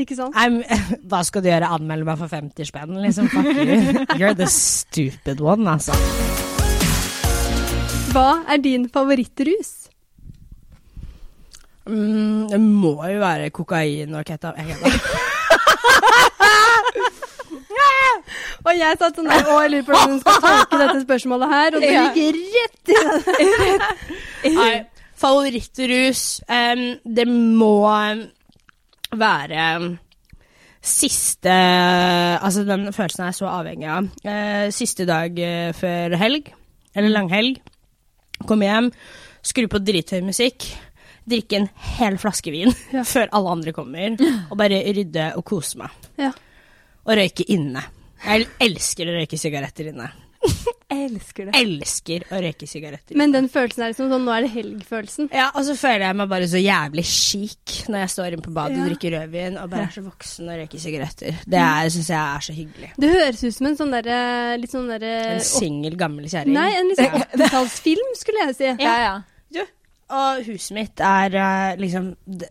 Ikke 0.02 0.16
sant? 0.16 0.36
I'm, 0.40 0.62
Hva 1.12 1.20
skal 1.28 1.44
du 1.44 1.50
gjøre? 1.52 1.68
Anmelde 1.76 2.08
meg 2.08 2.18
for 2.22 2.32
50 2.32 2.70
spenn? 2.70 2.96
Liksom, 3.04 3.28
fuck 3.34 3.50
you. 3.60 4.06
You're 4.22 4.38
the 4.40 4.48
stupid 4.48 5.42
one, 5.44 5.68
altså. 5.68 5.92
Hva 8.16 8.30
er 8.52 8.64
din 8.64 8.88
favorittrus? 8.92 9.74
Mm, 11.92 12.48
det 12.52 12.60
må 12.62 12.96
jo 13.10 13.20
være 13.20 13.50
kokain 13.56 14.16
og 14.16 14.24
ketab. 14.28 14.56
Jeg 14.60 14.78
kødder. 14.80 15.31
Og 18.62 18.78
jeg 18.78 18.98
satt 19.02 19.16
sånn 19.18 19.30
der, 19.32 19.48
å, 19.50 19.58
jeg 19.64 19.72
lurer 19.74 19.86
på 19.88 19.96
hvordan 19.96 20.12
hun 20.16 20.22
skal 20.22 20.42
tolke 20.44 20.80
dette 20.84 21.00
spørsmålet 21.06 21.54
her, 21.56 21.76
og 21.78 21.82
det 21.82 21.92
Ja. 21.94 22.04
gikk 22.14 22.36
rett 22.56 22.92
i 24.46 24.54
Nei, 24.58 24.74
Favorittrus 25.22 26.22
um, 26.50 26.84
Det 27.06 27.26
må 27.30 27.72
være 29.18 29.66
siste 30.82 31.54
Altså, 32.42 32.64
den 32.66 32.88
følelsen 32.94 33.26
er 33.28 33.36
så 33.38 33.50
avhengig 33.52 33.90
av. 33.94 34.08
Uh, 34.26 34.70
siste 34.74 35.06
dag 35.10 35.38
eh, 35.38 35.70
før 35.78 36.16
helg, 36.18 36.50
eller 36.98 37.14
langhelg. 37.14 37.60
Komme 38.50 38.66
hjem, 38.66 38.88
skru 39.46 39.68
på 39.70 39.82
drithøy 39.86 40.24
musikk. 40.26 40.66
Drikke 41.30 41.60
en 41.60 41.68
hel 42.00 42.18
flaske 42.22 42.50
vin 42.54 42.74
Ja. 42.96 43.04
før 43.14 43.30
alle 43.30 43.54
andre 43.58 43.74
kommer, 43.78 44.18
og 44.50 44.58
bare 44.58 44.82
rydde 44.90 45.32
og 45.38 45.46
kose 45.52 45.78
meg. 45.84 45.94
Ja. 46.18 46.32
Og 47.06 47.14
røyke 47.18 47.46
inne. 47.54 47.84
Jeg 48.26 48.48
elsker 48.62 49.10
å 49.10 49.16
røyke 49.20 49.38
sigaretter 49.40 49.90
inne. 49.92 50.10
elsker 50.92 51.48
det. 51.48 51.54
Elsker 51.58 52.24
å 52.34 52.40
røyke 52.44 52.68
sigaretter. 52.70 53.16
Men 53.20 53.32
den 53.34 53.48
følelsen 53.52 53.84
er 53.86 53.92
liksom 53.94 54.10
sånn 54.12 54.26
Nå 54.28 54.34
er 54.36 54.46
det 54.46 54.52
helg-følelsen. 54.56 55.30
ja, 55.34 55.48
og 55.56 55.64
så 55.68 55.76
føler 55.80 56.06
jeg 56.08 56.18
meg 56.20 56.30
bare 56.34 56.50
så 56.52 56.60
jævlig 56.62 57.06
chic 57.08 57.76
når 57.92 58.04
jeg 58.04 58.12
står 58.16 58.36
inne 58.36 58.46
på 58.46 58.54
badet 58.56 58.78
Ja. 58.78 58.84
og 58.84 58.92
drikker 58.92 59.16
rødvin 59.16 59.58
og 59.62 59.70
bare 59.72 59.88
er 59.88 59.96
så 59.96 60.04
voksen 60.06 60.50
og 60.52 60.60
røyker 60.62 60.84
sigaretter. 60.84 61.40
Det 61.56 61.64
syns 61.96 62.12
jeg 62.12 62.20
er 62.22 62.46
så 62.50 62.56
hyggelig. 62.58 62.92
Det 63.06 63.12
høres 63.16 63.44
ut 63.48 63.58
som 63.58 63.70
en 63.72 63.80
sånn 63.80 63.96
derre 63.96 64.20
Litt 64.62 64.74
sånn 64.76 64.90
derre 64.92 65.14
En 65.38 65.44
singel, 65.48 65.96
gammel 66.00 66.28
kjerring. 66.30 66.54
Nei, 66.58 66.70
en 66.78 66.92
liksom 66.92 67.18
80-tallsfilm, 67.24 68.14
skulle 68.22 68.48
jeg 68.50 68.58
si. 68.60 68.72
Ja, 68.84 68.96
ja. 69.06 69.16
Du, 69.52 69.62
og 70.12 70.42
huset 70.50 70.76
mitt 70.76 71.00
er 71.08 71.38
eh, 71.40 71.76
liksom 71.80 72.12
det, 72.28 72.50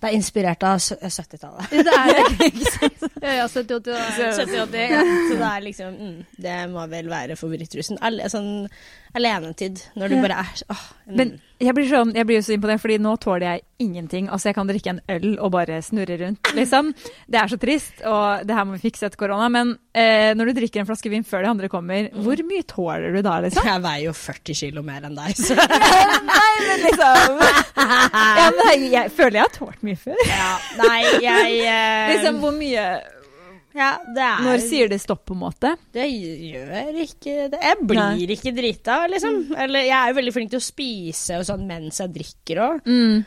det 0.00 0.08
er 0.08 0.16
inspirert 0.16 0.62
av 0.64 0.78
70-tallet. 0.80 1.70
Det 1.70 1.96
er 1.96 2.14
det. 2.14 2.90
Ja, 3.20 3.34
ja, 3.36 3.46
70-80 3.52 3.90
år. 3.92 4.06
70-80, 4.16 4.76
ja. 4.88 5.00
Så 5.28 5.34
det 5.36 5.48
er 5.50 5.64
liksom 5.66 5.96
mm, 5.98 6.14
Det 6.40 6.54
må 6.72 6.86
vel 6.88 7.10
være 7.12 7.36
favorittrussen. 7.36 7.98
Alle, 8.00 8.30
sånn 8.32 8.64
alenetid, 9.16 9.84
når 9.98 10.12
du 10.12 10.20
bare 10.22 10.42
er 10.44 10.60
åh, 10.70 10.82
mm. 11.06 11.14
Men 11.18 11.32
jeg 11.60 11.74
blir, 11.76 11.88
sånn, 11.90 12.12
jeg 12.16 12.24
blir 12.24 12.38
jo 12.38 12.44
så 12.46 12.54
imponert, 12.54 12.80
fordi 12.80 12.96
nå 13.02 13.10
tåler 13.20 13.44
jeg 13.44 13.62
ingenting. 13.84 14.30
Altså, 14.32 14.48
jeg 14.48 14.56
kan 14.56 14.68
drikke 14.70 14.94
en 14.94 15.00
øl 15.12 15.34
og 15.44 15.50
bare 15.52 15.80
snurre 15.84 16.16
rundt, 16.22 16.52
liksom. 16.56 16.88
Det 17.28 17.36
er 17.36 17.50
så 17.52 17.58
trist, 17.60 18.00
og 18.08 18.46
det 18.48 18.56
her 18.56 18.64
må 18.64 18.78
vi 18.78 18.84
fikse 18.86 19.04
etter 19.10 19.20
korona. 19.20 19.50
Men 19.52 19.74
eh, 19.92 20.30
når 20.38 20.50
du 20.50 20.60
drikker 20.60 20.80
en 20.80 20.88
flaske 20.88 21.12
vin 21.12 21.26
før 21.26 21.44
de 21.44 21.50
andre 21.52 21.68
kommer, 21.72 22.08
hvor 22.16 22.40
mye 22.48 22.64
tåler 22.70 23.12
du 23.12 23.20
da, 23.26 23.36
liksom? 23.44 23.68
Jeg 23.68 23.84
veier 23.84 24.06
jo 24.06 24.16
40 24.16 24.60
kilo 24.62 24.86
mer 24.86 25.04
enn 25.10 25.18
deg, 25.18 25.36
så 25.36 25.58
Nei, 26.30 26.54
men 26.64 26.84
liksom 26.86 27.44
ja, 28.40 28.48
men 28.56 28.66
jeg, 28.70 28.90
jeg 28.94 29.12
føler 29.16 29.40
jeg 29.42 29.46
har 29.46 29.56
tålt 29.58 29.84
mye 29.86 30.00
før. 30.00 30.20
ja, 30.30 30.50
Nei, 30.80 31.00
jeg 31.26 31.60
eh, 31.66 32.12
Liksom, 32.14 32.40
hvor 32.40 32.56
mye 32.56 32.86
Ja, 33.76 33.90
det 34.02 34.22
er 34.24 34.40
Når 34.44 34.62
sier 34.64 34.88
det 34.90 35.00
stopp, 35.02 35.24
på 35.28 35.36
en 35.36 35.42
måte? 35.44 35.74
Det 35.94 36.06
gjør 36.10 36.96
ikke 37.04 37.34
det. 37.52 37.60
Jeg 37.62 37.82
blir 37.86 38.32
ikke 38.34 38.54
drita, 38.56 39.02
liksom. 39.12 39.42
Eller 39.54 39.86
jeg 39.86 39.96
er 39.98 40.10
jo 40.10 40.16
veldig 40.20 40.32
flink 40.34 40.54
til 40.54 40.60
å 40.62 40.64
spise 40.64 41.38
og 41.38 41.46
sånn 41.46 41.68
mens 41.68 42.00
jeg 42.02 42.12
drikker 42.16 42.62
òg. 42.64 42.88
Mm. 42.88 43.20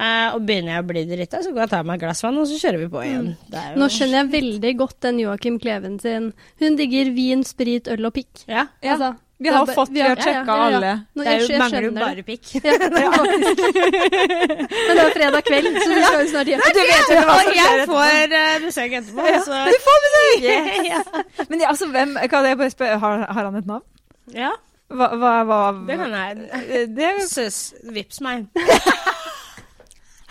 Eh, 0.00 0.28
og 0.32 0.44
begynner 0.48 0.76
jeg 0.76 0.84
å 0.84 0.88
bli 0.88 1.02
drita, 1.08 1.40
så 1.44 1.50
går 1.50 1.64
jeg 1.64 1.68
og 1.68 1.72
tar 1.74 1.88
meg 1.88 1.98
et 1.98 2.04
glass 2.06 2.22
vann, 2.24 2.38
og 2.40 2.46
så 2.48 2.60
kjører 2.62 2.84
vi 2.84 2.92
på 2.92 3.02
igjen. 3.04 3.32
Det 3.50 3.58
er 3.60 3.72
jo 3.72 3.80
Nå 3.82 3.88
skjønner 3.92 4.22
jeg 4.22 4.30
veldig 4.36 4.70
godt 4.80 5.00
den 5.04 5.18
Joakim 5.24 5.58
Kleven 5.60 5.98
sin. 6.00 6.30
Hun 6.62 6.78
digger 6.78 7.10
vin, 7.16 7.42
sprit, 7.44 7.90
øl 7.90 8.08
og 8.08 8.14
pikk. 8.16 8.46
Ja. 8.46 8.68
Ja. 8.80 8.94
Altså, 8.94 9.10
Vi 9.40 9.48
har 9.48 9.64
det 9.64 9.72
er 9.72 9.74
ba- 9.74 9.74
fått, 9.80 9.90
vi 9.94 10.00
har 10.04 10.16
sjekka 10.20 10.54
alle. 10.66 10.88
Nå, 11.16 11.22
Det 11.22 11.28
er 11.30 11.32
jeg, 11.32 11.40
jo, 11.40 11.46
jeg 11.48 11.60
mangler 11.62 11.84
jo 11.86 11.90
bare 11.96 12.22
pikk. 12.26 12.44
Ja, 12.60 12.60
det. 12.76 12.88
Men 14.86 14.96
det 14.96 15.04
er 15.04 15.12
fredag 15.14 15.42
kveld, 15.48 15.68
så 15.80 15.88
vi 15.94 16.02
skal 16.04 16.18
jo 16.20 16.28
snart 16.34 16.50
hjem. 16.52 16.60
Du 16.66 16.80
vet 16.80 17.12
jo 17.14 17.20
hva 17.24 17.36
som 17.40 17.52
skjer 17.54 17.70
etterpå. 17.74 18.00
jeg 18.04 18.26
får 18.28 18.34
eh, 18.40 18.56
besøk 18.66 18.96
etterpå, 19.00 19.28
så 19.46 19.62
Du 19.70 19.78
får 19.86 19.98
besøk! 20.06 20.48
Yes. 20.50 21.06
Men 21.50 21.60
ja, 21.64 21.68
altså, 21.72 21.88
hvem 21.94 22.16
Kan 22.30 22.44
jeg 22.50 22.58
bare 22.60 22.70
spørre, 22.74 22.98
har, 23.06 23.24
har 23.32 23.44
han 23.48 23.56
et 23.62 23.66
navn? 23.72 23.86
ja, 24.34 24.50
Hva, 24.90 25.06
hva, 25.16 25.32
hva 25.46 25.58
det 25.86 25.96
kan 26.00 26.14
jeg. 26.18 26.88
det, 26.96 27.10
Søs, 27.30 27.60
vips 27.94 28.20
meg. 28.26 28.46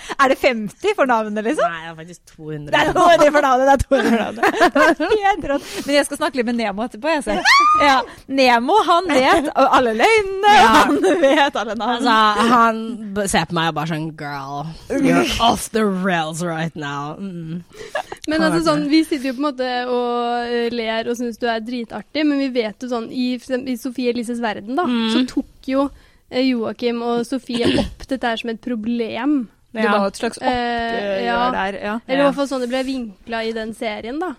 Er 0.21 0.31
det 0.33 0.37
50 0.41 0.95
for 0.97 1.05
navnet, 1.09 1.43
liksom? 1.45 1.69
Nei, 1.69 1.81
det 1.85 1.89
er 1.91 1.95
faktisk 1.99 2.21
200. 2.35 2.71
Det 2.73 2.79
er 2.79 2.93
200 2.93 3.31
for 3.35 3.45
navnet! 3.45 3.65
Det 3.67 3.73
er 3.73 3.83
200 3.85 4.09
for 4.09 4.19
navnet. 4.23 5.69
Men 5.85 5.95
jeg 5.95 6.05
skal 6.07 6.17
snakke 6.19 6.39
litt 6.39 6.47
med 6.49 6.57
Nemo 6.59 6.83
etterpå. 6.87 7.11
Jeg 7.13 7.23
ser. 7.27 7.41
Ja, 7.79 7.99
Nemo 8.27 8.75
han 8.83 9.05
vet 9.07 9.45
alle 9.55 9.93
løgnene, 9.95 10.53
Ja. 10.57 10.71
han 10.83 10.97
vet 11.21 11.55
alle 11.61 11.75
navn. 11.79 12.07
Altså, 12.09 12.49
han 12.49 12.79
ser 13.31 13.45
på 13.47 13.55
meg 13.55 13.69
og 13.71 13.77
bare 13.77 13.91
sånn 13.93 14.07
Girl, 14.19 14.65
you're 14.89 15.23
off 15.45 15.69
the 15.75 15.85
rails 15.85 16.41
right 16.43 16.75
now. 16.75 17.13
Mm. 17.19 17.61
Men 18.27 18.43
altså 18.45 18.59
sånn, 18.67 18.83
vi 18.91 19.03
sitter 19.07 19.29
jo 19.31 19.37
på 19.37 19.41
en 19.43 19.47
måte 19.47 19.69
og 19.89 20.49
eh, 20.49 20.67
ler 20.75 21.07
og 21.09 21.15
syns 21.17 21.39
du 21.41 21.47
er 21.49 21.63
dritartig, 21.63 22.25
men 22.27 22.41
vi 22.43 22.49
vet 22.59 22.83
jo 22.83 22.89
sånn 22.91 23.07
I, 23.15 23.29
i 23.39 23.77
Sofie 23.79 24.11
Elises 24.13 24.41
verden, 24.43 24.75
da, 24.77 24.83
Mm. 24.89 25.07
så 25.13 25.23
tok 25.29 25.69
jo 25.71 25.85
eh, 26.29 26.43
Joakim 26.49 26.99
og 27.05 27.23
Sofie 27.29 27.69
opp 27.79 28.03
dette 28.09 28.27
her 28.33 28.37
som 28.41 28.51
et 28.51 28.59
problem. 28.61 29.39
Det 29.71 29.85
var 29.85 30.07
et 30.07 30.17
slags 30.17 30.39
Eh, 30.41 30.47
oppgjør 30.49 31.25
ja. 31.25 31.41
der. 31.53 31.77
Ja. 31.83 31.95
Eller 32.07 32.23
i 32.23 32.25
hvert 32.27 32.37
fall 32.39 32.49
sånn 32.49 32.63
det 32.65 32.71
ble 32.71 32.83
vinkla 32.87 33.43
i 33.45 33.51
den 33.53 33.75
serien, 33.77 34.17
da. 34.21 34.33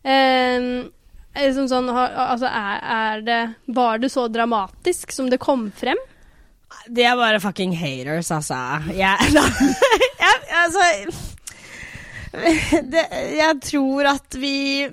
Eh, 0.00 0.68
liksom 1.36 1.68
sånn, 1.68 1.90
har, 1.92 2.14
altså 2.32 2.48
er, 2.48 2.78
er 2.80 3.20
det 3.26 3.40
Var 3.76 3.98
det 4.00 4.08
så 4.08 4.24
dramatisk 4.32 5.12
som 5.12 5.28
det 5.28 5.36
kom 5.42 5.68
frem? 5.76 6.00
De 6.88 7.04
er 7.04 7.18
bare 7.18 7.42
fucking 7.42 7.74
haters, 7.76 8.30
altså. 8.32 8.56
Jeg, 8.96 9.34
jeg, 10.24 10.40
altså 10.62 10.86
det, 12.30 13.04
jeg 13.36 13.56
tror 13.66 14.06
at 14.12 14.36
vi 14.38 14.86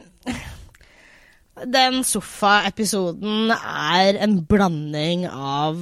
Den 1.74 2.04
sofaepisoden 2.06 3.52
er 3.54 4.18
en 4.26 4.40
blanding 4.50 5.28
av 5.30 5.78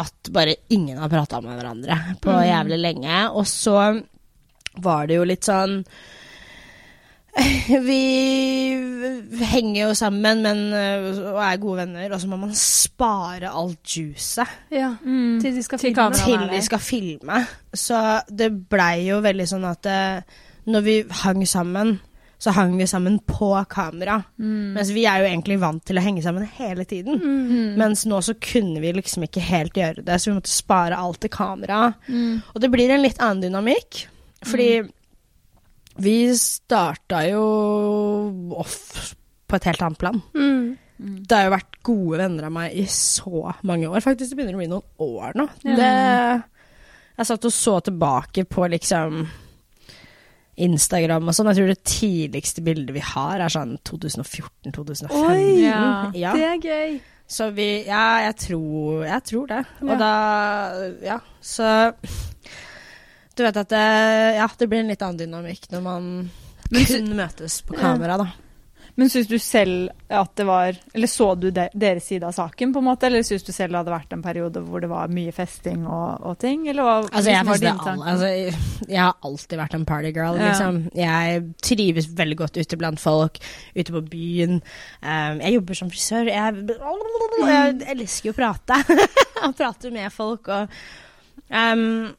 at 0.00 0.30
bare 0.32 0.54
ingen 0.72 0.98
har 0.98 1.08
prata 1.12 1.40
med 1.44 1.58
hverandre 1.58 1.96
på 2.22 2.30
jævlig 2.46 2.78
lenge. 2.80 3.18
Og 3.36 3.46
så 3.46 4.02
var 4.82 5.06
det 5.06 5.16
jo 5.18 5.24
litt 5.28 5.44
sånn 5.44 5.82
Vi 7.88 8.00
henger 9.48 9.86
jo 9.86 9.94
sammen 9.96 10.42
men, 10.44 10.58
og 11.32 11.38
er 11.40 11.60
gode 11.62 11.78
venner, 11.86 12.12
og 12.12 12.20
så 12.20 12.28
må 12.28 12.36
man 12.42 12.52
spare 12.56 13.48
alt 13.48 13.94
juicet 13.96 14.48
Ja, 14.72 14.90
Mm. 15.00 15.40
til 15.40 15.54
de 15.56 15.62
skal 15.64 15.78
Til 15.80 15.94
filme. 15.94 16.12
til 16.24 16.48
de 16.52 16.62
skal 16.62 16.78
filme. 16.78 17.40
Så 17.72 18.20
det 18.28 18.50
blei 18.68 19.06
jo 19.08 19.20
veldig 19.24 19.46
sånn 19.48 19.64
at 19.70 19.86
eh, 19.86 20.20
når 20.68 20.80
vi 20.84 20.96
hang 21.24 21.46
sammen, 21.48 22.00
så 22.42 22.50
hang 22.50 22.72
vi 22.74 22.86
sammen 22.90 23.20
på 23.22 23.52
kamera. 23.70 24.16
Mm. 24.38 24.72
Mens 24.74 24.90
vi 24.90 25.04
er 25.06 25.22
jo 25.22 25.28
egentlig 25.28 25.60
vant 25.62 25.84
til 25.86 25.98
å 25.98 26.02
henge 26.02 26.24
sammen 26.24 26.48
hele 26.56 26.82
tiden. 26.90 27.20
Mm. 27.22 27.76
Mens 27.78 28.02
nå 28.10 28.18
så 28.24 28.34
kunne 28.42 28.82
vi 28.82 28.90
liksom 28.96 29.28
ikke 29.28 29.44
helt 29.46 29.78
gjøre 29.78 30.02
det, 30.02 30.16
så 30.18 30.30
vi 30.30 30.34
måtte 30.40 30.50
spare 30.50 30.98
alt 30.98 31.20
til 31.22 31.30
kamera. 31.30 31.92
Mm. 32.08 32.40
Og 32.50 32.64
det 32.64 32.70
blir 32.72 32.90
en 32.90 33.04
litt 33.04 33.22
annen 33.22 33.44
dynamikk, 33.44 34.00
fordi 34.42 34.82
vi 36.02 36.16
starta 36.34 37.20
jo 37.28 37.44
off 38.58 39.14
på 39.46 39.60
et 39.60 39.68
helt 39.70 39.86
annet 39.86 40.00
plan. 40.02 40.18
Mm. 40.34 40.72
Det 40.98 41.38
har 41.38 41.46
jo 41.46 41.54
vært 41.54 41.78
gode 41.86 42.18
venner 42.24 42.48
av 42.48 42.56
meg 42.58 42.74
i 42.78 42.88
så 42.90 43.52
mange 43.68 43.86
år. 43.86 44.02
Faktisk, 44.02 44.32
det 44.32 44.40
begynner 44.40 44.58
å 44.58 44.62
bli 44.64 44.70
noen 44.72 45.06
år 45.06 45.38
nå. 45.38 45.46
Ja. 45.62 45.78
Det, 45.78 45.94
jeg 47.20 47.30
satt 47.30 47.48
og 47.48 47.54
så 47.54 47.78
tilbake 47.86 48.48
på 48.50 48.66
liksom 48.74 49.22
Instagram 50.60 51.30
og 51.30 51.36
sånn. 51.36 51.48
Jeg 51.52 51.60
tror 51.60 51.70
det 51.72 51.84
tidligste 51.88 52.64
bildet 52.64 52.92
vi 52.96 53.02
har, 53.12 53.40
er 53.40 53.52
sånn 53.52 53.78
2014-2015. 53.88 55.08
Oi! 55.16 55.62
Ja. 55.64 56.10
Ja. 56.16 56.34
Det 56.36 56.44
er 56.50 56.60
gøy. 56.60 57.00
Så 57.32 57.48
vi 57.56 57.86
Ja, 57.86 58.20
jeg 58.26 58.36
tror, 58.42 59.04
jeg 59.06 59.24
tror 59.24 59.46
det. 59.48 59.62
Ja. 59.80 59.86
Og 59.88 59.98
da 60.02 60.12
Ja, 61.06 61.18
så 61.40 61.68
Du 63.32 63.40
vet 63.46 63.56
at 63.56 63.70
det, 63.72 63.84
ja, 64.36 64.48
det 64.58 64.68
blir 64.68 64.82
en 64.82 64.92
litt 64.92 65.02
annen 65.02 65.22
dynamikk 65.22 65.70
når 65.72 65.84
man 65.86 66.08
kun 66.72 67.08
møtes 67.16 67.62
på 67.64 67.76
kamera, 67.78 68.18
da. 68.20 68.26
Men 69.00 69.08
syns 69.08 69.28
du 69.30 69.38
selv 69.40 69.88
at 70.12 70.34
det 70.36 70.44
var 70.44 70.76
Eller 70.92 71.08
så 71.08 71.30
du 71.40 71.46
de, 71.50 71.62
deres 71.72 72.04
side 72.10 72.26
av 72.28 72.34
saken, 72.36 72.74
på 72.74 72.80
en 72.82 72.84
måte? 72.90 73.06
Eller 73.08 73.22
syns 73.24 73.42
du 73.46 73.48
selv 73.54 73.72
det 73.72 73.78
hadde 73.80 73.94
vært 73.94 74.12
en 74.12 74.24
periode 74.24 74.60
hvor 74.66 74.82
det 74.84 74.90
var 74.90 75.08
mye 75.08 75.32
festing 75.32 75.86
og, 75.86 76.20
og 76.28 76.36
ting? 76.42 76.66
Eller 76.68 76.84
hva 76.84 76.96
Altså, 77.08 77.30
jeg, 77.32 77.46
var 77.48 77.62
din 77.62 77.80
tanke? 77.80 78.10
altså, 78.12 78.28
jeg 78.92 79.00
har 79.00 79.16
alltid 79.24 79.58
vært 79.62 79.76
en 79.78 79.86
partygirl, 79.88 80.36
Ja. 80.36 80.50
liksom. 80.50 80.80
Jeg 80.98 81.42
trives 81.64 82.10
veldig 82.20 82.38
godt 82.42 82.60
ute 82.60 82.76
blant 82.82 83.00
folk, 83.00 83.40
ute 83.76 83.92
på 83.96 84.04
byen. 84.12 84.60
Um, 85.00 85.40
jeg 85.40 85.54
jobber 85.56 85.74
som 85.80 85.90
frisør. 85.92 86.28
Jeg, 86.28 86.66
jeg 87.48 87.76
elsker 87.96 88.34
å 88.34 88.36
prate. 88.36 88.82
og 89.46 89.56
prate 89.56 89.90
med 89.94 90.12
folk 90.12 90.52
og 90.52 90.68
um, 91.48 92.12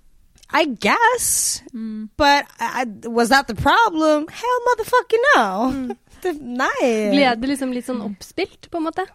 I 0.53 0.65
guess. 0.81 1.61
Mm. 1.73 2.09
But 2.17 2.45
I, 2.59 2.85
was 3.05 3.29
that 3.29 3.47
the 3.47 3.55
problem? 3.55 4.25
Hell 4.29 4.59
motherfucking 4.67 5.23
no. 5.35 5.95
Det, 6.23 6.33
nei. 6.39 6.87
Ble 7.11 7.27
det 7.35 7.51
liksom 7.51 7.73
litt 7.75 7.87
sånn 7.89 8.01
oppspilt, 8.05 8.69
på 8.71 8.79
en 8.79 8.87
måte? 8.87 9.05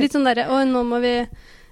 Litt 0.00 0.14
sånn 0.14 0.26
derre 0.26 0.48
Å, 0.50 0.60
nå 0.66 0.84
må 0.88 1.00
vi 1.04 1.14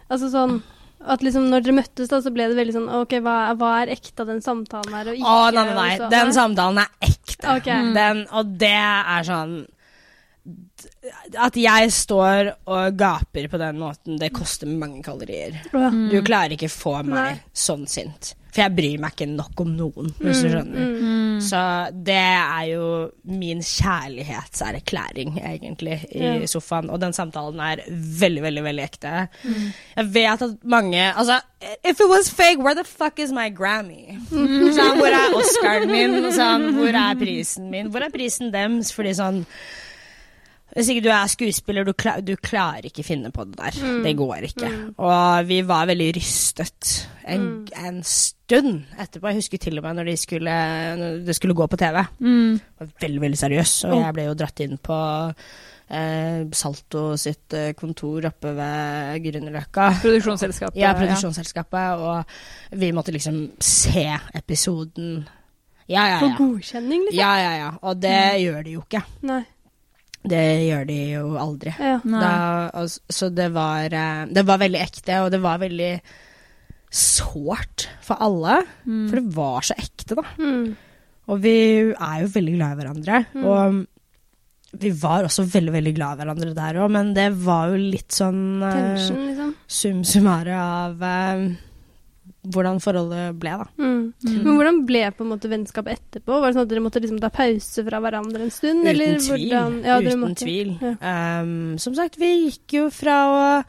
Altså 0.06 0.30
sånn 0.30 0.60
at 1.06 1.22
liksom 1.22 1.46
når 1.50 1.62
dere 1.62 1.76
møttes, 1.76 2.08
da, 2.10 2.18
så 2.24 2.32
ble 2.34 2.48
det 2.50 2.56
veldig 2.58 2.74
sånn 2.74 2.88
OK, 3.02 3.18
hva, 3.22 3.36
hva 3.58 3.72
er 3.82 3.92
ekte 3.94 4.24
av 4.24 4.30
den 4.32 4.40
samtalen 4.42 4.94
her, 4.96 5.10
og 5.12 5.18
ikke 5.18 5.34
Å, 5.34 5.50
nei, 5.54 5.64
nei, 5.68 5.74
nei. 5.76 6.10
Den 6.10 6.32
samtalen 6.34 6.80
er 6.82 7.10
ekte. 7.10 7.52
Ok. 7.52 7.68
Den, 7.94 8.22
og 8.34 8.54
det 8.58 8.72
er 8.80 9.26
sånn 9.28 9.54
At 11.42 11.58
jeg 11.60 11.92
står 11.94 12.50
og 12.64 12.98
gaper 12.98 13.50
på 13.52 13.60
den 13.60 13.78
måten, 13.82 14.18
det 14.20 14.32
koster 14.34 14.70
mange 14.70 15.02
kalorier. 15.06 15.60
Mm. 15.74 16.08
Du 16.10 16.18
klarer 16.26 16.56
ikke 16.56 16.72
få 16.72 16.98
meg 17.04 17.16
Nei. 17.18 17.38
sånn 17.54 17.86
sint. 17.90 18.34
For 18.56 18.62
jeg 18.64 18.72
bryr 18.72 19.00
meg 19.02 19.12
ikke 19.12 19.26
nok 19.28 19.60
om 19.60 19.72
noen, 19.76 20.06
hvis 20.16 20.38
du 20.40 20.46
skjønner. 20.48 20.84
Mm. 20.88 21.08
Mm. 21.36 21.40
Så 21.44 21.58
det 22.06 22.14
er 22.16 22.62
jo 22.70 22.84
min 23.28 23.58
kjærlighetserklæring, 23.60 25.34
egentlig, 25.44 25.98
i 26.14 26.22
Ja. 26.24 26.46
sofaen. 26.46 26.88
Og 26.90 27.00
den 27.00 27.12
samtalen 27.12 27.60
er 27.60 27.76
veldig, 28.20 28.42
veldig, 28.42 28.62
veldig 28.64 28.84
ekte. 28.84 29.28
Jeg 29.96 30.14
vet 30.14 30.42
at 30.42 30.56
mange 30.64 30.96
Altså, 31.16 31.40
if 31.84 32.00
it 32.00 32.08
was 32.08 32.30
fake, 32.30 32.58
where 32.58 32.74
the 32.74 32.84
fuck 32.84 33.18
is 33.18 33.30
my 33.32 33.50
Grammy? 33.50 34.16
Sånn, 34.30 34.96
hvor 34.96 35.12
er 35.12 35.34
Oscaren 35.36 35.90
min? 35.90 36.16
Sånn, 36.32 36.70
hvor 36.78 36.94
er 36.94 37.14
prisen 37.20 37.70
min? 37.70 37.90
Hvor 37.90 38.00
er 38.00 38.10
prisen 38.10 38.50
dems? 38.52 38.92
Fordi 38.92 39.12
sånn 39.14 39.44
Hvis 40.76 40.90
ikke 40.92 41.02
du 41.06 41.08
er 41.08 41.26
skuespiller, 41.32 41.84
du, 41.88 41.92
klar, 41.96 42.20
du 42.20 42.34
klarer 42.36 42.84
ikke 42.90 43.02
finne 43.06 43.30
på 43.32 43.46
det 43.48 43.56
der. 43.56 43.78
Mm. 43.80 44.02
Det 44.04 44.10
går 44.18 44.44
ikke. 44.50 44.70
Og 45.00 45.46
vi 45.48 45.60
var 45.64 45.86
veldig 45.88 46.08
rystet 46.18 46.90
en, 47.26 47.46
Mm. 47.46 47.86
en 47.86 48.02
stund 48.04 48.82
etterpå. 49.00 49.26
Jeg 49.32 49.38
husker 49.40 49.58
til 49.58 49.78
og 49.80 49.84
med 49.86 49.94
når, 49.96 50.04
det 50.10 50.18
skulle, 50.20 50.56
de 51.26 51.34
skulle 51.34 51.54
gå 51.56 51.66
på 51.66 51.76
TV. 51.80 52.02
Mm. 52.20 52.58
Det 52.60 52.80
var 52.84 52.92
veldig, 53.06 53.20
veldig 53.24 53.38
seriøs, 53.40 53.72
og 53.88 53.96
jeg 54.02 54.14
ble 54.18 54.26
jo 54.28 54.34
dratt 54.34 54.60
inn 54.66 54.76
på 54.78 54.98
eh, 55.88 56.44
Salto 56.52 57.06
sitt 57.16 57.56
eh, 57.56 57.72
kontor 57.78 58.28
oppe 58.28 58.52
ved 58.56 59.24
Grünerløkka. 59.24 59.88
Produksjonsselskapet. 60.04 60.78
Ja, 60.80 60.92
produksjonsselskapet, 60.98 62.04
og 62.04 62.78
vi 62.78 62.92
måtte 62.92 63.12
liksom 63.16 63.40
se 63.60 64.06
episoden. 64.34 65.24
Ja, 65.88 66.02
ja, 66.04 66.14
ja. 66.16 66.20
For 66.20 66.36
godkjenning, 66.38 67.04
liksom? 67.08 67.20
Ja, 67.20 67.34
ja, 67.38 67.52
ja. 67.64 67.68
Og 67.86 68.00
det 68.02 68.16
gjør 68.42 68.64
de 68.66 68.76
jo 68.76 68.82
ikke. 68.84 69.02
Nei. 69.22 69.44
Det 70.26 70.44
gjør 70.66 70.86
de 70.88 71.00
jo 71.14 71.24
aldri. 71.40 71.74
Ja. 71.78 71.98
Da, 72.02 72.84
så 72.86 73.30
det 73.34 73.50
var, 73.54 73.86
eh, 73.90 74.22
det 74.32 74.46
var 74.46 74.62
veldig 74.62 74.80
ekte, 74.82 75.20
og 75.24 75.30
det 75.34 75.42
var 75.44 75.60
veldig 75.62 75.92
sårt 76.96 77.88
for 78.04 78.22
alle. 78.22 78.62
Mm. 78.86 79.04
For 79.10 79.20
det 79.20 79.36
var 79.36 79.68
så 79.68 79.76
ekte, 79.78 80.18
da. 80.18 80.26
Mm. 80.40 80.72
Og 81.26 81.42
vi 81.42 81.58
er 81.90 82.16
jo 82.22 82.32
veldig 82.34 82.56
glad 82.56 82.72
i 82.74 82.80
hverandre. 82.80 83.20
Mm. 83.34 83.44
Og 83.50 83.84
vi 84.76 84.90
var 85.00 85.26
også 85.26 85.46
veldig 85.48 85.72
veldig 85.74 85.94
glad 85.96 86.16
i 86.16 86.20
hverandre 86.22 86.54
der 86.56 86.80
òg, 86.82 86.90
men 86.92 87.12
det 87.16 87.30
var 87.44 87.70
jo 87.72 87.80
litt 87.80 88.12
sånn 88.14 88.62
eh, 88.66 88.76
Tension, 88.76 89.22
liksom. 89.30 89.54
sum 89.78 90.02
summare 90.06 90.58
av 90.60 91.06
eh, 91.06 91.46
hvordan 92.54 92.80
forholdet 92.80 93.38
ble, 93.40 93.50
da. 93.62 93.66
Mm. 93.78 94.12
Men 94.24 94.52
hvordan 94.56 94.80
ble 94.86 95.02
på 95.16 95.24
en 95.24 95.30
måte 95.32 95.50
vennskapet 95.50 95.98
etterpå? 95.98 96.40
Var 96.40 96.46
det 96.50 96.56
sånn 96.56 96.66
at 96.66 96.68
dere 96.72 96.84
måtte 96.84 97.00
liksom 97.02 97.20
ta 97.20 97.28
pause 97.34 97.84
fra 97.88 98.00
hverandre 98.04 98.42
en 98.46 98.50
stund? 98.54 98.82
Uten 98.84 98.92
eller 98.94 99.18
tvil. 99.18 99.48
hvordan- 99.50 99.84
Ja, 99.84 99.98
Uten 100.00 100.20
måtte. 100.20 100.44
tvil. 100.44 100.78
Ja. 100.80 101.40
Um, 101.42 101.78
som 101.78 101.94
sagt, 101.94 102.16
vi 102.18 102.50
gikk 102.50 102.72
jo 102.80 102.90
fra 102.90 103.16
å 103.26 103.64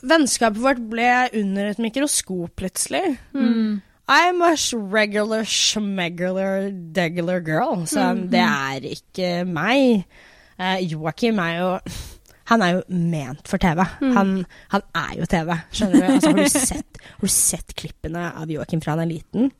Vennskapet 0.00 0.60
vårt 0.64 0.80
ble 0.90 1.28
under 1.36 1.66
et 1.74 1.78
mikroskop 1.82 2.54
plutselig. 2.56 3.18
Mm. 3.36 3.82
I'm 4.10 4.40
a 4.42 4.54
regular 4.74 5.44
schmegular 5.44 6.70
degular 6.92 7.40
girl, 7.44 7.84
så 7.86 8.14
Mm. 8.16 8.30
det 8.30 8.40
er 8.40 8.80
ikke 8.80 9.46
meg. 9.46 10.04
Uh, 10.58 10.78
Joakim 10.80 11.38
er 11.38 11.58
jo 11.58 11.78
Han 12.50 12.62
er 12.66 12.76
jo 12.76 12.84
ment 12.88 13.48
for 13.48 13.62
TV. 13.62 13.84
Mm. 14.02 14.14
Han, 14.16 14.36
han 14.74 14.86
er 14.98 15.16
jo 15.20 15.28
TV, 15.30 15.56
skjønner 15.72 15.98
du? 15.98 16.12
Altså, 16.14 16.30
har, 16.30 16.38
du 16.38 16.48
sett, 16.50 17.02
har 17.06 17.26
du 17.26 17.34
sett 17.34 17.74
klippene 17.78 18.30
av 18.42 18.50
Joakim 18.50 18.82
fra 18.82 18.96
han 18.96 19.04
er 19.06 19.12
liten? 19.14 19.52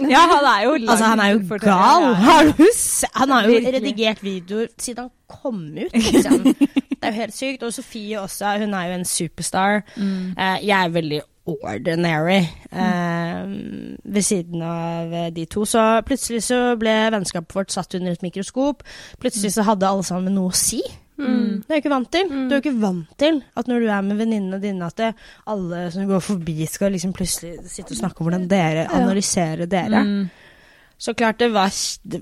Ja, 0.00 0.22
han 0.26 0.46
er 0.48 0.62
jo 0.64 0.76
Altså, 0.90 1.04
han 1.04 1.20
er 1.20 1.34
jo 1.34 1.58
gal! 1.62 2.06
Ja, 2.12 2.38
ja. 2.48 2.70
Han 3.20 3.34
har 3.34 3.48
jo 3.48 3.58
redigert 3.66 4.22
videoer 4.24 4.70
siden 4.78 5.04
han 5.06 5.12
kom 5.28 5.60
ut. 5.76 5.92
Liksom. 6.12 6.42
Det 6.44 7.02
er 7.02 7.12
jo 7.12 7.20
helt 7.20 7.36
sykt. 7.36 7.62
Og 7.62 7.72
Sofie 7.74 8.20
også, 8.20 8.56
hun 8.58 8.74
er 8.74 8.88
jo 8.88 8.96
en 9.00 9.04
superstar. 9.04 9.84
Mm. 9.96 10.32
Eh, 10.38 10.66
jeg 10.66 10.78
er 10.78 10.88
veldig 10.88 11.20
ordinary 11.46 12.44
eh, 12.70 13.46
ved 14.04 14.22
siden 14.22 14.62
av 14.62 15.12
eh, 15.12 15.30
de 15.34 15.46
to. 15.50 15.64
Så 15.64 16.02
plutselig 16.06 16.44
så 16.46 16.60
ble 16.78 16.94
vennskapet 17.14 17.56
vårt 17.56 17.74
satt 17.74 17.94
under 17.98 18.12
et 18.14 18.22
mikroskop. 18.22 18.84
Plutselig 19.20 19.54
så 19.56 19.66
hadde 19.66 19.88
alle 19.88 20.06
sammen 20.06 20.36
noe 20.38 20.52
å 20.52 20.56
si. 20.56 20.82
Mm. 21.18 21.62
Det 21.62 21.68
er 21.68 21.76
jeg 21.76 21.82
ikke 21.84 21.92
vant 21.92 22.12
til. 22.12 22.28
Mm. 22.30 22.44
Du 22.48 22.54
er 22.54 22.58
jo 22.58 22.62
ikke 22.64 22.80
vant 22.82 23.16
til 23.20 23.42
at 23.56 23.68
når 23.68 23.82
du 23.82 23.90
er 23.92 24.06
med 24.06 24.20
venninnene 24.22 24.60
dine, 24.62 24.86
at 24.86 24.96
det, 24.98 25.10
alle 25.52 25.82
som 25.94 26.08
går 26.08 26.22
forbi, 26.24 26.56
skal 26.70 26.94
liksom 26.94 27.12
plutselig 27.16 27.58
sitte 27.70 27.92
og 27.92 28.00
snakke 28.00 28.22
om 28.22 28.30
hvordan 28.30 28.48
dere 28.50 28.86
analyserer 28.90 29.68
dere. 29.70 30.02
Mm. 30.08 30.24
Så 31.02 31.14
klart 31.18 31.40
det 31.40 31.48
var, 31.50 31.72
det 32.12 32.20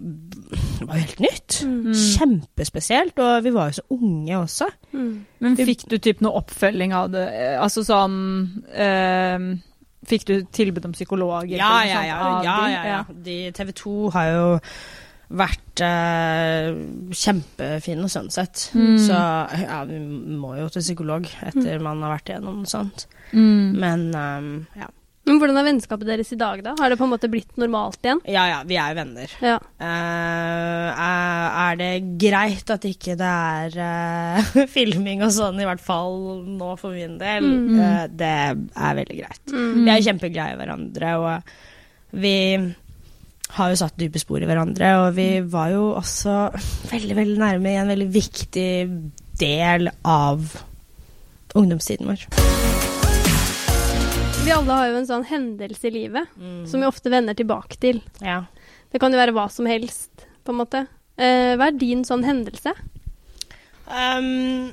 var 0.88 0.96
helt 0.96 1.18
nytt. 1.20 1.58
Mm. 1.68 1.90
Kjempespesielt. 1.94 3.18
Og 3.18 3.44
vi 3.44 3.52
var 3.52 3.68
jo 3.68 3.76
så 3.80 3.82
unge 3.92 4.38
også. 4.38 4.70
Mm. 4.92 5.10
Men 5.44 5.58
fikk 5.58 5.84
du 5.90 5.98
typ 6.00 6.22
noe 6.24 6.40
oppfølging 6.40 6.94
av 6.96 7.10
det? 7.12 7.26
Eh, 7.28 7.58
Altså 7.60 7.84
sånn 7.84 8.16
eh, 8.72 9.50
Fikk 10.08 10.24
du 10.30 10.34
tilbud 10.48 10.86
om 10.88 10.94
psykologer? 10.96 11.58
Ja, 11.60 11.82
ja, 11.84 12.00
ja. 12.08 12.18
ja, 12.46 12.56
ja, 12.72 12.80
ja. 12.88 13.00
De, 13.12 13.36
TV 13.52 13.74
2 13.82 13.94
har 14.16 14.30
jo 14.32 14.46
vært 15.30 15.82
eh, 15.86 16.70
kjempefine 17.14 18.08
sånn 18.10 18.30
sett. 18.34 18.68
Mm. 18.74 18.94
Så 18.98 19.18
ja, 19.62 19.82
vi 19.88 20.00
må 20.00 20.56
jo 20.58 20.70
til 20.74 20.84
psykolog 20.84 21.28
etter 21.46 21.82
man 21.82 22.02
har 22.04 22.16
vært 22.16 22.32
igjennom 22.32 22.62
noe 22.64 22.70
sånt. 22.70 23.06
Mm. 23.30 23.76
Men 23.78 24.08
um, 24.16 24.50
ja. 24.78 24.90
Men 25.28 25.38
hvordan 25.38 25.60
er 25.60 25.66
vennskapet 25.68 26.08
deres 26.08 26.32
i 26.34 26.38
dag, 26.40 26.62
da? 26.64 26.72
Har 26.80 26.90
det 26.90 26.96
på 26.98 27.06
en 27.06 27.12
måte 27.12 27.28
blitt 27.30 27.58
normalt 27.60 28.00
igjen? 28.02 28.22
ja, 28.26 28.46
ja, 28.50 28.58
vi 28.66 28.78
er 28.80 28.90
jo 28.90 28.98
venner. 28.98 29.34
Ja. 29.44 29.58
Eh, 29.78 30.88
er, 30.90 31.44
er 31.60 31.78
det 31.78 31.90
greit 32.18 32.72
at 32.74 32.86
ikke 32.88 33.14
det 33.20 33.30
er 33.30 33.78
eh, 33.84 34.50
filming 34.76 35.22
og 35.26 35.30
sånn, 35.36 35.60
i 35.60 35.68
hvert 35.68 35.84
fall 35.84 36.42
nå 36.48 36.72
for 36.80 36.96
min 36.96 37.18
del? 37.20 37.46
Mm. 37.46 37.78
Eh, 37.78 38.04
det 38.10 38.34
er 38.34 38.98
veldig 39.02 39.20
greit. 39.20 39.44
Mm. 39.52 39.82
Vi 39.84 39.92
er 39.92 40.06
kjempeglade 40.08 40.56
i 40.56 40.60
hverandre, 40.64 41.16
og 41.20 42.18
vi 42.24 42.36
har 43.56 43.70
jo 43.72 43.78
satt 43.80 43.96
dype 43.98 44.20
spor 44.22 44.42
i 44.42 44.46
hverandre. 44.48 44.90
Og 45.04 45.14
vi 45.16 45.28
var 45.52 45.70
jo 45.74 45.90
også 45.98 46.36
veldig, 46.90 47.16
veldig 47.18 47.38
nærme 47.40 47.72
i 47.72 47.78
en 47.80 47.90
veldig 47.90 48.08
viktig 48.14 48.68
del 49.40 49.90
av 50.06 50.44
ungdomstiden 51.58 52.06
vår. 52.10 52.26
Vi 54.44 54.52
alle 54.54 54.72
har 54.76 54.88
jo 54.90 54.98
en 55.00 55.08
sånn 55.08 55.26
hendelse 55.28 55.88
i 55.90 55.94
livet 55.94 56.28
Mm. 56.38 56.66
som 56.66 56.80
vi 56.80 56.86
ofte 56.88 57.10
vender 57.12 57.34
tilbake 57.34 57.76
til. 57.80 58.00
Ja. 58.22 58.44
Det 58.90 59.00
kan 59.00 59.12
jo 59.12 59.18
være 59.20 59.32
hva 59.36 59.48
som 59.50 59.66
helst, 59.66 60.10
på 60.44 60.50
en 60.54 60.58
måte. 60.58 60.86
Eh, 61.18 61.56
hva 61.56 61.68
er 61.68 61.78
din 61.78 62.02
sånn 62.04 62.24
hendelse? 62.24 62.72
Um, 63.90 64.72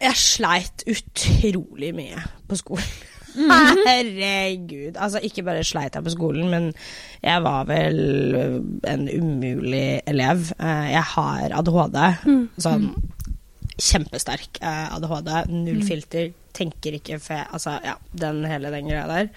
jeg 0.00 0.14
sleit 0.14 0.84
utrolig 0.86 1.94
mye 1.96 2.22
på 2.48 2.56
skolen. 2.60 2.84
Mm. 3.38 3.52
Herregud. 3.88 4.96
Altså, 4.98 5.20
ikke 5.24 5.44
bare 5.46 5.62
sleit 5.66 5.94
jeg 5.94 6.04
på 6.06 6.14
skolen, 6.14 6.50
men 6.52 6.68
jeg 7.22 7.44
var 7.44 7.68
vel 7.70 8.00
en 8.88 9.06
umulig 9.08 10.00
elev. 10.10 10.50
Eh, 10.58 10.88
Jeg 10.94 11.04
har 11.14 11.54
ADHD. 11.60 11.98
Mm. 12.26 12.42
Sånn 12.66 12.88
kjempesterk 13.78 14.58
eh, 14.62 14.84
ADHD. 14.96 15.32
Null 15.54 15.82
filter. 15.86 16.32
Tenker 16.58 16.98
ikke 16.98 17.20
fe... 17.22 17.40
Altså, 17.54 17.76
ja, 17.86 17.94
den 18.18 18.42
hele 18.50 18.72
den 18.74 18.90
greia 18.90 19.06
der. 19.06 19.28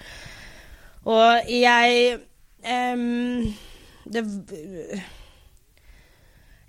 Og 1.06 1.50
jeg 1.50 2.18
um, 2.62 3.48
Det 4.10 4.22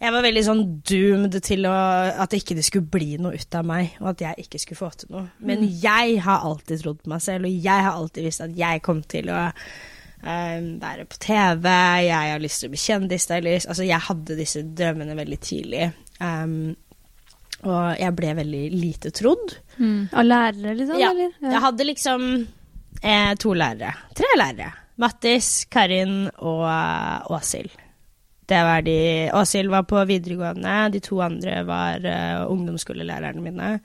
jeg 0.04 0.12
var 0.12 0.26
veldig 0.26 0.44
sånn 0.44 0.62
doomed 0.84 1.38
til 1.46 1.68
å, 1.70 1.74
at 2.20 2.34
det 2.34 2.42
ikke 2.42 2.66
skulle 2.66 2.92
bli 2.92 3.16
noe 3.24 3.40
ut 3.40 3.56
av 3.56 3.68
meg, 3.68 3.96
og 4.02 4.12
at 4.12 4.24
jeg 4.26 4.46
ikke 4.46 4.60
skulle 4.60 4.82
få 4.82 4.90
til 5.00 5.14
noe. 5.16 5.26
Men 5.48 5.64
jeg 5.64 6.18
har 6.26 6.44
alltid 6.44 6.82
trodd 6.84 7.02
på 7.04 7.12
meg 7.14 7.24
selv, 7.24 7.48
og 7.48 7.68
jeg 7.68 7.86
har 7.88 7.96
alltid 7.96 8.28
visst 8.28 8.44
at 8.44 8.56
jeg 8.58 8.82
kom 8.84 9.00
til 9.08 9.32
å 9.32 9.40
um, 9.48 10.66
være 10.82 11.06
på 11.08 11.22
TV, 11.24 11.70
jeg 12.04 12.34
har 12.34 12.44
lyst 12.44 12.64
til 12.64 12.72
å 12.72 12.74
bli 12.74 12.82
kjendisstylist. 12.84 13.70
Altså, 13.72 13.86
jeg 13.88 14.08
hadde 14.10 14.40
disse 14.40 14.66
drømmene 14.76 15.16
veldig 15.20 15.40
tidlig. 15.44 15.88
Um, 16.20 16.74
og 17.64 17.96
jeg 17.96 18.16
ble 18.18 18.34
veldig 18.42 18.64
lite 18.76 19.14
trodd. 19.16 19.56
Mm. 19.78 20.12
Av 20.12 20.28
lærere, 20.28 20.76
liksom? 20.82 21.00
Ja. 21.00 21.14
Eller? 21.14 21.38
Jeg 21.48 21.64
hadde 21.64 21.88
liksom 21.88 22.26
eh, 23.00 23.32
to 23.40 23.56
lærere. 23.56 23.94
Tre 24.20 24.34
lærere. 24.36 24.74
Mattis, 25.00 25.54
Karin 25.72 26.26
og 26.36 26.68
eh, 26.68 27.32
Åshild. 27.34 27.80
Det 28.50 28.60
var 28.68 28.84
de 28.86 28.98
Åshild 29.36 29.72
var 29.72 29.86
på 29.88 30.02
videregående, 30.10 30.76
de 30.94 31.02
to 31.04 31.22
andre 31.24 31.62
var 31.68 32.04
uh, 32.04 32.44
ungdomsskolelærerne 32.52 33.44
mine. 33.44 33.78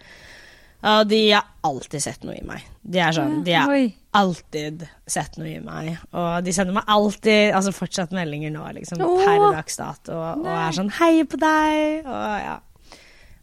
Og 0.89 1.09
de 1.11 1.33
har 1.33 1.47
alltid 1.67 2.03
sett 2.03 2.23
noe 2.23 2.37
i 2.39 2.45
meg. 2.47 2.63
De 2.87 3.01
er 3.03 3.15
sånn, 3.15 3.41
de 3.47 3.55
har 3.57 3.73
alltid 4.19 4.85
sett 5.11 5.35
noe 5.41 5.51
i 5.51 5.63
meg. 5.63 5.97
Og 6.15 6.47
de 6.47 6.55
sender 6.55 6.77
meg 6.77 6.91
alltid 6.95 7.51
altså 7.57 7.75
fortsatt 7.75 8.15
meldinger 8.15 8.55
nå, 8.55 8.63
liksom, 8.79 9.03
Åh. 9.03 9.25
per 9.25 9.43
dags 9.57 9.79
dato, 9.81 10.15
og, 10.15 10.47
og 10.47 10.51
er 10.55 10.79
sånn 10.79 10.95
'Heier 10.95 11.27
på 11.27 11.41
deg', 11.43 12.07
og 12.07 12.33
ja. 12.45 12.57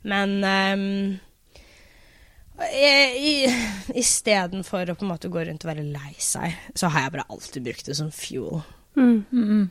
Men 0.06 0.38
um, 0.46 1.20
istedenfor 4.00 4.92
å 4.92 4.96
på 4.96 5.04
en 5.04 5.12
måte 5.12 5.32
gå 5.34 5.44
rundt 5.44 5.66
og 5.66 5.72
være 5.74 5.88
lei 5.90 6.14
seg, 6.22 6.56
så 6.78 6.92
har 6.94 7.08
jeg 7.08 7.16
bare 7.18 7.28
alltid 7.34 7.68
brukt 7.68 7.90
det 7.90 7.98
som 8.00 8.14
fuel. 8.16 8.62
Mm. 8.96 9.26
Mm. 9.32 9.66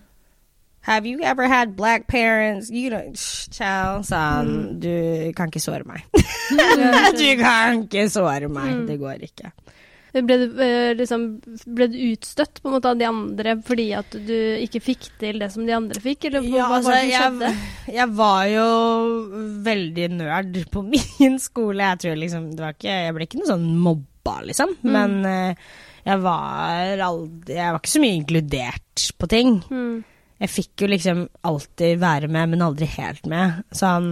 Have 0.84 1.06
you 1.08 1.22
ever 1.24 1.46
had 1.48 1.76
black 1.76 2.06
parents? 2.06 2.68
You 2.70 2.90
know, 2.92 3.12
child, 3.16 4.04
sånn, 4.04 4.78
du 4.84 5.32
kan 5.36 5.48
ikke 5.48 5.62
såre 5.64 5.84
meg. 5.88 6.04
du 7.20 7.28
kan 7.40 7.84
ikke 7.86 8.08
såre 8.12 8.50
meg, 8.52 8.74
Mm. 8.74 8.86
det 8.90 8.98
går 9.00 9.22
ikke. 9.24 9.52
Ble 10.14 10.36
du, 10.38 10.44
eh, 10.62 10.92
liksom, 10.94 11.22
ble 11.74 11.88
du 11.90 11.96
utstøtt 12.12 12.60
på 12.62 12.68
en 12.70 12.74
måte 12.76 12.86
av 12.92 12.98
de 13.00 13.06
andre 13.08 13.56
fordi 13.66 13.88
at 13.98 14.12
du 14.14 14.36
ikke 14.62 14.78
fikk 14.84 15.08
til 15.18 15.40
det 15.42 15.48
som 15.50 15.64
de 15.66 15.74
andre 15.74 15.98
fikk? 16.04 16.28
Eller 16.28 16.44
Ja, 16.46 16.68
hva 16.68 16.76
altså, 16.78 16.92
var 16.92 17.00
det 17.00 17.16
som 17.16 17.40
skjedde? 17.40 17.48
jeg, 17.88 17.94
jeg 17.96 18.12
var 18.20 18.44
jo 18.52 18.68
veldig 19.66 20.06
nerd 20.20 20.60
på 20.70 20.84
min 20.92 21.40
skole. 21.42 21.82
Jeg 21.90 22.02
tror 22.04 22.20
liksom 22.22 22.46
det 22.54 22.62
var 22.62 22.76
ikke, 22.76 22.94
Jeg 23.08 23.16
ble 23.16 23.26
ikke 23.26 23.40
noe 23.42 23.50
sånn 23.50 23.66
mobba, 23.88 24.36
liksom. 24.52 24.76
Mm. 24.84 24.92
Men 25.00 25.16
eh, 25.32 25.66
jeg 26.06 26.20
var 26.28 27.04
aldri 27.08 27.56
Jeg 27.58 27.72
var 27.74 27.80
ikke 27.82 27.94
så 27.96 28.04
mye 28.04 28.18
inkludert 28.20 29.08
på 29.18 29.30
ting. 29.34 29.56
Mm. 29.66 29.96
Jeg 30.42 30.50
fikk 30.50 30.84
jo 30.84 30.90
liksom 30.90 31.26
alltid 31.46 32.00
være 32.02 32.28
med, 32.28 32.54
men 32.54 32.64
aldri 32.66 32.88
helt 32.96 33.26
med. 33.30 33.62
Sånn 33.74 34.08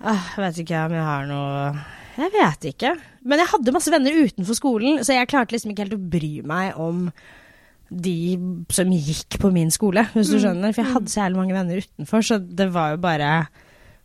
ah, 0.00 0.30
Jeg 0.32 0.40
vet 0.40 0.60
ikke 0.64 0.84
om 0.86 0.94
jeg 0.96 1.04
har 1.04 1.28
noe 1.28 1.66
Jeg 2.16 2.32
vet 2.34 2.68
ikke. 2.72 2.94
Men 3.28 3.42
jeg 3.42 3.52
hadde 3.52 3.74
masse 3.76 3.92
venner 3.92 4.20
utenfor 4.24 4.58
skolen, 4.58 5.02
så 5.04 5.18
jeg 5.18 5.30
klarte 5.30 5.56
liksom 5.56 5.72
ikke 5.72 5.86
helt 5.86 5.98
å 5.98 6.06
bry 6.14 6.34
meg 6.46 6.78
om 6.80 7.08
de 7.94 8.36
som 8.72 8.90
gikk 8.90 9.36
på 9.42 9.50
min 9.54 9.70
skole, 9.72 10.06
hvis 10.14 10.32
du 10.32 10.38
skjønner. 10.40 10.72
For 10.72 10.82
jeg 10.82 10.94
hadde 10.94 11.12
så 11.12 11.20
jævlig 11.20 11.40
mange 11.42 11.56
venner 11.56 11.84
utenfor, 11.84 12.24
så 12.24 12.40
det 12.40 12.70
var 12.74 12.94
jo 12.94 13.02
bare 13.04 13.30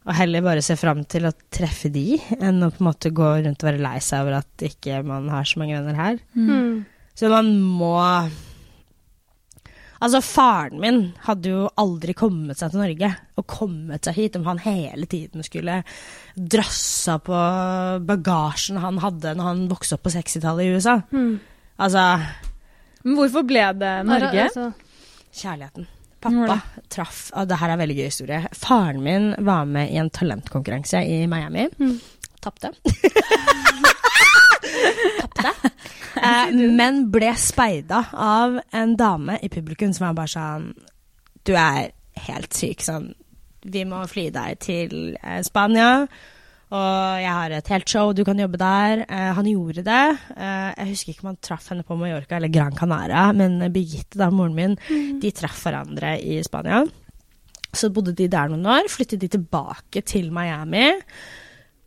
å 0.10 0.16
heller 0.16 0.44
bare 0.44 0.64
se 0.66 0.76
fram 0.80 1.04
til 1.10 1.28
å 1.28 1.36
treffe 1.54 1.92
de, 1.94 2.18
enn 2.40 2.64
å 2.66 2.72
på 2.74 2.82
en 2.82 2.90
måte 2.90 3.12
gå 3.16 3.30
rundt 3.44 3.62
og 3.62 3.70
være 3.70 3.84
lei 3.84 3.98
seg 4.04 4.24
over 4.24 4.40
at 4.40 4.66
ikke 4.66 5.02
man 5.06 5.28
har 5.32 5.48
så 5.48 5.62
mange 5.62 5.78
venner 5.78 6.00
her. 6.00 6.22
Mm. 6.36 6.86
Så 7.20 7.32
man 7.32 7.52
må 7.62 7.94
Altså, 10.00 10.22
faren 10.24 10.80
min 10.80 11.00
hadde 11.26 11.52
jo 11.52 11.66
aldri 11.80 12.14
kommet 12.16 12.60
seg 12.60 12.72
til 12.72 12.80
Norge 12.80 13.10
og 13.36 13.46
kommet 13.52 14.08
seg 14.08 14.16
hit 14.16 14.38
om 14.40 14.48
han 14.48 14.62
hele 14.64 15.10
tiden 15.12 15.44
skulle 15.44 15.82
drassa 16.36 17.18
på 17.24 17.40
bagasjen 18.08 18.80
han 18.80 19.02
hadde 19.04 19.36
når 19.36 19.50
han 19.50 19.66
vokste 19.72 19.98
opp 19.98 20.06
på 20.08 20.14
60-tallet 20.16 20.66
i 20.68 20.76
USA. 20.78 20.96
Mm. 21.12 21.34
Altså 21.80 22.06
Men 23.04 23.20
hvorfor 23.20 23.48
ble 23.48 23.66
det 23.80 23.94
Norge? 24.08 24.48
Altså, 24.48 24.70
Kjærligheten. 25.36 25.90
Pappa 26.20 26.58
traff 26.92 27.30
og 27.32 27.48
Det 27.48 27.60
her 27.62 27.70
er 27.70 27.78
en 27.78 27.84
veldig 27.84 28.00
gøy 28.00 28.08
historie. 28.10 28.40
Faren 28.56 29.04
min 29.04 29.32
var 29.48 29.68
med 29.68 29.92
i 29.92 30.00
en 30.02 30.12
talentkonkurranse 30.12 31.04
i 31.08 31.22
Miami. 31.32 31.68
Mm. 31.80 31.96
Tapte. 32.44 32.72
Tapte. 34.64 35.74
Eh, 36.20 36.50
men 36.52 37.06
ble 37.14 37.30
speida 37.40 38.02
av 38.12 38.58
en 38.76 38.96
dame 39.00 39.38
i 39.46 39.48
publikum 39.52 39.94
som 39.96 40.08
var 40.08 40.16
bare 40.18 40.32
sånn 40.34 40.66
Du 41.48 41.54
er 41.54 41.94
helt 42.26 42.58
syk. 42.58 42.82
Sånn 42.84 43.14
Vi 43.64 43.86
må 43.88 44.02
fly 44.10 44.26
deg 44.36 44.60
til 44.66 45.14
eh, 45.16 45.40
Spania. 45.46 46.10
Og 46.70 47.22
jeg 47.24 47.32
har 47.34 47.54
et 47.56 47.72
helt 47.74 47.90
show, 47.90 48.12
du 48.14 48.22
kan 48.28 48.38
jobbe 48.42 48.60
der. 48.62 49.04
Eh, 49.08 49.30
han 49.38 49.48
gjorde 49.50 49.86
det. 49.86 50.04
Eh, 50.36 50.70
jeg 50.76 50.92
husker 50.92 51.14
ikke 51.14 51.26
om 51.26 51.32
han 51.32 51.40
traff 51.46 51.72
henne 51.72 51.86
på 51.88 51.98
Mallorca 51.98 52.38
eller 52.38 52.52
Gran 52.54 52.76
Canaria, 52.78 53.30
men 53.34 53.58
Birgitte, 53.74 54.20
da, 54.22 54.30
moren 54.34 54.58
min, 54.58 54.76
de 55.22 55.32
traff 55.34 55.64
hverandre 55.66 56.18
i 56.22 56.38
Spania. 56.46 56.84
Så 57.74 57.90
bodde 57.94 58.14
de 58.18 58.28
der 58.30 58.52
noen 58.52 58.68
år, 58.70 58.90
flyttet 58.92 59.22
de 59.24 59.32
tilbake 59.34 60.04
til 60.06 60.30
Miami. 60.36 60.92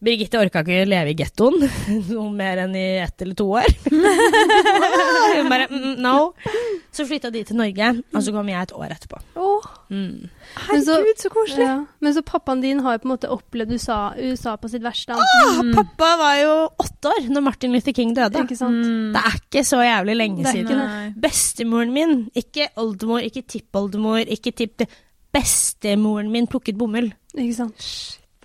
Birgitte 0.02 0.40
orka 0.42 0.64
ikke 0.64 0.80
leve 0.90 1.12
i 1.12 1.14
gettoen 1.14 1.60
noe 2.10 2.30
mer 2.34 2.58
enn 2.64 2.72
i 2.74 2.86
ett 3.04 3.22
eller 3.22 3.36
to 3.38 3.44
år. 3.54 3.68
Hun 5.36 5.48
bare 5.52 5.68
mm, 5.70 5.92
no. 6.02 6.32
Så 6.92 7.06
flytta 7.08 7.30
de 7.32 7.40
til 7.48 7.56
Norge, 7.56 7.86
og 8.12 8.24
så 8.26 8.32
kom 8.34 8.48
jeg 8.50 8.60
et 8.66 8.72
år 8.76 8.90
etterpå. 8.92 9.20
Oh. 9.40 9.64
Mm. 9.92 10.26
Herregud, 10.56 10.84
så- 10.84 11.22
så 11.22 11.30
koselig. 11.32 11.64
ja. 11.68 11.76
Men 12.04 12.14
så 12.16 12.22
pappaen 12.26 12.60
din 12.60 12.80
har 12.84 12.96
jo 12.98 13.02
på 13.04 13.08
en 13.08 13.12
måte 13.14 13.30
opplevd 13.32 13.72
USA, 13.78 14.00
USA 14.18 14.56
på 14.60 14.68
sitt 14.72 14.82
verste. 14.84 15.14
Ah, 15.16 15.62
Pappa 15.76 16.10
var 16.20 16.34
jo 16.42 16.52
åtte 16.82 17.12
år 17.14 17.30
når 17.32 17.42
Martin 17.46 17.72
Luther 17.72 17.92
King 17.96 18.12
døde. 18.16 18.42
Ikke 18.44 18.56
sant? 18.58 18.82
Mm. 18.84 19.12
Det 19.14 19.22
er 19.22 19.38
ikke 19.38 19.64
så 19.64 19.80
jævlig 19.86 20.16
lenge 20.18 20.44
siden. 20.50 20.82
Nei. 20.82 21.12
Bestemoren 21.16 21.92
min, 21.94 22.16
ikke 22.34 22.68
oldemor, 22.76 23.22
ikke 23.24 23.46
tippoldemor, 23.46 24.26
ikke 24.26 24.52
tipp... 24.52 24.82
Bestemoren 25.32 26.28
min 26.30 26.46
plukket 26.46 26.76
bomull. 26.76 27.06
Ikke 27.38 27.54
sant? 27.56 27.86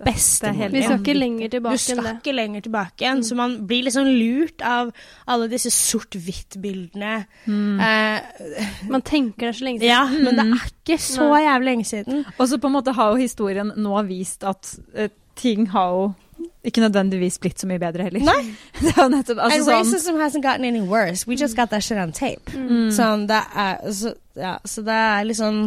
Bestemoren 0.04 0.70
Vi 0.72 0.82
skal 0.84 1.00
ikke 1.00 1.14
lenger 1.16 1.48
Du 1.50 1.56
tilbake 1.56 1.74
enn 1.74 1.80
skal 1.82 2.08
ikke 2.12 2.34
lenger 2.36 2.60
tilbake 2.68 3.02
igjen, 3.02 3.22
så 3.26 3.34
man 3.38 3.56
blir 3.66 3.82
liksom 3.88 4.06
lurt 4.06 4.62
av 4.62 4.92
alle 5.26 5.48
disse 5.50 5.72
sort-hvitt-bildene. 5.74 7.24
Mm. 7.46 7.80
Eh, 7.80 8.68
Man 8.88 9.02
tenker 9.02 9.46
det 9.50 9.56
så 9.58 9.64
lenge 9.66 9.80
siden. 9.80 9.90
ja, 9.90 10.04
men 10.06 10.36
det 10.38 10.46
er 10.46 10.70
ikke 10.70 10.98
så 11.02 11.26
Nei. 11.32 11.42
jævlig 11.44 11.70
lenge 11.72 11.84
siden. 11.84 12.24
Og 12.38 12.48
så 12.48 12.58
på 12.62 12.70
en 12.70 12.76
måte 12.78 12.94
har 12.94 13.10
jo 13.10 13.20
historien 13.24 13.72
nå 13.76 14.02
vist 14.08 14.44
at 14.46 14.74
uh, 14.98 15.08
ting 15.36 15.66
har 15.74 15.90
jo 15.96 16.08
ikke 16.68 16.80
nødvendigvis 16.84 17.38
blitt 17.42 17.58
så 17.60 17.66
mye 17.70 17.78
bedre 17.82 18.02
heller. 18.08 18.20
Nei. 18.26 18.54
Det 18.80 18.92
er 18.94 19.02
jo 19.02 19.08
nettopp 19.12 19.38
altså 19.42 19.56
And 19.58 19.64
sånn 19.66 19.78
racism 19.82 20.18
hasn't 20.22 20.42
gotten 20.46 20.64
any 20.68 20.80
worse. 20.80 21.26
We 21.26 21.34
just 21.36 21.56
got 21.56 21.70
that 21.70 21.82
shit 21.82 21.98
on 21.98 22.12
tape. 22.12 22.50
mm. 22.54 22.90
Sånn, 22.94 23.26
det 23.30 23.42
er, 23.54 23.80
så, 23.94 24.14
ja, 24.38 24.58
så 24.64 24.82
det 24.86 24.94
er 24.94 25.24
liksom 25.26 25.62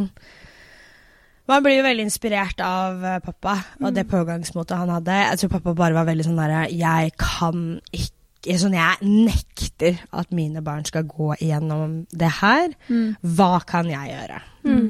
Man 1.50 1.64
blir 1.66 1.80
jo 1.80 1.86
veldig 1.86 2.06
inspirert 2.06 2.62
av 2.64 3.04
eh, 3.06 3.20
pappa 3.24 3.58
og 3.82 3.94
det 3.96 4.06
pågangsmotet 4.10 4.78
han 4.78 4.92
hadde. 4.94 5.20
Jeg 5.26 5.42
tror 5.42 5.54
pappa 5.58 5.76
bare 5.78 5.98
var 5.98 6.10
veldig 6.10 6.28
sånn 6.28 6.42
derre 6.42 6.66
Jeg 6.74 7.14
kan 7.20 7.80
ikke 7.92 8.10
Sånn, 8.42 8.74
jeg 8.74 9.06
nekter 9.06 10.00
at 10.18 10.32
mine 10.34 10.64
barn 10.66 10.82
skal 10.82 11.04
gå 11.06 11.28
igjennom 11.36 12.08
det 12.10 12.32
her. 12.40 12.72
Mm. 12.90 13.12
Hva 13.38 13.60
kan 13.70 13.86
jeg 13.86 14.16
gjøre? 14.16 14.40
Mm. 14.66 14.88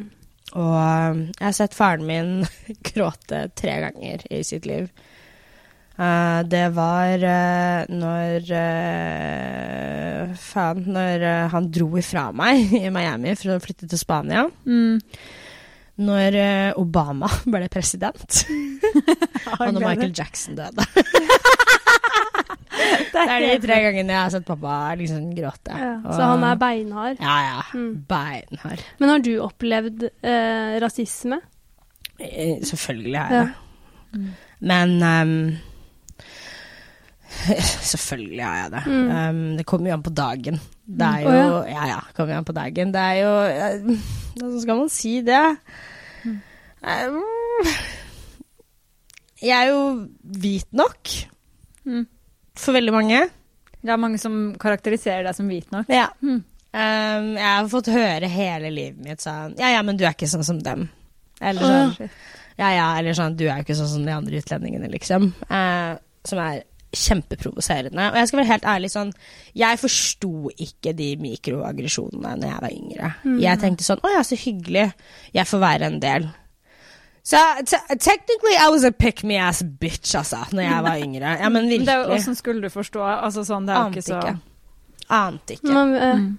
Og 0.55 0.77
eh, 0.79 1.19
jeg 1.35 1.47
har 1.49 1.57
sett 1.57 1.75
faren 1.75 2.07
min 2.07 2.45
gråte 2.93 3.49
tre 3.59 3.75
ganger 3.83 4.23
i 4.31 4.39
sitt 4.47 4.69
liv. 4.69 4.87
Uh, 5.99 6.41
det 6.47 6.69
var 6.73 7.19
uh, 7.19 7.83
når 7.91 8.47
uh, 8.55 10.31
Faen, 10.39 10.85
når 10.95 11.25
han 11.51 11.67
dro 11.75 11.91
ifra 11.99 12.29
meg 12.33 12.71
i 12.79 12.87
Miami 12.93 13.35
for 13.35 13.57
å 13.57 13.61
flytte 13.61 13.91
til 13.91 13.99
Spania. 13.99 14.47
Mm. 14.63 15.03
Når 16.01 16.35
eh, 16.41 16.71
Obama 16.81 17.27
ble 17.53 17.67
president. 17.71 18.41
og 19.59 19.67
når 19.75 19.81
Michael 19.85 20.13
Jackson 20.17 20.55
døde. 20.57 20.85
det 23.11 23.23
er 23.27 23.43
de 23.43 23.55
tre 23.63 23.77
gangene 23.85 24.13
jeg 24.15 24.21
har 24.23 24.31
sett 24.33 24.45
pappa 24.47 24.75
liksom 24.99 25.31
gråte. 25.37 25.75
Ja, 25.77 25.91
Og- 26.01 26.13
så 26.15 26.29
han 26.33 26.45
er 26.47 26.59
beinhard. 26.61 27.19
Ja, 27.21 27.37
ja. 27.49 27.61
Mm. 27.77 27.91
Beinhard. 28.09 28.83
Men 28.99 29.09
har 29.13 29.19
du 29.25 29.33
opplevd 29.43 30.07
eh, 30.09 30.77
rasisme? 30.83 31.41
Eh, 32.21 32.57
Selvfølgelig 32.65 33.19
har 33.19 33.35
jeg 33.35 33.51
det. 33.51 34.23
Men 34.71 34.97
ehm, 35.07 35.37
Selvfølgelig 37.91 38.43
har 38.45 38.55
jeg 38.63 38.71
det. 38.75 38.81
Mm. 38.87 39.09
Um, 39.11 39.57
det 39.57 39.65
kommer 39.69 39.89
jo 39.91 39.95
an 39.97 40.03
på 40.05 40.13
dagen. 40.15 40.59
Det 40.85 41.07
er 41.07 41.21
Mm. 41.21 41.31
jo 41.31 41.57
oh, 41.57 41.69
Ja 41.69 41.85
ja, 41.85 41.85
ja, 41.95 41.99
kommer 42.17 42.33
jo 42.33 42.37
an 42.41 42.45
på 42.49 42.55
dagen. 42.57 42.91
Det 42.91 43.01
er 43.01 43.15
jo 43.21 43.31
Hvordan 43.31 44.01
Hvordan 44.35 44.61
skal 44.61 44.77
man 44.81 44.89
si 44.89 45.13
det? 45.27 45.43
Um, 46.81 47.21
jeg 49.41 49.57
er 49.57 49.69
jo 49.71 49.81
hvit 50.41 50.67
nok 50.73 51.09
Mm. 51.85 52.05
for 52.55 52.73
veldig 52.77 52.93
mange. 52.93 53.21
Det 53.81 53.89
er 53.89 53.97
mange 53.97 54.19
som 54.21 54.53
karakteriserer 54.61 55.23
deg 55.25 55.33
som 55.35 55.47
hvit 55.49 55.71
nok. 55.73 55.87
Ja. 55.89 56.09
Mm. 56.21 56.43
Um, 56.71 57.31
jeg 57.35 57.47
har 57.47 57.67
fått 57.67 57.89
høre 57.91 58.27
hele 58.31 58.69
livet 58.71 59.01
mitt 59.03 59.19
sånn 59.19 59.57
Ja 59.59 59.73
ja, 59.73 59.81
men 59.83 59.97
du 59.99 60.05
er 60.05 60.13
ikke 60.13 60.29
sånn 60.31 60.45
som 60.47 60.59
dem. 60.63 60.85
Eller 61.41 61.61
sånn, 61.67 61.95
sånn 61.97 62.09
Ja 62.61 62.69
ja, 62.71 62.85
eller 62.99 63.11
sånn 63.17 63.35
Du 63.35 63.43
er 63.49 63.57
jo 63.57 63.63
ikke 63.65 63.75
sånn 63.75 63.89
som 63.91 64.05
de 64.05 64.13
andre 64.13 64.39
utlendingene, 64.39 64.87
liksom. 64.93 65.33
Uh, 65.49 65.97
som 66.23 66.39
er 66.39 66.61
kjempeprovoserende. 66.91 68.09
Og 68.11 68.19
jeg 68.19 68.27
skal 68.27 68.41
være 68.41 68.49
helt 68.49 68.65
ærlig 68.67 68.89
sånn 68.91 69.11
Jeg 69.55 69.79
forsto 69.79 70.51
ikke 70.51 70.91
de 70.97 71.13
mikroaggresjonene 71.21 72.35
når 72.41 72.49
jeg 72.49 72.61
var 72.65 72.75
yngre. 72.75 73.11
Jeg 73.39 73.61
tenkte 73.61 73.87
sånn 73.87 74.03
Å 74.03 74.13
ja, 74.17 74.23
så 74.27 74.37
hyggelig. 74.39 74.89
Jeg 75.35 75.47
får 75.47 75.63
være 75.63 75.91
en 75.91 75.99
del. 76.03 76.27
Så 77.23 77.39
technically 78.01 78.55
I 78.57 78.69
was 78.73 78.83
a 78.83 78.91
pick 78.91 79.23
me 79.23 79.37
ass 79.37 79.61
bitch, 79.63 80.15
altså, 80.17 80.41
når 80.51 80.63
jeg 80.63 80.83
var 80.83 80.97
yngre. 80.97 81.33
Ja, 81.39 81.49
men 81.49 81.65
Men 81.69 81.69
det 81.69 81.79
virkelig. 81.79 82.07
Hvordan 82.07 82.35
skulle 82.35 82.61
du 82.61 82.73
forstå? 82.73 83.03
Altså 83.07 83.45
sånn, 83.45 83.67
det 83.69 83.75
er 83.75 83.79
jo 83.79 83.89
Ante 83.89 83.99
ikke 83.99 84.07
så 84.07 84.19
ikke. 84.19 84.37
Ante 85.09 85.57
ikke. 85.57 85.75
Man, 85.75 85.95
uh... 85.95 86.15
Mm. 86.17 86.37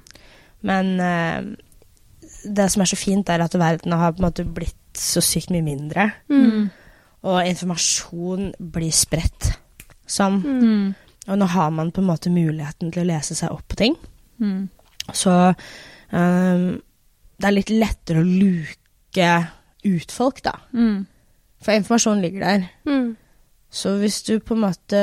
Men 0.63 0.93
uh, 1.01 1.41
det 2.45 2.69
som 2.75 2.83
er 2.83 2.91
så 2.91 2.99
fint, 2.99 3.31
er 3.31 3.45
at 3.45 3.59
verden 3.59 3.95
har 3.97 4.13
på 4.13 4.23
en 4.23 4.29
måte 4.29 4.45
blitt 4.45 4.99
så 4.99 5.23
sykt 5.25 5.55
mye 5.55 5.65
mindre. 5.65 6.11
mm. 6.29 6.71
Og 7.23 7.47
informasjon 7.47 8.49
blir 8.75 8.91
spredt 8.91 9.53
sånn. 10.13 10.41
Mm. 10.45 10.85
Og 11.31 11.39
nå 11.39 11.47
har 11.55 11.71
man 11.75 11.93
på 11.95 12.03
en 12.03 12.09
måte 12.11 12.33
muligheten 12.35 12.91
til 12.93 13.05
å 13.05 13.09
lese 13.13 13.37
seg 13.39 13.53
opp 13.55 13.65
på 13.71 13.79
ting. 13.79 13.97
Mm. 14.43 14.67
Så 15.15 15.33
um, 16.11 16.65
det 17.39 17.49
er 17.49 17.55
litt 17.57 17.71
lettere 17.75 18.23
å 18.23 18.27
luke 18.27 19.31
ut 19.87 20.15
folk, 20.15 20.43
da. 20.47 20.57
Mm. 20.75 21.05
For 21.63 21.79
informasjon 21.79 22.23
ligger 22.23 22.43
der. 22.47 22.65
Mm. 22.91 23.09
Så 23.73 23.95
hvis 24.03 24.19
du 24.27 24.35
på 24.45 24.53
en 24.57 24.65
måte 24.67 24.99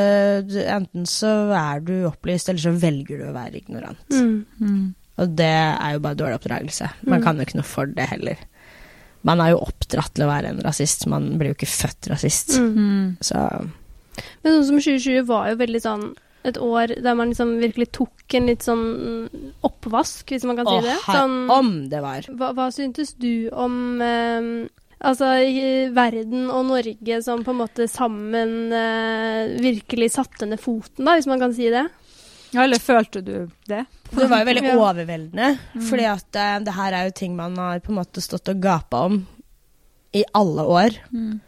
du, 0.45 0.59
Enten 0.69 1.07
så 1.09 1.29
er 1.57 1.79
du 1.81 1.93
opplyst, 2.05 2.51
eller 2.51 2.61
så 2.61 2.75
velger 2.77 3.17
du 3.23 3.25
å 3.29 3.33
være 3.35 3.57
ignorant. 3.63 4.03
Mm. 4.13 4.43
Mm. 4.61 4.83
Og 5.19 5.33
det 5.39 5.49
er 5.49 5.95
jo 5.95 6.03
bare 6.03 6.19
dårlig 6.19 6.37
oppdragelse. 6.37 6.89
Man 7.07 7.19
Mm. 7.19 7.23
kan 7.25 7.37
jo 7.39 7.47
ikke 7.47 7.57
noe 7.59 7.67
for 7.67 7.85
det 7.87 8.05
heller. 8.11 8.37
Man 9.27 9.41
er 9.43 9.49
jo 9.51 9.63
oppdratt 9.65 10.13
til 10.15 10.23
å 10.23 10.29
være 10.29 10.53
en 10.53 10.61
rasist, 10.63 11.07
man 11.11 11.31
blir 11.39 11.49
jo 11.51 11.57
ikke 11.57 11.67
født 11.73 12.07
rasist. 12.11 12.53
Mm. 12.59 13.17
Så 13.19 13.41
Men 14.43 14.55
sånn 14.57 14.67
som 14.71 14.79
2020 14.81 15.23
var 15.29 15.49
jo 15.51 15.59
veldig 15.61 15.81
sånn 15.83 16.09
et 16.47 16.55
år 16.63 16.93
der 17.03 17.15
man 17.19 17.33
liksom 17.33 17.57
virkelig 17.59 17.89
tok 17.97 18.35
en 18.39 18.45
litt 18.47 18.63
sånn 18.63 18.83
oppvask, 19.67 20.29
hvis 20.31 20.45
man 20.47 20.55
kan 20.59 20.69
si 20.69 20.77
Åh, 20.77 20.85
det. 20.87 20.97
Sånn, 21.03 21.33
om 21.51 21.71
det 21.91 21.99
var. 22.03 22.27
hva, 22.39 22.53
hva 22.55 22.69
syntes 22.71 23.15
du 23.19 23.49
om 23.51 24.01
eh, 24.01 24.51
Altså, 24.99 25.29
i 25.47 25.87
verden 25.95 26.49
og 26.51 26.65
Norge 26.67 27.21
som 27.23 27.39
på 27.47 27.53
en 27.53 27.59
måte 27.61 27.85
sammen 27.87 28.73
eh, 28.75 29.53
virkelig 29.63 30.09
satte 30.17 30.43
ned 30.43 30.59
foten, 30.59 31.05
da, 31.07 31.13
hvis 31.15 31.27
man 31.31 31.39
kan 31.39 31.53
si 31.55 31.69
det? 31.71 31.85
Ja, 32.51 32.65
eller 32.65 32.81
følte 32.83 33.21
du 33.23 33.33
det? 33.69 33.85
Det 34.11 34.27
var 34.27 34.41
jo 34.41 34.49
veldig 34.49 34.63
Ja. 34.67 34.73
overveldende, 34.75 35.53
fordi 35.87 36.07
at 36.09 36.35
eh, 36.35 36.57
det 36.67 36.75
her 36.75 36.97
er 36.97 37.07
jo 37.07 37.15
ting 37.15 37.37
man 37.39 37.55
har 37.61 37.79
på 37.79 37.93
en 37.93 37.99
måte 38.01 38.19
stått 38.25 38.51
og 38.51 38.59
gapa 38.59 39.05
om 39.07 39.21
i 40.19 40.25
alle 40.35 40.67
år. 40.67 40.99
Mm. 41.15 41.39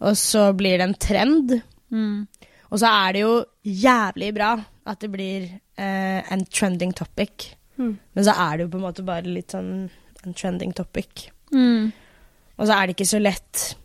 Og 0.00 0.16
så 0.20 0.50
blir 0.56 0.78
det 0.78 0.88
en 0.90 0.94
trend, 1.00 1.62
Mm. 1.90 2.26
og 2.70 2.78
så 2.82 2.88
er 2.90 3.12
det 3.14 3.20
jo 3.22 3.44
jævlig 3.64 4.32
bra 4.34 4.48
at 4.86 4.98
det 5.00 5.10
blir 5.12 5.44
eh, 5.78 6.32
en 6.32 6.44
trending 6.50 6.92
topic. 6.92 7.52
Mm. 7.78 7.92
Men 8.14 8.24
så 8.26 8.34
er 8.34 8.56
det 8.56 8.64
jo 8.66 8.70
på 8.72 8.78
en 8.80 8.86
måte 8.88 9.04
bare 9.06 9.22
litt 9.22 9.54
sånn 9.54 9.88
en 10.24 10.34
trending 10.34 10.72
topic. 10.74 11.28
Mm. 11.54 11.92
Og 12.58 12.66
så 12.66 12.72
er 12.74 12.86
det 12.86 12.96
ikke 12.96 13.06
så 13.06 13.20
lett. 13.22 13.76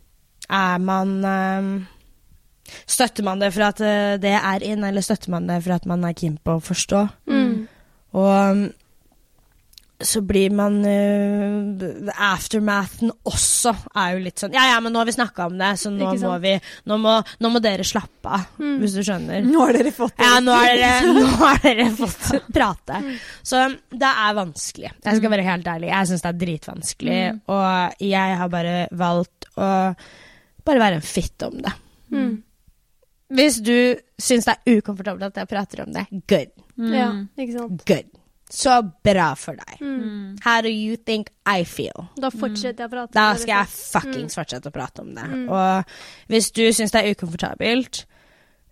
Er 0.50 0.78
man 0.82 1.24
eh, 1.24 1.88
Støtter 2.86 3.22
man 3.26 3.40
det 3.42 3.52
for 3.54 3.62
at 3.66 3.80
eh, 3.80 4.16
det 4.22 4.34
er 4.38 4.62
inn, 4.66 4.84
eller 4.86 5.02
støtter 5.04 5.30
man 5.30 5.46
det 5.46 5.60
for 5.64 5.74
at 5.74 5.86
man 5.86 6.04
er 6.04 6.14
keen 6.18 6.38
på 6.42 6.56
å 6.58 6.62
forstå? 6.62 7.04
Mm. 7.30 7.68
Og 8.18 8.62
så 10.06 10.20
blir 10.26 10.50
man 10.54 10.76
uh, 10.84 12.10
Aftermathen 12.32 13.10
også 13.28 13.72
er 13.94 14.14
jo 14.16 14.22
litt 14.24 14.42
sånn 14.42 14.52
Ja, 14.56 14.64
ja, 14.72 14.78
men 14.82 14.92
nå 14.94 15.00
har 15.02 15.08
vi 15.08 15.14
snakka 15.16 15.46
om 15.50 15.56
det, 15.60 15.70
så 15.80 15.90
nå 15.94 16.12
må 16.22 16.34
vi 16.42 16.52
Nå 16.90 16.98
må, 17.02 17.14
nå 17.42 17.50
må 17.54 17.62
dere 17.64 17.86
slappe 17.86 18.28
av, 18.36 18.44
Mm. 18.62 18.76
hvis 18.82 18.94
du 18.94 19.00
skjønner. 19.02 19.42
Nå 19.46 19.58
har 19.64 19.72
dere 19.74 19.90
fått 19.94 20.14
det. 20.16 20.26
Ja, 20.28 20.38
nå 20.44 20.52
har 20.54 20.76
dere, 20.78 21.14
nå 21.16 21.26
har 21.40 21.58
dere 21.64 21.86
fått 21.98 22.30
prate. 22.54 23.00
Så 23.42 23.62
det 23.90 24.10
er 24.12 24.36
vanskelig. 24.38 24.92
Jeg 25.02 25.18
skal 25.18 25.32
være 25.34 25.46
helt 25.48 25.66
ærlig. 25.72 25.90
Jeg 25.90 26.10
syns 26.12 26.22
det 26.24 26.30
er 26.30 26.38
dritvanskelig, 26.44 27.18
og 27.50 28.02
jeg 28.06 28.38
har 28.42 28.52
bare 28.52 28.76
valgt 28.94 29.48
å 29.56 29.68
bare 30.62 30.78
være 30.84 31.00
en 31.00 31.06
fitte 31.06 31.48
om 31.50 31.58
det. 31.64 31.72
Mm. 32.14 32.32
Hvis 33.32 33.58
du 33.64 33.74
syns 34.22 34.46
det 34.46 34.54
er 34.60 34.78
ukomfortabelt 34.78 35.30
at 35.32 35.42
jeg 35.42 35.50
prater 35.50 35.82
om 35.86 35.92
det, 35.96 36.06
good. 36.30 36.52
Ja, 36.92 37.08
ikke 37.40 37.56
sant. 37.58 37.84
Good. 37.88 38.10
Så 38.52 38.74
bra 39.04 39.30
for 39.38 39.56
deg. 39.56 39.80
Mm. 39.80 40.36
How 40.44 40.60
do 40.60 40.68
you 40.68 40.98
think 41.00 41.30
I 41.48 41.64
feel? 41.64 42.08
Da 42.20 42.28
fortsetter 42.28 42.84
jeg 42.84 42.90
å 42.90 42.92
prate. 42.92 43.14
Da 43.16 43.30
om 43.30 43.36
det, 43.38 43.44
skal 43.46 43.54
jeg 43.54 43.70
liksom. 43.70 43.92
fuckings 43.94 44.36
fortsette 44.36 44.68
å 44.68 44.74
prate 44.74 45.04
om 45.04 45.14
det. 45.16 45.28
Og 45.48 45.94
hvis 46.34 46.50
du 46.52 46.66
syns 46.68 46.92
det 46.92 47.00
er 47.00 47.16
ukomfortabelt 47.16 48.02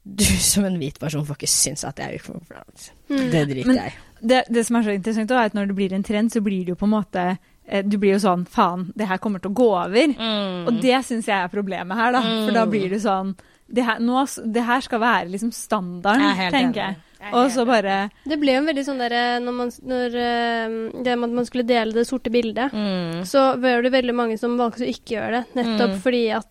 Du 0.05 0.25
som 0.25 0.65
en 0.65 0.79
hvit 0.81 0.97
person 1.01 1.25
får 1.29 1.37
ikke 1.37 1.49
synes 1.53 1.85
at 1.89 1.97
det 1.97 2.07
er 2.07 2.21
ukomfortabelt. 2.21 2.91
Mm. 3.09 3.25
Det 3.33 3.43
driter 3.51 3.77
jeg 3.77 3.95
i. 3.95 3.99
Det, 4.21 4.43
det 4.53 4.67
som 4.67 4.77
er 4.77 4.85
så 4.85 4.95
interessant, 4.97 5.33
er 5.33 5.49
at 5.49 5.57
når 5.57 5.71
det 5.71 5.77
blir 5.77 5.95
en 5.97 6.05
trend, 6.05 6.33
så 6.33 6.41
blir 6.45 6.65
det 6.65 6.75
jo 6.75 6.81
på 6.81 6.89
en 6.89 6.93
måte 6.93 7.25
eh, 7.33 7.39
Du 7.87 7.99
blir 7.99 8.17
jo 8.17 8.19
sånn 8.19 8.47
Faen, 8.49 8.93
det 8.97 9.07
her 9.07 9.19
kommer 9.19 9.39
til 9.41 9.51
å 9.53 9.55
gå 9.55 9.69
over. 9.71 10.15
Mm. 10.17 10.67
Og 10.67 10.81
det 10.83 11.05
syns 11.07 11.27
jeg 11.27 11.37
er 11.45 11.49
problemet 11.53 11.95
her, 11.97 12.13
da. 12.13 12.21
For 12.23 12.51
da 12.57 12.65
blir 12.67 12.89
det 12.91 13.01
sånn 13.05 13.37
det 13.71 13.85
her, 13.87 14.01
nå, 14.03 14.25
det 14.51 14.65
her 14.67 14.81
skal 14.83 14.99
være 14.99 15.29
liksom 15.31 15.53
standarden, 15.55 16.25
Jeg 16.27 16.47
er 16.49 16.51
tenker 16.51 16.81
jeg. 16.83 16.97
Jeg 17.21 17.35
Og 17.37 17.51
så 17.53 17.63
bare 17.69 18.11
Det 18.27 18.39
ble 18.41 18.55
jo 18.57 18.59
en 18.63 18.67
veldig 18.67 18.83
sånn 18.87 18.99
derre 18.99 19.21
når, 19.45 19.53
man, 19.55 19.71
når 19.87 20.15
eh, 20.19 21.03
Det 21.05 21.15
med 21.21 21.29
at 21.29 21.37
man 21.37 21.47
skulle 21.47 21.67
dele 21.69 21.93
det 21.93 22.07
sorte 22.09 22.31
bildet, 22.33 22.73
Mm. 22.73 23.21
så 23.29 23.45
var 23.61 23.83
det 23.83 23.93
veldig 23.93 24.15
mange 24.17 24.39
som 24.41 24.57
valgte 24.59 24.83
å 24.83 24.89
ikke 24.91 25.15
gjøre 25.15 25.31
det. 25.31 25.45
Nettopp 25.61 25.91
Mm. 25.95 26.01
fordi 26.01 26.23
at 26.35 26.47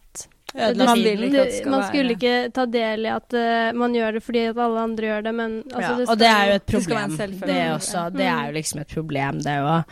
det, 0.53 0.77
Man 0.77 0.95
ikke 0.97 1.11
at 1.13 1.19
det 1.19 1.31
det, 1.31 1.53
skal 1.57 1.71
man 1.71 1.81
være- 1.81 1.89
skulle 1.91 2.15
ikke 2.15 2.53
ta 2.53 2.65
del 2.65 3.05
i 3.05 3.09
at 3.09 3.33
uh, 3.33 3.71
man 3.77 3.93
gjør 3.93 4.13
det 4.13 4.23
fordi 4.23 4.45
at 4.49 4.57
alle 4.57 4.79
andre 4.79 5.05
gjør 5.05 5.23
det, 5.23 5.35
men 5.35 5.63
altså, 5.63 5.81
ja, 5.91 5.97
det 5.97 6.07
og 6.09 6.17
det 6.17 6.27
er 6.29 6.45
jo 6.47 6.53
et 6.55 6.63
skal 6.69 6.79
problem, 6.79 7.17
det, 7.17 7.39
det 7.45 7.59
også. 7.75 8.13
Det 8.15 8.25
er 8.25 8.45
jo 8.47 8.53
liksom 8.55 8.79
et 8.81 8.87
problem, 8.95 9.41
det 9.43 9.57
òg. 9.59 9.83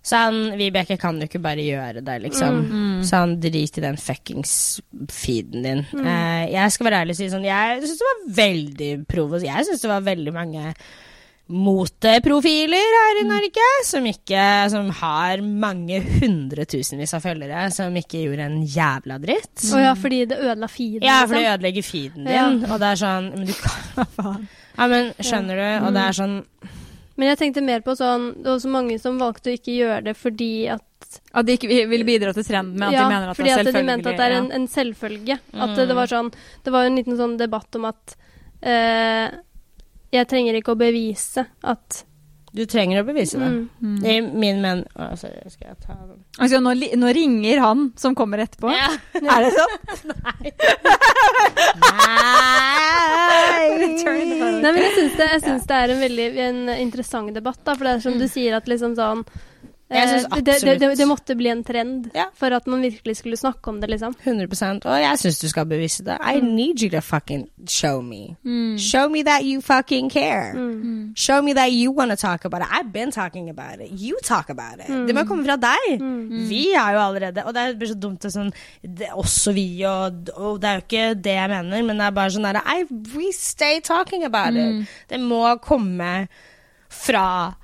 Sånn, 0.00 0.54
Vibeke 0.56 0.96
kan 0.96 1.18
jo 1.20 1.26
ikke 1.28 1.42
bare 1.44 1.60
gjøre 1.60 2.00
det, 2.04 2.14
liksom. 2.24 2.62
Mm. 2.70 3.02
Sånn, 3.04 3.34
drit 3.42 3.76
i 3.76 3.82
den 3.84 3.98
fuckings 4.00 4.54
feeden 5.12 5.66
din. 5.66 5.82
Eh, 6.00 6.46
jeg 6.54 6.72
skal 6.72 6.88
være 6.88 7.02
ærlig 7.04 7.16
og 7.18 7.20
si 7.20 7.28
sånn, 7.28 7.44
jeg 7.44 7.82
syns 7.84 8.00
det 8.00 8.08
var 8.08 8.24
veldig 8.40 8.90
provos... 9.10 9.44
Jeg 9.44 9.68
syns 9.68 9.84
det 9.84 9.92
var 9.92 10.06
veldig 10.08 10.32
mange 10.32 10.72
moteprofiler 11.50 12.92
her 12.96 13.20
i 13.20 13.26
Norge 13.26 13.64
som 13.82 14.04
ikke 14.06 14.42
Som 14.70 14.90
har 15.00 15.40
mange 15.42 15.98
hundretusenvis 15.98 17.14
av 17.16 17.24
følgere, 17.24 17.64
som 17.74 17.96
ikke 17.98 18.22
gjorde 18.22 18.46
en 18.46 18.60
jævla 18.62 19.18
dritt. 19.22 19.64
Å 19.74 19.82
ja, 19.82 19.94
fordi 19.98 20.24
det 20.30 20.38
ødela 20.38 20.68
feeden. 20.70 21.04
Ja, 21.04 21.20
for 21.26 21.34
liksom. 21.34 21.42
det 21.42 21.54
ødelegger 21.56 21.88
feeden 21.90 22.24
din, 22.24 22.34
Ja. 22.36 22.46
og 22.70 22.78
det 22.80 22.92
er 22.92 23.00
sånn 23.02 23.30
Men 23.34 23.48
du 23.50 23.56
kan 23.58 24.46
Ja, 24.78 24.86
men 24.86 25.10
skjønner 25.18 25.58
du? 25.58 25.86
Og 25.86 25.96
det 25.96 26.04
er 26.06 26.16
sånn 26.22 26.36
Men 27.20 27.34
jeg 27.34 27.40
tenkte 27.42 27.64
mer 27.64 27.82
på 27.84 27.92
sånn 27.98 28.30
Det 28.40 28.48
var 28.48 28.62
så 28.62 28.70
mange 28.72 28.96
som 29.02 29.18
valgte 29.20 29.52
å 29.52 29.58
ikke 29.58 29.74
gjøre 29.76 30.00
det 30.08 30.16
fordi 30.16 30.52
at 30.72 31.10
At 31.36 31.48
de 31.48 31.58
ikke 31.58 31.68
ville 31.90 32.06
bidra 32.08 32.32
til 32.36 32.46
trenden 32.46 32.78
med 32.80 32.88
at 32.88 32.96
ja, 32.96 33.04
de 33.04 33.12
mener 33.12 33.32
at 33.32 33.36
fordi 33.38 33.50
det 33.50 33.52
er 33.52 33.60
selvfølgelig? 33.60 33.80
at 33.80 33.84
de 33.84 33.92
mente 33.92 34.14
at 34.14 34.20
det 34.20 34.26
er 34.26 34.36
en, 34.38 34.50
en 34.56 34.66
selvfølge. 34.70 35.38
At 35.66 35.76
det, 35.76 35.96
var 35.98 36.12
sånn 36.12 36.32
Det 36.64 36.74
var 36.74 36.88
en 36.88 37.00
liten 37.00 37.18
sånn 37.20 37.36
debatt 37.40 37.80
om 37.80 37.88
at 37.90 38.16
eh, 38.64 39.26
jeg 40.10 40.30
trenger 40.30 40.58
ikke 40.58 40.74
å 40.74 40.80
bevise 40.80 41.44
at 41.60 42.04
Du 42.52 42.64
trenger 42.66 43.02
å 43.02 43.06
bevise 43.06 43.38
det. 43.38 43.46
mm, 43.46 43.68
Mm. 43.80 44.04
er 44.10 44.22
min 44.42 44.60
men... 44.62 44.80
Å, 44.98 45.12
sorry, 45.20 45.38
skal 45.52 45.68
jeg 45.70 45.76
ta 45.84 45.94
den? 45.94 46.18
Altså, 46.38 46.58
nå, 46.64 46.70
nå 46.98 47.08
ringer 47.14 47.60
han 47.62 47.92
som 48.00 48.14
kommer 48.18 48.38
etterpå. 48.42 48.68
Ja. 48.74 48.88
Er 49.20 49.40
det 49.46 49.52
sånn? 49.54 49.74
Nei. 50.10 50.50
Nei, 54.60 54.72
men 54.72 54.80
jeg 54.82 54.94
syns 54.96 55.14
det, 55.18 55.26
det 55.68 55.76
er 55.78 55.92
en 55.94 56.02
veldig 56.02 56.26
en 56.46 56.58
interessant 56.80 57.32
debatt, 57.34 57.60
da. 57.64 57.74
For 57.76 57.84
det 57.86 57.92
er 57.96 58.02
som 58.04 58.18
du 58.20 58.26
sier, 58.30 58.56
at 58.58 58.68
liksom 58.70 58.92
sånn 58.98 59.22
det, 59.90 60.44
det, 60.46 60.78
det, 60.80 60.88
det 60.98 61.06
måtte 61.08 61.34
bli 61.36 61.48
en 61.50 61.64
trend 61.66 62.10
Ja. 62.14 62.28
for 62.34 62.54
at 62.54 62.66
man 62.70 62.82
virkelig 62.82 63.16
skulle 63.16 63.36
snakke 63.36 63.68
om 63.72 63.80
det, 63.80 63.88
liksom. 63.90 64.14
100% 64.24 64.86
Og 64.86 65.00
jeg 65.02 65.18
syns 65.18 65.38
du 65.40 65.48
skal 65.48 65.66
bevise 65.66 66.04
det. 66.06 66.16
I 66.22 66.40
need 66.40 66.82
you 66.82 66.90
to 66.90 67.00
fucking 67.00 67.48
show 67.66 68.00
me. 68.02 68.36
Mm. 68.44 68.78
Show 68.78 69.08
me 69.10 69.22
that 69.24 69.42
you 69.42 69.60
fucking 69.60 70.10
care. 70.10 70.52
Mm. 70.54 71.12
Show 71.16 71.42
me 71.42 71.54
that 71.54 71.72
you 71.72 71.90
want 71.92 72.10
to 72.10 72.16
talk 72.16 72.44
about 72.44 72.62
it. 72.62 72.68
I've 72.70 72.92
been 72.92 73.10
talking 73.10 73.50
about 73.50 73.80
it. 73.80 73.90
You 74.00 74.16
talk 74.24 74.48
about 74.50 74.78
it. 74.78 74.88
Mm. 74.88 75.06
Det 75.06 75.14
må 75.14 75.24
komme 75.24 75.44
fra 75.44 75.56
deg. 75.56 76.00
Vi 76.48 76.62
er 76.72 76.92
jo 76.94 77.00
allerede 77.08 77.44
Og 77.46 77.54
det 77.54 77.78
blir 77.78 77.88
så 77.90 77.98
dumt 77.98 78.22
det 78.22 78.30
sånn 78.32 78.52
det, 78.82 79.08
Også 79.14 79.52
vi, 79.52 79.66
og, 79.88 80.30
og 80.36 80.60
det 80.62 80.68
er 80.70 80.78
jo 80.78 80.84
ikke 80.86 81.14
det 81.24 81.34
jeg 81.34 81.50
mener, 81.50 81.82
men 81.82 81.98
det 81.98 82.06
er 82.06 82.14
bare 82.16 82.30
sånn 82.30 82.46
derre 82.46 82.62
We 83.16 83.32
stay 83.34 83.80
talking 83.80 84.24
about 84.24 84.54
it. 84.54 84.86
Det 85.10 85.18
må 85.20 85.42
komme 85.62 86.28
fra 86.90 87.54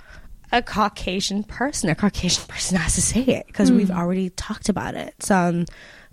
a 0.56 0.62
Caucasian 0.62 1.44
person. 1.44 1.90
A 1.90 1.94
Caucasian 1.94 2.46
person 2.48 2.76
has 2.76 2.94
to 2.94 3.02
say 3.02 3.20
it, 3.20 3.46
because 3.46 3.70
we've 3.70 3.90
already 3.90 4.30
talked 4.30 4.68
about 4.68 4.94
it. 4.94 5.14
Sånn, 5.20 5.66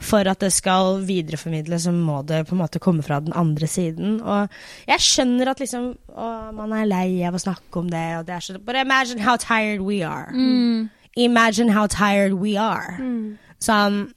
for 0.04 0.28
at 0.28 0.42
det 0.44 0.52
skal 0.52 1.00
videreformidles, 1.08 1.86
så 1.88 1.94
må 1.96 2.22
det 2.28 2.44
på 2.48 2.56
en 2.56 2.62
måte 2.62 2.82
komme 2.84 3.04
fra 3.04 3.20
den 3.24 3.34
andre 3.34 3.68
siden. 3.68 4.20
Og 4.22 4.50
jeg 4.88 5.06
skjønner 5.06 5.54
at 5.54 5.64
liksom 5.64 5.94
å, 6.10 6.28
man 6.56 6.74
er 6.76 6.90
lei 6.90 7.24
av 7.24 7.38
å 7.38 7.42
snakke 7.42 7.80
om 7.80 7.92
det, 7.92 8.04
og 8.20 8.28
det 8.28 8.36
er 8.36 8.44
så 8.44 8.60
But 8.60 8.76
imagine 8.76 9.24
how 9.24 9.38
tired 9.38 9.82
we 9.82 10.02
are. 10.04 10.32
Mm. 10.34 10.90
Imagine 11.16 11.70
how 11.70 11.88
tired 11.88 12.34
we 12.34 12.58
are. 12.58 12.98
Mm. 13.00 13.38
Sånn 13.64 14.10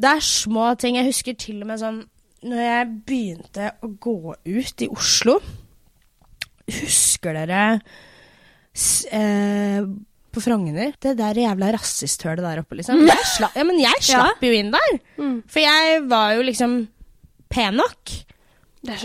Det 0.00 0.10
er 0.10 0.24
små 0.24 0.74
ting. 0.74 0.96
Jeg 0.96 1.10
husker 1.10 1.36
til 1.38 1.60
og 1.62 1.68
med 1.68 1.78
sånn 1.82 2.00
Når 2.44 2.60
jeg 2.60 2.86
begynte 3.06 3.68
å 3.84 3.90
gå 4.00 4.34
ut 4.34 4.82
i 4.82 4.88
Oslo 4.90 5.36
Husker 6.64 7.36
dere 7.36 7.60
eh, 9.14 9.84
på 10.34 10.42
Frogner? 10.42 10.94
Det 11.00 11.14
der 11.18 11.38
jævla 11.44 11.70
rasisthølet 11.76 12.42
der 12.44 12.62
oppe, 12.64 12.78
liksom. 12.80 13.04
Jeg 13.10 13.28
sla 13.36 13.50
ja, 13.54 13.66
men 13.66 13.78
jeg 13.82 14.02
slapp 14.08 14.42
jo 14.44 14.50
inn 14.54 14.72
der. 14.74 14.98
Mm. 15.20 15.38
For 15.50 15.62
jeg 15.62 16.02
var 16.10 16.34
jo 16.38 16.44
liksom 16.48 16.76
pen 17.54 17.78
nok. 17.78 18.16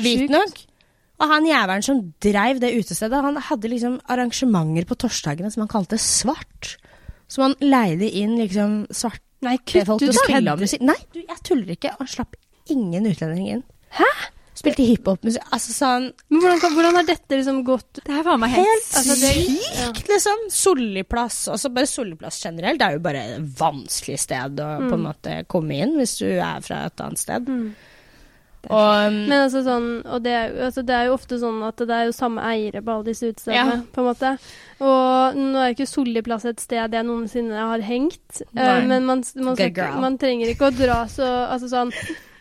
Hvit 0.02 0.28
nok. 0.34 0.66
Og 1.20 1.28
han 1.28 1.48
jævelen 1.48 1.84
som 1.84 2.02
dreiv 2.24 2.62
det 2.64 2.72
utestedet, 2.80 3.24
han 3.24 3.40
hadde 3.50 3.72
liksom 3.72 3.98
arrangementer 4.10 4.88
på 4.88 4.98
torsdagene 5.04 5.52
som 5.52 5.66
han 5.66 5.72
kalte 5.72 6.00
svart. 6.00 6.78
Som 7.30 7.50
han 7.50 7.58
leide 7.62 8.08
inn 8.08 8.38
liksom 8.40 8.86
svarte 8.88 9.84
folk 9.86 10.02
til 10.02 10.14
å 10.14 10.16
spille 10.16 10.56
musikk. 10.60 10.86
Nei, 10.88 10.98
du, 11.14 11.20
jeg 11.22 11.44
tuller 11.46 11.76
ikke. 11.76 11.94
Han 12.00 12.10
slapp 12.10 12.40
ingen 12.72 13.06
utlendinger 13.10 13.60
inn. 13.60 13.66
Hæ? 14.00 14.10
Spilte 14.60 14.84
hiphop-musikk. 14.84 15.46
Altså 15.56 15.72
sånn 15.76 16.08
Men 16.30 16.42
hvordan, 16.44 16.74
hvordan 16.76 16.98
har 17.00 17.06
dette 17.08 17.38
liksom 17.40 17.62
gått 17.68 18.02
Det 18.04 18.12
er 18.18 18.26
faen 18.28 18.42
meg 18.44 18.56
helt 18.58 18.68
Helt 18.68 18.98
Altså, 19.00 19.16
det- 19.22 19.36
sykt, 19.80 20.10
liksom. 20.12 20.42
Solli-plass. 20.52 21.38
Altså 21.54 21.72
bare 21.74 21.88
Solli-plass 21.88 22.42
generelt. 22.44 22.80
Det 22.82 22.88
er 22.90 22.98
jo 22.98 23.06
bare 23.06 23.22
et 23.36 23.54
vanskelig 23.62 24.20
sted 24.20 24.60
å 24.60 24.68
på 24.90 24.98
en 24.98 25.06
måte 25.08 25.38
komme 25.48 25.80
inn 25.80 25.96
hvis 26.00 26.18
du 26.20 26.28
er 26.28 26.60
fra 26.66 26.86
et 26.90 27.06
annet 27.06 27.18
sted. 27.24 27.48
Mm. 27.48 27.72
Og 28.70 29.14
Men 29.16 29.46
altså 29.46 29.62
sånn 29.64 29.86
Og 30.04 30.22
det 30.26 30.32
er, 30.36 30.50
altså 30.68 30.84
det 30.84 30.96
er 30.96 31.06
jo 31.08 31.14
ofte 31.16 31.38
sånn 31.40 31.62
at 31.64 31.80
det 31.80 31.96
er 31.96 32.10
jo 32.10 32.16
samme 32.18 32.44
eiere 32.44 32.82
på 32.84 32.92
alle 32.92 33.08
disse 33.08 33.30
utestedene, 33.32 33.78
Ja. 33.80 33.82
på 33.96 34.02
en 34.04 34.10
måte. 34.10 34.32
Og 34.84 35.38
nå 35.40 35.56
er 35.62 35.70
jo 35.72 35.76
ikke 35.78 35.88
Solli-plass 35.88 36.46
et 36.46 36.60
sted 36.60 36.92
jeg 36.92 37.06
noensinne 37.08 37.56
har 37.56 37.80
hengt, 37.80 38.42
uh, 38.58 38.82
men 38.86 39.06
man, 39.06 39.24
man, 39.36 39.56
girl. 39.56 40.00
man 40.02 40.18
trenger 40.18 40.52
ikke 40.52 40.68
å 40.72 40.76
dra 40.76 41.06
så 41.08 41.30
Altså 41.50 41.70
sånn 41.72 41.94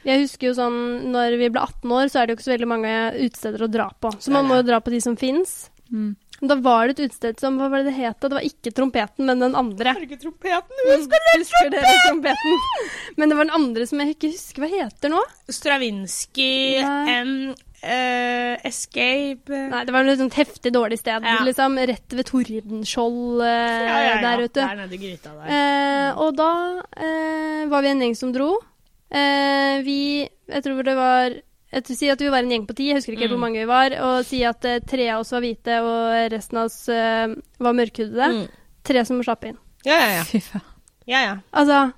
jeg 0.08 0.24
husker 0.24 0.48
jo 0.50 0.54
sånn, 0.56 0.78
når 1.12 1.36
vi 1.40 1.50
ble 1.52 1.60
18 1.60 1.92
år, 1.98 2.08
så 2.08 2.20
er 2.20 2.26
det 2.26 2.32
jo 2.34 2.38
ikke 2.38 2.48
så 2.48 2.54
veldig 2.54 2.70
mange 2.70 2.94
utesteder 3.18 3.64
å 3.66 3.68
dra 3.72 3.90
på. 4.00 4.12
Så 4.22 4.32
man 4.34 4.48
må 4.48 4.60
jo 4.62 4.68
dra 4.70 4.80
på 4.80 4.94
de 4.94 5.02
som 5.04 5.18
fins. 5.20 5.68
Mm. 5.92 6.16
Da 6.38 6.54
var 6.62 6.86
det 6.86 6.94
et 6.94 7.08
utested 7.08 7.40
som 7.42 7.56
Hva 7.58 7.66
var 7.72 7.82
det 7.82 7.90
det 7.90 7.96
het? 7.96 8.18
Det 8.22 8.36
var 8.36 8.44
ikke 8.46 8.70
Trompeten, 8.76 9.26
men 9.26 9.40
den 9.42 9.56
andre. 9.58 9.94
Herregud, 9.96 10.20
trompeten! 10.22 10.82
Husker 10.92 11.72
dere 11.72 11.94
Trompeten? 12.04 12.60
Men 13.18 13.32
det 13.32 13.38
var 13.38 13.48
den 13.48 13.56
andre 13.56 13.86
som 13.90 14.02
jeg 14.02 14.14
ikke 14.14 14.30
husker 14.36 14.62
hva 14.62 14.68
heter 14.70 15.10
nå. 15.10 15.22
Stravinskij 15.50 16.84
Nei. 16.86 17.16
M... 17.24 17.34
eh, 17.82 18.54
escape. 18.68 19.64
Nei, 19.72 19.82
det 19.88 19.96
var 19.96 20.06
et 20.06 20.22
sånt 20.22 20.38
heftig 20.38 20.72
dårlig 20.76 21.00
sted. 21.02 21.26
Ja. 21.26 21.40
Liksom 21.48 21.74
rett 21.90 22.18
ved 22.20 22.30
Tordenskjold 22.30 23.42
uh, 23.42 23.48
Ja, 23.48 23.98
ja, 23.98 24.00
ja. 24.06 24.16
der 24.28 24.46
ute. 24.46 24.62
Der 24.62 24.82
nede 24.84 24.94
i 24.94 25.02
gryta 25.02 25.34
der. 25.34 25.52
Eh, 25.58 26.22
og 26.22 26.38
da 26.38 26.52
var 27.68 27.82
vi 27.82 27.96
en 27.96 28.06
gjeng 28.06 28.18
som 28.18 28.30
dro. 28.36 28.52
Eh, 29.10 29.82
vi 29.86 30.28
Jeg 30.48 30.62
tror 30.64 30.82
det 30.84 30.94
var 30.96 31.30
jeg 31.72 31.84
tror, 31.84 31.96
Si 31.96 32.08
at 32.08 32.20
vi 32.20 32.28
var 32.32 32.38
en 32.44 32.48
gjeng 32.50 32.66
på 32.66 32.74
ti, 32.76 32.86
jeg 32.88 32.96
husker 32.96 33.12
ikke 33.12 33.26
Mm. 33.28 33.32
hvor 33.34 33.40
mange 33.44 33.58
vi 33.60 33.66
var. 33.68 33.90
Og 34.00 34.24
si 34.24 34.42
at 34.44 34.64
eh, 34.64 34.78
tre 34.80 35.08
av 35.10 35.20
oss 35.20 35.32
var 35.32 35.40
hvite, 35.44 35.80
og 35.84 36.32
resten 36.32 36.56
av 36.58 36.64
oss 36.70 36.88
eh, 36.88 37.28
var 37.60 37.72
mørkhudede. 37.76 38.28
Mm. 38.32 38.48
Tre 38.84 39.04
som 39.04 39.22
slapp 39.22 39.44
inn. 39.44 39.58
Ja, 39.84 39.98
ja, 40.00 40.08
ja. 40.16 40.22
Fy 40.32 40.40
faen. 40.40 40.62
ja, 41.06 41.20
ja. 41.26 41.34
Altså, 41.52 41.92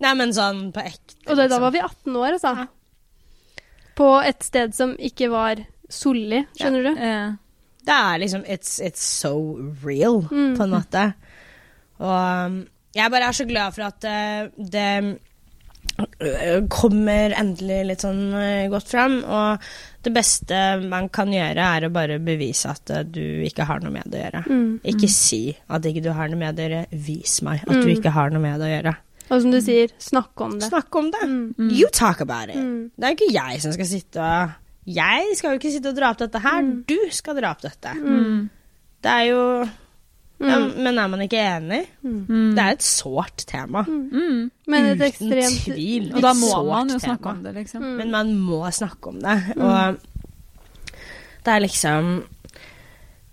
Nei, 0.00 0.14
men 0.16 0.32
sånn 0.32 0.72
på 0.72 0.80
ekte. 0.80 1.18
og 1.28 1.36
da, 1.36 1.42
da 1.42 1.42
liksom. 1.44 1.60
var 1.60 1.70
vi 1.72 1.78
18 1.84 2.16
år, 2.16 2.32
altså. 2.38 2.54
Ja. 2.56 2.66
På 4.00 4.08
et 4.24 4.42
sted 4.42 4.72
som 4.74 4.94
ikke 4.96 5.28
var 5.30 5.60
Solli, 5.90 6.46
skjønner 6.56 6.82
du? 6.86 6.90
Ja. 6.96 7.36
Det 7.84 7.96
er 7.96 8.18
liksom 8.22 8.44
It's, 8.48 8.78
it's 8.80 9.02
so 9.04 9.34
real, 9.84 10.22
Mm. 10.30 10.56
på 10.56 10.62
en 10.64 10.70
måte. 10.70 11.04
Og 12.00 12.46
um, 12.46 12.66
jeg 12.96 13.10
bare 13.12 13.28
er 13.28 13.32
så 13.36 13.44
glad 13.46 13.74
for 13.74 13.82
at 13.82 14.04
eh, 14.08 14.48
det 14.56 15.18
kommer 16.72 17.34
endelig 17.36 17.80
litt 17.90 18.02
sånn 18.04 18.22
øh, 18.36 18.68
godt 18.72 18.88
fram. 18.92 19.18
Og 19.24 19.66
det 20.04 20.12
beste 20.16 20.60
man 20.88 21.08
kan 21.12 21.32
gjøre, 21.34 21.66
er 21.76 21.86
å 21.88 21.92
bare 21.92 22.18
bevise 22.24 22.70
at 22.72 22.92
øh, 22.94 23.04
du 23.04 23.22
ikke 23.46 23.66
har 23.68 23.82
noe 23.84 23.92
med 23.94 24.08
det 24.10 24.20
å 24.20 24.24
gjøre. 24.26 24.42
Mm. 24.48 24.70
Ikke 24.94 25.10
si 25.12 25.42
at 25.68 25.86
ikke 25.90 26.02
du 26.04 26.10
har 26.16 26.30
noe 26.32 26.40
med 26.40 26.56
det 26.58 26.66
å 26.66 26.72
gjøre. 26.74 27.00
Vis 27.08 27.38
meg 27.46 27.64
at 27.66 27.74
du 27.76 27.86
Mm. 27.90 27.94
ikke 27.98 28.14
har 28.16 28.30
noe 28.34 28.42
med 28.44 28.60
det 28.60 28.68
å 28.68 28.74
gjøre. 28.76 28.94
Og 29.30 29.42
som 29.44 29.52
du 29.54 29.60
sier, 29.62 29.92
snakk 30.02 30.40
om 30.42 30.56
det. 30.58 30.68
Snakk 30.72 30.96
om 30.98 31.10
det. 31.14 31.20
Mm. 31.22 31.68
You 31.70 31.88
talk 31.94 32.20
about 32.24 32.48
it. 32.50 32.56
Mm. 32.58 32.90
Det 32.98 33.06
er 33.06 33.14
ikke 33.14 33.30
jeg 33.32 33.60
som 33.62 33.72
skal 33.76 33.86
sitte 33.86 34.24
og 34.24 34.56
Jeg 34.90 35.36
skal 35.36 35.52
jo 35.52 35.58
ikke 35.60 35.70
sitte 35.70 35.90
og 35.92 35.98
dra 36.00 36.08
opp 36.10 36.18
dette 36.18 36.40
her. 36.42 36.62
Mm. 36.64 36.72
Du 36.88 36.96
skal 37.14 37.36
dra 37.36 37.50
opp 37.52 37.60
dette. 37.62 37.92
mm, 37.94 38.48
Det 39.04 39.10
er 39.12 39.26
jo 39.28 39.42
ja, 40.40 40.56
Mm. 40.58 40.70
Men 40.82 40.98
er 40.98 41.06
man 41.12 41.20
ikke 41.20 41.38
enig? 41.56 41.80
mm, 42.02 42.54
Det 42.56 42.58
er 42.64 42.70
et 42.72 42.82
sårt 42.82 43.44
tema. 43.46 43.82
mm. 43.86 44.50
Men 44.66 44.84
et 44.86 45.02
Uten 45.20 45.30
tvil. 45.64 46.12
Og 46.14 46.22
da 46.22 46.32
må 46.32 46.62
man 46.72 46.88
jo 46.88 46.98
tema. 46.98 47.16
snakke 47.16 47.26
om 47.28 47.42
det, 47.44 47.54
liksom. 47.54 47.82
Mm. 47.82 47.96
Men 47.96 48.10
man 48.10 48.34
må 48.38 48.70
snakke 48.70 49.06
om 49.08 49.20
det. 49.20 49.36
Og 49.56 49.96
det 51.44 51.52
er 51.54 51.58
liksom 51.60 52.24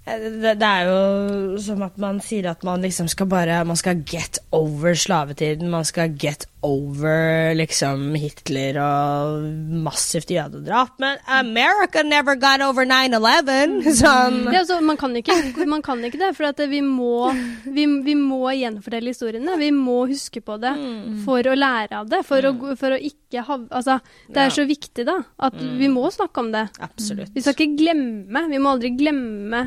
det, 0.08 0.54
det 0.62 0.68
er 0.68 0.88
jo 0.88 1.58
som 1.60 1.82
at 1.84 1.98
man 2.00 2.22
sier 2.24 2.46
at 2.52 2.62
man 2.64 2.80
liksom 2.86 3.10
skal 3.12 3.28
bare 3.28 3.58
Man 3.68 3.76
skal 3.80 4.00
get 4.08 4.40
over 4.56 4.96
slavetiden. 4.96 5.70
Man 5.74 5.84
skal 5.88 6.14
get 6.16 6.46
over 6.64 7.54
liksom 7.56 8.16
Hitler 8.18 8.80
og 8.82 9.44
massivt 9.86 10.32
jødedrap. 10.34 10.96
Men 11.00 11.20
America 11.28 12.02
never 12.04 12.36
got 12.40 12.64
over 12.66 12.86
9-11! 12.88 13.86
Sånn. 14.00 14.40
Ja, 14.52 14.62
altså, 14.64 14.80
man, 14.84 14.98
kan 15.00 15.16
ikke, 15.20 15.36
man 15.70 15.84
kan 15.86 16.02
ikke 16.08 16.20
det, 16.22 16.32
for 16.38 16.50
at 16.50 16.60
vi, 16.72 16.82
må, 16.84 17.30
vi, 17.68 17.86
vi 18.08 18.16
må 18.20 18.42
gjenfortelle 18.58 19.14
historiene. 19.14 19.56
Vi 19.62 19.70
må 19.76 20.06
huske 20.12 20.42
på 20.44 20.58
det 20.64 20.74
Mm. 20.78 21.22
for 21.26 21.42
å 21.48 21.56
lære 21.56 22.00
av 22.02 22.10
det. 22.12 22.20
For, 22.28 22.44
å, 22.48 22.54
for 22.80 22.96
å 22.96 23.00
ikke 23.02 23.44
ha 23.48 23.58
Altså, 23.78 23.98
det 24.30 24.38
er 24.42 24.50
Ja. 24.50 24.56
så 24.56 24.66
viktig, 24.70 25.06
da, 25.08 25.18
at 25.48 25.56
vi 25.58 25.88
må 25.92 26.08
snakke 26.14 26.42
om 26.44 26.52
det. 26.54 26.66
Absolutt. 26.84 27.32
Vi 27.36 27.42
skal 27.44 27.56
ikke 27.58 27.78
glemme. 27.80 28.44
Vi 28.52 28.60
må 28.62 28.74
aldri 28.76 28.92
glemme 28.98 29.62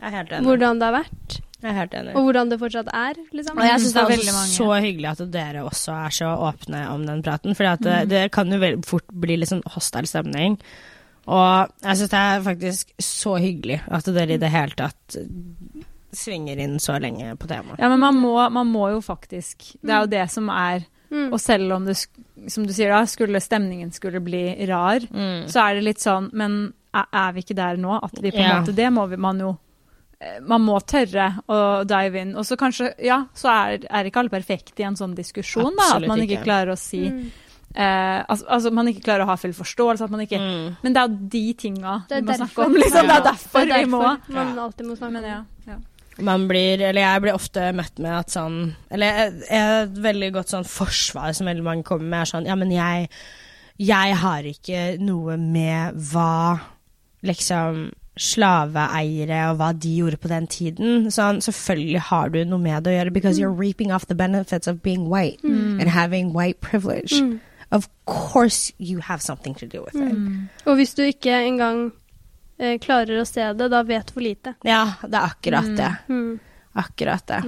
Jeg 0.00 0.12
er 0.12 0.16
helt 0.16 0.30
enig. 0.32 0.44
hvordan 0.46 0.78
det 0.80 0.86
har 0.90 0.96
vært, 1.04 1.36
Jeg 1.62 1.70
er 1.70 1.78
helt 1.78 1.94
enig. 1.94 2.14
og 2.16 2.22
hvordan 2.28 2.50
det 2.50 2.58
fortsatt 2.60 2.88
er, 2.92 3.14
liksom. 3.32 3.58
Og 3.58 3.64
jeg 3.64 3.80
syns 3.80 3.92
det 3.94 4.02
er 4.02 4.10
veldig 4.10 4.32
også 4.32 4.38
mange. 4.40 4.56
så 4.58 4.82
hyggelig 4.84 5.10
at 5.12 5.30
dere 5.32 5.64
også 5.64 5.92
er 6.06 6.10
så 6.10 6.32
åpne 6.50 6.88
om 6.90 7.06
den 7.06 7.22
praten. 7.22 7.54
For 7.56 7.76
det, 7.76 8.08
det 8.08 8.30
kan 8.32 8.50
jo 8.52 8.82
fort 8.84 9.06
bli 9.12 9.36
litt 9.36 9.48
sånn 9.48 9.62
hostile 9.74 10.06
stemning. 10.06 10.58
Og 11.26 11.70
jeg 11.82 11.96
syns 11.96 12.10
det 12.10 12.20
er 12.20 12.40
faktisk 12.44 12.90
så 13.00 13.38
hyggelig 13.40 13.80
at 13.88 14.04
dere 14.04 14.34
i 14.34 14.36
det 14.36 14.50
hele 14.52 14.76
tatt 14.76 15.16
svinger 16.14 16.58
inn 16.62 16.76
så 16.78 16.98
lenge 17.00 17.32
på 17.40 17.48
temaet. 17.50 17.78
Ja, 17.80 17.88
men 17.88 17.98
man 18.00 18.14
må, 18.20 18.34
man 18.52 18.68
må 18.70 18.90
jo 18.92 19.00
faktisk 19.02 19.72
Det 19.82 19.90
er 19.90 20.04
jo 20.04 20.06
det 20.18 20.26
som 20.30 20.48
er 20.50 20.84
Mm. 21.14 21.28
Og 21.32 21.38
selv 21.38 21.70
om 21.76 21.84
det, 21.84 21.94
som 22.48 22.64
du 22.66 22.72
sier 22.72 22.88
da, 22.90 23.04
skulle 23.06 23.38
stemningen 23.38 23.92
skulle 23.94 24.18
bli 24.24 24.66
rar, 24.66 24.98
Mm. 25.12 25.44
så 25.46 25.60
er 25.70 25.74
det 25.74 25.84
litt 25.84 25.98
sånn 26.00 26.30
Men 26.32 26.72
er, 26.92 27.04
er 27.12 27.32
vi 27.32 27.42
ikke 27.42 27.54
der 27.54 27.76
nå? 27.76 28.00
At 28.02 28.18
vi 28.20 28.32
på 28.32 28.38
en 28.38 28.42
Ja. 28.42 28.60
måte 28.62 28.74
Det 28.74 28.90
må 28.92 29.08
vi, 29.08 29.16
man 29.16 29.38
jo 29.38 29.50
eh, 29.50 29.56
Man 30.42 30.62
må 30.62 30.78
tørre 30.86 31.28
å 31.48 31.84
dive 31.86 32.20
inn. 32.22 32.34
Og 32.36 32.44
så 32.44 32.56
kanskje 32.56 32.92
Ja, 33.04 33.24
så 33.34 33.48
er, 33.52 33.78
er 33.90 34.04
ikke 34.10 34.20
alle 34.22 34.30
perfekte 34.32 34.80
i 34.80 34.86
en 34.88 34.96
sånn 34.96 35.14
diskusjon, 35.14 35.74
da. 35.76 35.96
At 35.96 36.06
man 36.06 36.18
ikke 36.24 36.38
ikke. 36.40 36.44
klarer 36.44 36.72
å 36.72 36.78
si 36.78 37.02
Mm. 37.10 37.30
eh, 37.74 38.24
altså, 38.28 38.44
altså 38.48 38.70
man 38.72 38.86
ikke 38.88 39.02
klarer 39.04 39.24
å 39.24 39.26
ha 39.32 39.36
full 39.36 39.52
forståelse. 39.52 40.04
At 40.04 40.10
man 40.10 40.20
ikke 40.20 40.38
Mm. 40.40 40.76
Men 40.82 40.92
det 40.92 41.00
er 41.02 41.08
jo 41.08 41.16
de 41.28 41.54
tinga 41.54 42.06
vi 42.08 42.20
må 42.20 42.26
derfor. 42.26 42.46
snakke 42.46 42.66
om. 42.66 42.74
Liksom. 42.74 43.06
Det 43.08 43.16
er 43.16 43.26
derfor, 43.32 43.64
Det 43.66 43.72
er 43.72 43.84
vi 43.84 43.90
må 43.90 44.00
derfor 44.02 44.34
man 44.34 44.58
alltid 44.58 44.86
må 44.86 44.96
snakke 44.96 45.16
om 45.16 45.22
det. 45.22 45.30
ja. 45.34 45.42
ja. 45.66 45.76
Man 46.22 46.46
blir, 46.46 46.78
eller 46.80 47.00
jeg 47.02 47.22
blir 47.22 47.34
ofte 47.34 47.72
møtt 47.74 47.98
med 47.98 48.12
at 48.12 48.28
sånn 48.30 48.76
Eller 48.88 49.06
jeg- 49.06 49.42
et 49.50 49.90
veldig 49.98 50.32
godt 50.32 50.46
sånn 50.52 50.64
forsvar 50.64 51.34
som 51.34 51.46
veldig 51.48 51.64
mange 51.64 51.82
kommer 51.82 52.04
med, 52.06 52.20
er 52.20 52.24
sånn 52.30 52.46
Ja, 52.46 52.54
men 52.54 52.70
jeg, 52.70 53.08
jeg 53.78 54.14
har 54.14 54.42
ikke 54.44 55.00
noe 55.00 55.36
med 55.36 55.94
hva 56.12 56.60
liksom 57.24 57.90
slaveeiere 58.20 59.40
og 59.50 59.56
hva 59.58 59.72
de 59.74 59.90
gjorde 59.98 60.20
på 60.22 60.30
den 60.30 60.46
tiden. 60.46 61.08
Sånn, 61.10 61.40
selvfølgelig 61.42 62.02
har 62.10 62.30
du 62.30 62.38
noe 62.46 62.62
med 62.62 62.84
det 62.86 62.92
å 62.92 62.96
gjøre, 62.98 63.14
because 63.14 63.40
you're 63.40 63.54
reaping 63.54 63.90
off 63.92 64.06
the 64.06 64.14
benefits 64.14 64.70
of 64.70 64.82
being 64.82 65.08
white 65.10 65.42
and 65.44 65.88
having 65.90 66.32
white 66.32 66.60
privilege. 66.60 67.18
Mm. 67.18 67.40
Of 67.74 67.88
course 68.06 68.72
you 68.78 69.00
have 69.00 69.20
something 69.22 69.54
to 69.58 69.66
do 69.66 69.82
with 69.82 69.96
it. 69.98 70.14
Og 70.64 70.78
hvis 70.78 70.94
du 70.94 71.02
ikke 71.02 71.34
engang 71.42 71.88
eh, 72.58 72.78
klarer 72.78 73.18
å 73.18 73.26
se 73.26 73.52
det, 73.58 73.70
da 73.72 73.82
vet 73.82 74.06
du 74.06 74.14
for 74.14 74.22
lite. 74.22 74.54
Ja, 74.62 74.84
det 75.02 75.18
er 75.18 75.32
akkurat 75.34 75.74
det. 75.74 75.92
Mm. 76.06 76.38
Akkurat 76.74 77.26
det. 77.26 77.42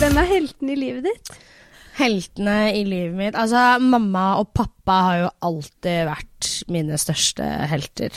Hvem 0.00 0.16
er 0.22 0.30
helten 0.30 0.70
i 0.70 0.76
livet 0.78 1.10
ditt? 1.10 1.32
Heltene 2.00 2.58
i 2.72 2.84
livet 2.88 3.16
mitt 3.18 3.38
Altså, 3.38 3.78
mamma 3.82 4.34
og 4.40 4.52
pappa 4.56 5.00
har 5.06 5.16
jo 5.20 5.32
alltid 5.50 6.06
vært 6.08 6.50
mine 6.72 6.98
største 7.00 7.46
helter. 7.70 8.16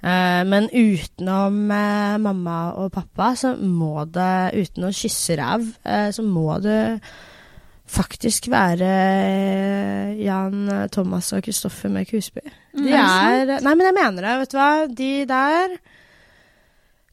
Eh, 0.00 0.42
men 0.48 0.70
utenom 0.72 1.58
eh, 1.76 2.14
mamma 2.24 2.60
og 2.80 2.92
pappa, 2.94 3.34
så 3.36 3.52
må 3.60 4.06
det, 4.08 4.56
uten 4.56 4.88
å 4.88 4.94
kysse 4.96 5.36
ræv, 5.36 5.66
eh, 5.84 6.08
så 6.14 6.24
må 6.24 6.54
det 6.64 6.80
faktisk 7.90 8.46
være 8.52 8.88
Jan 10.22 10.70
Thomas 10.94 11.32
og 11.34 11.42
Kristoffer 11.44 11.90
med 11.92 12.06
Kusby. 12.08 12.44
De 12.78 12.94
er 12.94 13.56
Nei, 13.58 13.74
men 13.74 13.88
jeg 13.88 13.96
mener 13.96 14.24
det, 14.24 14.34
vet 14.40 14.52
du 14.52 14.58
hva. 14.60 14.70
De 14.86 15.10
der 15.26 15.74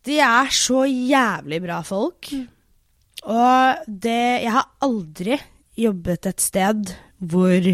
De 0.05 0.19
er 0.21 0.53
så 0.53 0.85
jævlig 0.85 1.59
bra 1.65 1.81
folk. 1.83 2.29
Og 3.25 3.89
det 3.89 4.21
Jeg 4.45 4.53
har 4.53 4.69
aldri 4.85 5.39
jobbet 5.77 6.25
et 6.29 6.41
sted 6.43 6.95
hvor 7.17 7.67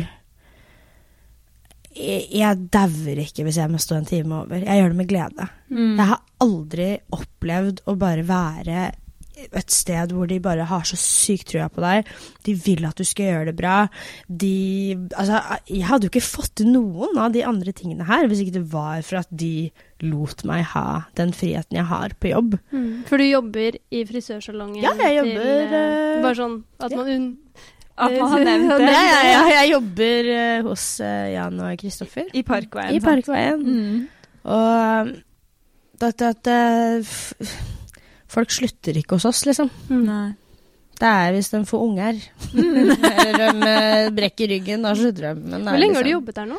jeg, 1.94 2.58
dauer 2.74 3.22
ikke 3.22 3.46
hvis 3.46 3.60
jeg 3.62 3.70
må 3.70 3.78
stå 3.82 4.00
en 4.00 4.10
time 4.10 4.42
over. 4.42 4.64
Jeg 4.66 4.82
gjør 4.82 4.94
det 4.94 5.00
med 5.04 5.10
glede. 5.12 5.48
Jeg 5.70 6.10
har 6.10 6.24
aldri 6.42 6.90
opplevd 7.14 7.84
å 7.86 7.96
bare 8.02 8.26
være 8.26 8.92
et 9.34 9.74
sted 9.74 10.12
hvor 10.14 10.28
de 10.30 10.38
bare 10.44 10.66
har 10.70 10.84
så 10.86 10.98
sykt 11.00 11.50
trua 11.52 11.66
på 11.74 11.82
deg. 11.84 12.10
De 12.46 12.54
vil 12.66 12.86
at 12.86 13.00
du 13.00 13.06
skal 13.08 13.30
gjøre 13.32 13.48
det 13.50 13.56
bra. 13.58 13.78
De 14.28 14.54
Altså, 15.18 15.40
jeg 15.70 15.88
hadde 15.90 16.08
jo 16.08 16.12
ikke 16.14 16.26
fått 16.26 16.54
til 16.62 16.70
noen 16.74 17.18
av 17.22 17.34
de 17.34 17.44
andre 17.46 17.74
tingene 17.76 18.08
her 18.08 18.28
hvis 18.30 18.44
ikke 18.44 18.58
det 18.60 18.66
var 18.74 19.02
for 19.06 19.24
at 19.24 19.32
de 19.34 19.72
lot 20.04 20.44
meg 20.48 20.66
ha 20.74 21.06
den 21.18 21.34
friheten 21.36 21.80
jeg 21.80 21.90
har 21.90 22.14
på 22.20 22.34
jobb. 22.34 22.58
For 23.10 23.22
du 23.22 23.26
jobber 23.28 23.78
i 23.94 24.04
frisørsalongen 24.10 24.84
Ja, 24.84 24.94
jeg 25.00 25.22
jobber, 25.22 25.42
til, 25.42 25.78
eh, 25.80 26.22
Bare 26.26 26.38
sånn 26.38 26.60
at 26.84 26.98
man 26.98 27.10
unn... 27.16 27.28
At 27.94 28.14
man 28.18 28.32
har 28.32 28.44
nevnt 28.48 28.72
Ja, 28.72 28.78
det. 28.82 28.94
Ja, 28.94 29.02
ja, 29.06 29.24
ja, 29.30 29.42
jeg 29.60 29.72
jobber 29.76 30.30
eh, 30.36 30.62
hos 30.66 30.86
eh, 31.06 31.28
Jan 31.36 31.60
og 31.62 31.76
Kristoffer. 31.82 32.30
I 32.34 32.42
Parkveien. 32.48 32.96
I? 32.98 33.02
Parkveien. 33.04 33.62
Mm. 33.62 34.08
Og 34.50 35.12
at, 36.04 36.24
at 36.34 36.50
eh, 36.52 37.14
Folk 38.34 38.50
slutter 38.50 38.98
ikke 38.98 39.20
hos 39.20 39.28
oss, 39.30 39.44
liksom. 39.46 39.70
Nei. 39.94 40.32
Det 40.98 41.10
er 41.10 41.34
hvis 41.36 41.52
de 41.54 41.60
får 41.70 41.84
unger. 41.86 42.18
Eller 42.58 43.44
de 43.60 43.68
eh, 43.70 44.08
brekker 44.16 44.50
ryggen, 44.56 44.86
da 44.88 44.96
slutter 44.98 45.30
de. 45.30 45.44
Men 45.54 45.68
Hvor 45.70 45.78
lenge 45.82 46.00
har 46.00 46.02
du 46.02 46.10
liksom- 46.10 46.16
jobbet 46.18 46.40
der 46.42 46.50
nå? 46.50 46.58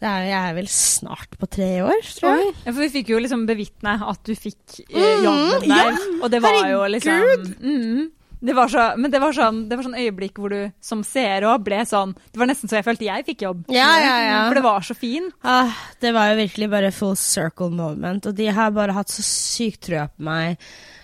Det 0.00 0.08
er, 0.08 0.22
jeg 0.30 0.38
er 0.48 0.54
vel 0.56 0.68
snart 0.72 1.34
på 1.36 1.46
tre 1.52 1.66
år, 1.84 1.98
tror 2.16 2.38
jeg. 2.38 2.52
Ja, 2.64 2.70
for 2.72 2.80
vi 2.80 2.86
fikk 2.94 3.10
jo 3.12 3.18
liksom 3.20 3.42
bevitne 3.44 3.98
at 4.08 4.22
du 4.24 4.30
fikk 4.32 4.78
eh, 4.86 5.18
jobben 5.26 5.66
Mm, 5.66 5.66
der, 5.68 5.98
og 6.24 6.30
det 6.32 6.40
var 6.40 6.54
jo 6.56 6.78
herregud! 6.78 6.94
liksom 6.94 7.50
mm, 7.60 8.06
det 8.40 8.54
var 8.56 8.70
så, 8.72 8.84
Men 8.96 9.12
det 9.12 9.20
var 9.20 9.34
sånn 9.36 9.64
det 9.68 9.76
var 9.76 9.86
sånn 9.86 9.98
øyeblikk 10.00 10.38
hvor 10.40 10.52
du 10.52 10.60
som 10.84 11.02
seer 11.06 11.44
òg 11.48 11.64
ble 11.66 11.82
sånn 11.88 12.14
Det 12.16 12.40
var 12.40 12.48
nesten 12.48 12.70
så 12.70 12.78
jeg 12.78 12.86
følte 12.86 13.08
jeg 13.08 13.26
fikk 13.26 13.44
jobb. 13.44 13.66
Ja, 13.72 13.90
ja, 14.00 14.14
ja. 14.24 14.38
For 14.48 14.60
det 14.60 14.64
var 14.64 14.86
så 14.86 14.96
fint. 14.96 15.34
Ah, 15.44 15.74
det 16.00 16.14
var 16.16 16.30
jo 16.30 16.40
virkelig 16.40 16.70
bare 16.72 16.94
full 16.94 17.18
circle 17.20 17.70
moment, 17.74 18.30
og 18.30 18.38
de 18.38 18.48
har 18.54 18.72
bare 18.76 18.96
hatt 18.96 19.12
så 19.12 19.24
sykt 19.26 19.84
trua 19.88 20.06
på 20.08 20.24
meg. 20.30 20.56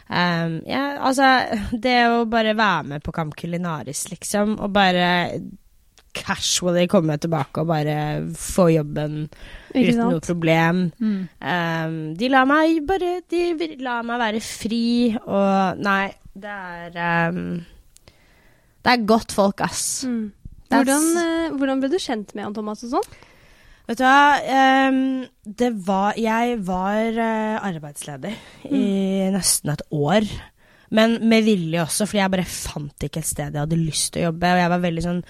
Um, 0.06 0.60
ja, 0.68 0.96
altså, 1.02 1.28
det 1.74 1.96
å 2.06 2.24
bare 2.30 2.54
være 2.54 2.92
med 2.92 3.04
på 3.04 3.14
Camp 3.14 3.34
Culinaris, 3.38 4.04
liksom, 4.12 4.54
og 4.62 4.70
bare 4.74 5.08
casually 6.16 6.86
komme 6.88 7.18
tilbake 7.20 7.60
og 7.60 7.68
bare 7.68 7.96
få 8.38 8.70
jobben 8.72 9.26
uten 9.74 9.98
noe 10.00 10.22
problem. 10.24 10.86
Mm. 10.96 11.18
Um, 11.40 11.98
de 12.16 12.30
la 12.32 12.44
meg 12.48 12.78
bare 12.88 13.18
De 13.28 13.74
la 13.84 13.98
meg 14.06 14.22
være 14.22 14.40
fri, 14.44 14.86
og 15.18 15.82
Nei, 15.84 16.06
det 16.42 16.52
er 16.52 17.30
um, 17.30 17.64
Det 18.84 18.92
er 18.92 19.06
godt 19.08 19.32
folk, 19.34 19.62
ass. 19.64 20.04
Mm. 20.06 20.32
Hvordan, 20.72 21.06
uh, 21.16 21.56
hvordan 21.56 21.80
ble 21.82 21.90
du 21.92 21.98
kjent 22.02 22.34
med 22.34 22.44
Jan 22.44 22.56
Thomas 22.56 22.84
og 22.86 22.96
sånn? 22.96 23.16
Vet 23.86 24.00
du 24.00 24.02
hva, 24.02 24.90
um, 24.90 25.00
det 25.46 25.70
var 25.86 26.18
Jeg 26.18 26.58
var 26.66 27.20
uh, 27.20 27.64
arbeidsledig 27.68 28.34
i 28.66 28.84
nesten 29.34 29.74
et 29.76 29.86
år. 29.94 30.26
Men 30.94 31.16
med 31.28 31.42
vilje 31.46 31.80
også, 31.82 32.06
fordi 32.06 32.20
jeg 32.20 32.32
bare 32.32 32.46
fant 32.46 33.06
ikke 33.06 33.22
et 33.22 33.26
sted 33.26 33.56
jeg 33.56 33.62
hadde 33.62 33.78
lyst 33.78 34.12
til 34.14 34.22
å 34.22 34.28
jobbe. 34.28 34.52
Og 34.52 34.60
jeg 34.60 34.72
var 34.72 34.82
veldig 34.84 35.04
sånn 35.06 35.22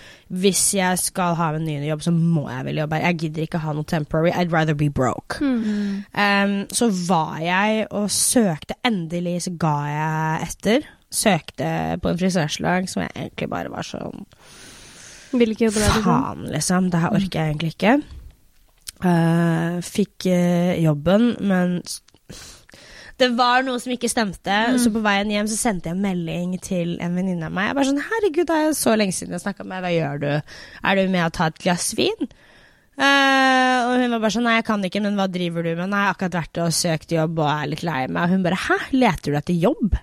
Hvis 0.42 0.64
jeg 0.76 1.00
skal 1.00 1.36
ha 1.38 1.50
en 1.56 1.64
ny 1.68 1.78
jobb, 1.86 2.04
så 2.04 2.12
må 2.16 2.46
jeg 2.50 2.66
vel 2.68 2.82
jobbe 2.82 2.98
her. 2.98 3.06
Jeg 3.08 3.20
gidder 3.22 3.46
ikke 3.46 3.62
ha 3.64 3.76
noe 3.76 3.88
temporary. 3.88 4.32
I'd 4.32 4.52
rather 4.52 4.76
be 4.76 4.90
broke. 4.92 5.40
Ehm, 5.40 6.58
så 6.72 6.90
var 7.08 7.38
jeg 7.44 7.86
og 7.90 8.10
søkte. 8.12 8.76
Endelig 8.86 9.46
så 9.46 9.54
ga 9.60 9.76
jeg 9.92 10.50
etter. 10.50 10.88
Søkte 11.16 11.68
på 12.02 12.12
en 12.12 12.20
frisørsalong 12.20 12.88
som 12.92 13.06
jeg 13.06 13.14
egentlig 13.14 13.48
bare 13.52 13.72
var 13.72 13.86
sånn 13.86 14.26
liksom? 15.86 16.04
Faen, 16.04 16.44
liksom. 16.52 16.90
Det 16.92 17.00
her 17.02 17.16
orker 17.16 17.40
jeg 17.40 17.54
egentlig 17.54 17.72
ikke. 17.74 17.96
Uh, 19.04 19.82
fikk 19.84 20.28
uh, 20.30 20.72
jobben, 20.80 21.34
men 21.44 21.80
det 23.20 23.30
var 23.36 23.64
noe 23.64 23.80
som 23.80 23.92
ikke 23.94 24.10
stemte, 24.12 24.56
så 24.80 24.90
på 24.92 25.00
veien 25.04 25.30
hjem 25.32 25.46
så 25.48 25.56
sendte 25.56 25.88
jeg 25.88 25.96
en 25.96 26.02
melding 26.04 26.56
til 26.60 26.96
en 27.00 27.14
venninne 27.16 27.48
av 27.48 27.54
meg. 27.56 27.70
Jeg 27.70 27.76
bare 27.78 27.88
sånn, 27.88 28.02
herregud, 28.10 28.48
det 28.48 28.56
er 28.60 28.74
så 28.76 28.96
lenge 28.96 29.16
siden 29.16 29.36
jeg 29.36 29.44
snakka 29.44 29.64
med 29.64 29.78
deg, 29.78 29.84
hva 29.86 29.92
gjør 29.94 30.20
du? 30.20 30.58
Er 30.84 30.98
du 30.98 31.14
med 31.14 31.24
å 31.24 31.32
ta 31.32 31.48
et 31.48 31.62
glass 31.62 31.94
vin? 31.96 32.28
Uh, 32.96 33.88
og 33.88 33.94
hun 34.00 34.12
var 34.12 34.20
bare 34.20 34.32
sånn, 34.32 34.44
nei, 34.48 34.58
jeg 34.58 34.66
kan 34.68 34.84
ikke, 34.88 35.04
men 35.04 35.16
hva 35.16 35.28
driver 35.32 35.64
du 35.64 35.70
med? 35.72 35.88
Nei, 35.92 36.02
jeg 36.02 36.10
har 36.10 36.16
akkurat 36.16 36.38
vært 36.42 36.60
og 36.64 36.76
søkt 36.76 37.16
jobb 37.16 37.40
og 37.40 37.48
er 37.52 37.70
litt 37.72 37.84
lei 37.88 38.02
meg. 38.04 38.22
Og 38.22 38.36
hun 38.36 38.44
bare, 38.44 38.60
hæ, 38.66 38.78
leter 38.96 39.32
du 39.32 39.40
etter 39.40 39.64
jobb? 39.64 39.96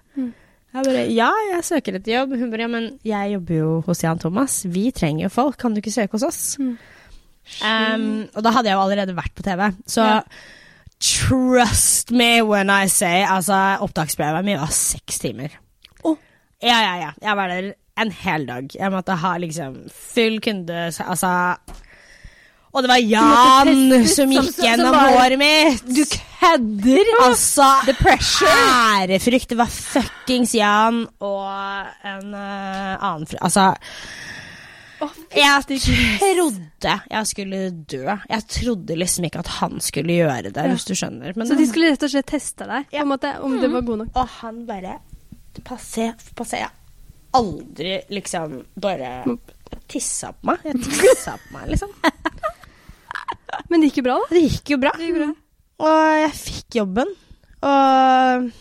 Jeg 0.74 0.86
bare, 0.88 1.02
ja, 1.14 1.30
jeg 1.52 1.64
søker 1.68 2.00
etter 2.00 2.16
jobb. 2.16 2.32
Hun 2.40 2.50
bare, 2.50 2.66
ja, 2.66 2.68
men 2.72 2.88
jeg 3.06 3.34
jobber 3.36 3.60
jo 3.60 3.70
hos 3.86 4.02
Jan 4.04 4.20
Thomas. 4.22 4.56
Vi 4.74 4.88
trenger 4.96 5.28
jo 5.28 5.30
folk, 5.30 5.58
kan 5.62 5.74
du 5.76 5.82
ikke 5.84 5.94
søke 5.94 6.18
hos 6.18 6.24
oss? 6.26 6.42
Um, 6.60 8.24
og 8.34 8.42
da 8.46 8.54
hadde 8.56 8.72
jeg 8.72 8.78
jo 8.78 8.82
allerede 8.86 9.16
vært 9.18 9.34
på 9.36 9.44
TV, 9.46 9.68
så 9.86 10.04
Ja. 10.08 10.20
trust 11.04 12.12
me 12.16 12.42
when 12.42 12.70
I 12.72 12.88
say 12.88 13.24
Altså, 13.28 13.78
opptaksprøven 13.84 14.46
min 14.46 14.58
var 14.62 14.72
seks 14.72 15.20
timer. 15.20 15.50
Oh. 16.04 16.16
Ja, 16.64 16.80
ja, 16.82 16.94
ja. 17.02 17.10
Jeg 17.22 17.36
var 17.38 17.48
der 17.52 17.74
en 18.00 18.12
hel 18.12 18.46
dag. 18.48 18.70
Jeg 18.74 18.92
måtte 18.92 19.16
ha 19.20 19.38
liksom 19.38 19.76
full 19.92 20.40
kunde 20.42 20.88
Altså 21.04 21.58
Og 22.74 22.82
det 22.82 22.90
var 22.90 22.98
Jan 22.98 23.70
som 23.92 24.08
som- 24.08 24.32
gikk 24.34 24.44
som- 24.44 24.54
som 24.54 24.66
gjennom 24.66 24.92
bare- 24.96 25.14
håret 25.18 25.38
mitt. 25.38 25.84
Du 25.96 26.04
kødder! 26.10 27.12
Altså, 27.22 27.68
The 27.86 27.94
pressure! 27.94 28.50
Ærefrykt. 28.50 29.50
Det 29.50 29.58
var 29.58 29.70
fuckings 29.70 30.54
Jan 30.56 31.04
og 31.22 31.86
en 32.04 32.34
uh, 32.34 32.98
annen 32.98 33.28
fru... 33.30 33.38
Altså 33.42 33.76
Jeg 35.36 35.64
trodde 35.68 36.94
jeg 37.12 37.28
skulle 37.28 37.60
dø. 37.92 38.04
Jeg 38.30 38.44
trodde 38.48 38.96
liksom 38.98 39.26
ikke 39.28 39.40
at 39.44 39.48
han 39.60 39.80
skulle 39.84 40.14
gjøre 40.16 40.52
det, 40.54 40.64
hvis 40.72 40.86
du 40.88 40.94
skjønner. 40.96 41.34
Men 41.36 41.48
Så 41.50 41.58
de 41.60 41.66
skulle 41.68 41.90
rett 41.92 42.04
og 42.08 42.10
slett 42.14 42.30
teste 42.32 42.66
deg, 42.70 42.86
på 42.90 42.96
Ja. 42.96 43.04
måte, 43.04 43.34
om 43.44 43.58
du 43.60 43.68
var 43.68 43.82
god 43.82 43.98
nok? 44.06 44.08
Og 44.16 44.28
han 44.42 44.66
bare 44.66 45.00
Passé, 45.64 46.14
passé. 46.36 46.58
Jeg 46.64 46.72
aldri 47.38 48.00
liksom 48.10 48.64
bare 48.80 49.24
tissa 49.88 50.32
på 50.34 50.50
meg. 50.50 50.64
Jeg 50.66 50.82
tissa 50.88 51.36
på 51.38 51.54
meg, 51.54 51.68
liksom. 51.76 51.92
Men 53.70 53.82
det 53.84 53.92
gikk 53.92 54.02
jo 54.02 54.08
bra, 54.10 54.20
da. 54.24 54.34
Det 54.36 54.44
gikk 54.48 54.76
jo 54.76 54.82
bra. 54.84 54.94
Og 55.84 56.20
jeg 56.22 56.36
fikk 56.40 56.80
jobben. 56.82 57.16
Og 57.64 58.52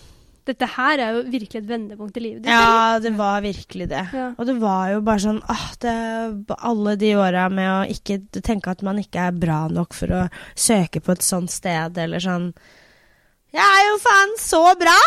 Dette 0.43 0.67
her 0.75 0.99
er 0.99 1.15
jo 1.15 1.21
virkelig 1.31 1.61
et 1.61 1.69
vendepunkt 1.69 2.17
i 2.19 2.23
livet 2.25 2.43
ditt. 2.43 2.51
Ja, 2.51 2.99
det 3.03 3.13
var 3.15 3.45
virkelig 3.45 3.87
det. 3.93 4.03
Ja. 4.11 4.25
Og 4.35 4.49
det 4.49 4.57
var 4.59 4.89
jo 4.91 5.03
bare 5.07 5.23
sånn 5.23 5.39
ah, 5.47 5.69
det, 5.85 5.95
Alle 6.59 6.97
de 6.99 7.13
åra 7.15 7.47
med 7.53 7.69
å 7.71 7.79
ikke 7.95 8.19
tenke 8.43 8.75
at 8.75 8.83
man 8.83 8.99
ikke 9.03 9.29
er 9.29 9.39
bra 9.45 9.61
nok 9.71 9.95
for 9.95 10.11
å 10.11 10.25
søke 10.59 11.03
på 11.05 11.15
et 11.15 11.23
sånt 11.27 11.55
sted, 11.55 11.95
eller 11.95 12.23
sånn 12.23 12.51
Jeg 13.55 13.63
er 13.63 13.87
jo 13.93 14.03
faen 14.03 14.37
så 14.43 14.65
bra! 14.83 14.99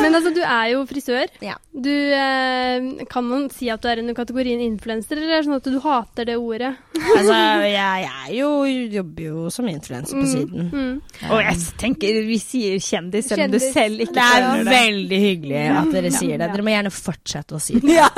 Men 0.00 0.16
altså, 0.16 0.32
du 0.34 0.40
er 0.42 0.66
jo 0.72 0.84
frisør. 0.88 1.30
Ja. 1.44 1.56
Du, 1.70 1.90
eh, 1.90 3.04
kan 3.10 3.26
man 3.28 3.48
si 3.54 3.68
at 3.72 3.82
du 3.82 3.88
er 3.90 4.00
under 4.02 4.16
kategorien 4.16 4.60
influenser, 4.64 5.18
eller 5.18 5.36
er 5.36 5.42
det 5.42 5.48
sånn 5.48 5.58
at 5.60 5.68
du 5.68 5.78
hater 5.84 6.28
det 6.30 6.36
ordet? 6.40 6.72
Altså, 7.00 7.34
jeg, 7.34 7.72
jeg 7.74 8.08
er 8.10 8.32
jo, 8.36 8.50
jobber 8.96 9.26
jo 9.26 9.44
som 9.52 9.68
influenser 9.70 10.18
på 10.20 10.26
siden. 10.30 10.70
Mm. 10.70 10.94
Og 11.30 11.42
jeg 11.44 11.60
tenker 11.80 12.20
vi 12.26 12.38
sier 12.42 12.78
kjendis, 12.82 13.28
selv 13.30 13.46
om 13.46 13.54
du 13.54 13.60
selv 13.62 14.04
ikke 14.04 14.14
Det 14.16 14.26
Det 14.40 14.60
er 14.60 14.70
veldig 14.70 15.20
hyggelig 15.24 15.62
at 15.80 15.92
dere 15.94 16.12
sier 16.14 16.40
det. 16.40 16.50
Dere 16.54 16.66
må 16.66 16.74
gjerne 16.74 16.92
fortsette 16.94 17.56
å 17.56 17.62
si 17.62 17.78
det. 17.80 17.96
Ja. 18.00 18.08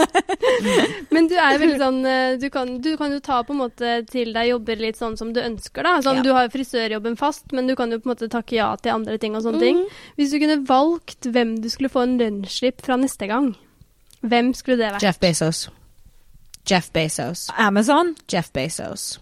Men 1.12 1.28
du 1.30 1.34
er 1.36 1.54
jo 1.56 1.60
veldig 1.62 1.78
sånn 1.80 2.00
eh, 2.06 2.34
du 2.40 2.48
kan, 2.52 2.74
du 2.84 2.92
kan 3.00 3.12
jo 3.14 3.20
ta 3.24 3.40
på 3.46 3.54
en 3.54 3.60
måte 3.62 3.94
til 4.10 4.32
deg 4.34 4.50
jobber 4.52 4.82
litt 4.82 4.98
sånn 5.00 5.16
som 5.18 5.32
du 5.34 5.40
ønsker, 5.42 5.82
da. 5.86 5.96
Sånn, 6.04 6.20
Ja. 6.22 6.26
Du 6.26 6.30
har 6.36 6.46
jo 6.46 6.52
frisørjobben 6.54 7.16
fast, 7.18 7.48
men 7.56 7.66
du 7.66 7.74
kan 7.78 7.90
jo 7.90 7.98
på 7.98 8.06
en 8.08 8.12
måte 8.14 8.28
takke 8.30 8.54
ja 8.58 8.68
til 8.78 8.94
andre 8.94 9.16
ting 9.18 9.34
og 9.34 9.42
sånne 9.46 9.62
ting. 9.62 9.80
Mhm. 9.82 10.02
Hvis 10.20 10.30
du 10.34 10.38
kunne 10.42 10.58
valgt 10.68 11.26
hvem 11.32 11.56
du 11.62 11.68
skulle 11.72 11.81
få 11.90 12.04
en 12.06 12.18
lønnsslipp 12.20 12.82
fra 12.86 12.96
neste 13.00 13.26
gang, 13.26 13.54
hvem 14.22 14.52
skulle 14.54 14.78
det 14.78 14.92
vært? 14.94 15.02
Jeff 15.02 15.18
Bezos. 15.18 15.68
Jeff 16.70 16.92
Bezos. 16.94 17.48
Amazon. 17.58 18.14
Jeff 18.32 18.52
Bezos. 18.52 19.18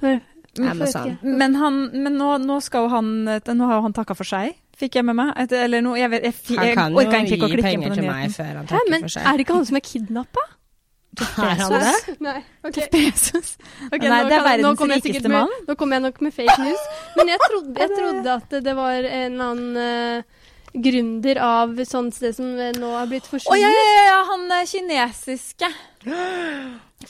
Amazon. 0.58 1.16
Men, 1.22 1.54
han, 1.54 1.90
men 1.94 2.18
nå, 2.18 2.34
nå 2.42 2.60
skal 2.60 2.84
jo 2.84 2.90
han 2.90 3.10
Nå 3.24 3.68
har 3.68 3.78
jo 3.78 3.84
han 3.86 3.94
takka 3.96 4.16
for 4.18 4.28
seg, 4.28 4.56
fikk 4.76 4.98
jeg 4.98 5.06
med 5.06 5.16
meg. 5.16 5.34
Et, 5.38 5.52
eller 5.56 5.84
noe, 5.84 5.98
jeg, 6.00 6.10
vet, 6.12 6.26
jeg, 6.26 6.56
jeg, 6.56 6.76
Han 6.76 6.96
kan 7.12 7.28
jo 7.28 7.38
gi 7.46 7.60
penger 7.62 7.94
til 7.94 8.08
meg 8.08 8.32
før 8.34 8.56
han 8.58 8.70
takker 8.70 8.90
men 8.92 9.06
for 9.06 9.14
seg. 9.16 9.28
er 9.28 9.38
det 9.38 9.46
ikke 9.46 9.60
han 9.60 9.68
som 9.70 9.78
er 9.80 9.86
kidnappa? 9.86 10.46
Er 11.20 11.58
han 11.58 11.72
det? 11.74 12.12
Nei. 12.22 12.36
okay. 12.62 12.84
Bezos. 12.92 13.56
Ok, 13.90 14.04
Nei, 14.04 14.20
det 14.30 14.36
er 14.36 14.62
nå 14.62 14.74
verdens 14.76 15.04
rikeste 15.04 15.32
mann. 15.32 15.50
Nå 15.66 15.74
kommer 15.78 15.98
jeg 15.98 16.04
nok 16.06 16.20
med 16.22 16.34
fake 16.36 16.54
news. 16.62 16.84
Men 17.16 17.32
jeg 17.32 17.42
trodde, 17.48 17.74
jeg 17.82 17.90
trodde 17.98 18.36
at 18.36 18.54
det 18.68 18.74
var 18.78 19.08
en 19.08 19.40
annen 19.48 19.80
eh, 19.82 20.39
gründer 20.72 21.40
av 21.42 21.72
sånt 21.88 22.14
sted 22.14 22.36
som 22.36 22.50
nå 22.54 22.92
har 22.96 23.08
blitt 23.10 23.26
Å 23.26 23.32
forsvunnet. 23.34 23.62
ja, 23.62 23.70
ja, 23.70 24.04
ja, 24.10 24.18
han 24.30 24.46
eh, 24.54 24.66
kinesiske. 24.70 25.70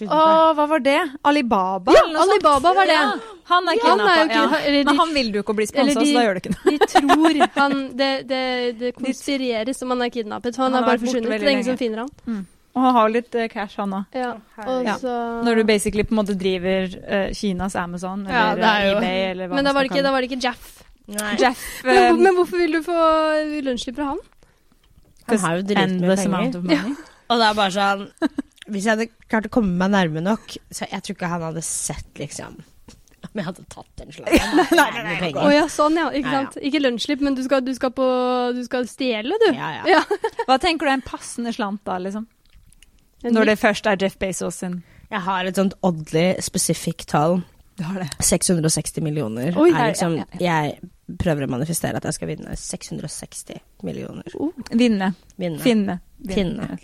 Å, 0.01 0.21
hva 0.55 0.67
var 0.71 0.83
det? 0.85 0.99
Alibaba? 1.27 1.93
Ja, 1.93 2.05
eller 2.05 2.15
noe 2.15 2.23
sånt? 2.23 2.37
Alibaba 2.37 2.73
var 2.79 2.87
det. 2.87 2.95
Ja, 2.95 3.35
han 3.51 3.69
er 3.73 3.81
kidnappa. 3.81 4.15
Ja. 4.31 4.45
Men 4.87 5.01
han 5.03 5.13
vil 5.17 5.33
du 5.35 5.41
ikke 5.43 5.57
bli 5.59 5.67
eller 5.75 5.93
sponsa, 5.93 6.07
så 6.07 6.15
da 6.15 6.23
gjør 6.25 6.39
du 6.39 6.41
ikke 6.45 6.55
noe. 6.55 6.71
De 6.71 6.89
tror 6.93 7.41
han 7.61 7.77
Det, 7.99 8.11
det, 8.31 8.41
det 8.81 8.95
konspireres 8.97 9.83
om 9.83 9.93
han 9.97 10.07
er 10.07 10.15
kidnappet. 10.15 10.57
Han, 10.63 10.71
Han 10.71 10.79
er 10.79 10.85
har 10.87 10.93
bare 10.93 11.03
forsvunnet. 11.05 11.35
Det 11.35 11.43
er 11.43 11.55
ingen 11.57 11.69
som 11.73 11.81
finner 11.81 12.05
han. 12.07 12.43
Og 12.71 12.85
han 12.87 12.95
har 12.95 13.09
litt 13.11 13.35
uh, 13.35 13.49
cash, 13.51 13.75
han 13.83 13.97
òg. 13.99 14.15
Ja. 14.15 14.31
Ja. 14.87 14.95
Når 15.43 15.59
du 15.59 15.65
basically 15.67 16.05
på 16.07 16.15
en 16.15 16.21
måte 16.21 16.37
driver 16.39 16.87
uh, 17.03 17.33
Kinas 17.35 17.75
Amazon 17.75 18.23
eller 18.29 18.39
Ja, 18.39 18.55
det 18.55 18.93
jo- 18.93 19.01
eBay 19.01 19.25
eller 19.33 19.51
hva 19.51 19.59
Men 19.59 19.67
da 19.67 19.73
var, 19.75 19.83
det 19.83 19.91
ikke, 19.91 20.05
da 20.07 20.13
var 20.15 20.23
det 20.23 20.31
ikke 20.31 20.45
Jeff. 20.47 20.71
Nei. 21.11 21.35
Jeff 21.41 21.63
Men, 21.87 21.97
eh, 21.97 22.19
men 22.19 22.37
hvorfor 22.37 22.61
vil 22.61 22.77
du 22.79 22.83
få 22.87 22.97
lønnsslipp 23.67 23.97
fra 23.99 24.13
han? 24.13 24.21
Han 25.31 25.43
har 25.45 25.59
jo 25.59 25.67
dritmye 25.67 26.17
penger. 26.17 26.91
Og 27.31 27.39
det 27.39 27.47
er 27.47 27.57
bare 27.59 27.75
sånn 27.75 28.05
Hvis 28.71 28.87
jeg 28.87 28.93
hadde 28.95 29.07
klart 29.31 29.47
å 29.49 29.53
komme 29.55 29.75
meg 29.79 29.93
nærme 29.95 30.23
nok, 30.25 30.57
så 30.71 30.87
jeg 30.91 31.03
tror 31.07 31.17
ikke 31.17 31.31
han 31.33 31.47
hadde 31.49 31.63
sett 31.67 32.21
liksom 32.21 32.59
Om 33.31 33.41
jeg 33.43 33.47
hadde 33.47 33.65
tatt 33.71 33.91
den 34.01 34.15
slagen. 34.15 34.61
Nei, 34.81 34.89
nei, 34.97 35.17
nei, 35.27 35.31
Å 35.35 35.51
ja, 35.55 35.67
sånn 35.71 35.99
ja. 35.99 36.09
Ikke 36.15 36.35
Ja, 36.35 36.43
ja. 36.47 36.65
Ikke 36.71 36.83
lønnsslipp, 36.83 37.23
men 37.27 37.39
du 37.39 37.43
skal, 37.47 37.63
du 37.67 37.73
skal, 37.77 37.93
på, 37.95 38.07
du 38.57 38.63
skal 38.67 38.87
stjele, 38.91 39.39
du. 39.45 39.49
Ja, 39.55 39.71
ja. 39.81 39.99
Ja. 39.99 40.21
Hva 40.49 40.59
tenker 40.63 40.89
du 40.89 40.93
er 40.93 40.99
en 40.99 41.07
passende 41.07 41.53
slant 41.55 41.83
da, 41.87 41.99
liksom? 42.03 42.27
En 43.21 43.37
Når 43.37 43.53
det 43.53 43.59
først 43.61 43.87
er 43.87 44.01
Jeff 44.01 44.17
Bezos 44.19 44.63
sin. 44.63 44.81
Jeg 45.11 45.21
har 45.27 45.45
et 45.45 45.59
sånt 45.59 45.75
oddly 45.85 46.33
specific 46.41 47.05
tall. 47.11 47.43
Du 47.77 47.85
har 47.85 48.01
det. 48.01 48.09
660 48.25 49.05
millioner. 49.05 49.53
Oi, 49.61 49.69
er 49.75 49.93
liksom, 49.93 50.17
ja, 50.21 50.27
Jeg 50.41 50.91
prøver 51.19 51.47
å 51.47 51.51
manifestere 51.51 51.99
at 51.99 52.07
jeg 52.09 52.19
skal 52.19 52.31
vinne 52.31 52.55
660 52.57 53.61
millioner. 53.87 54.37
Vinne. 54.71 55.13
Vinne. 55.41 55.63
Finne. 55.65 55.99
Finne. 56.31 56.79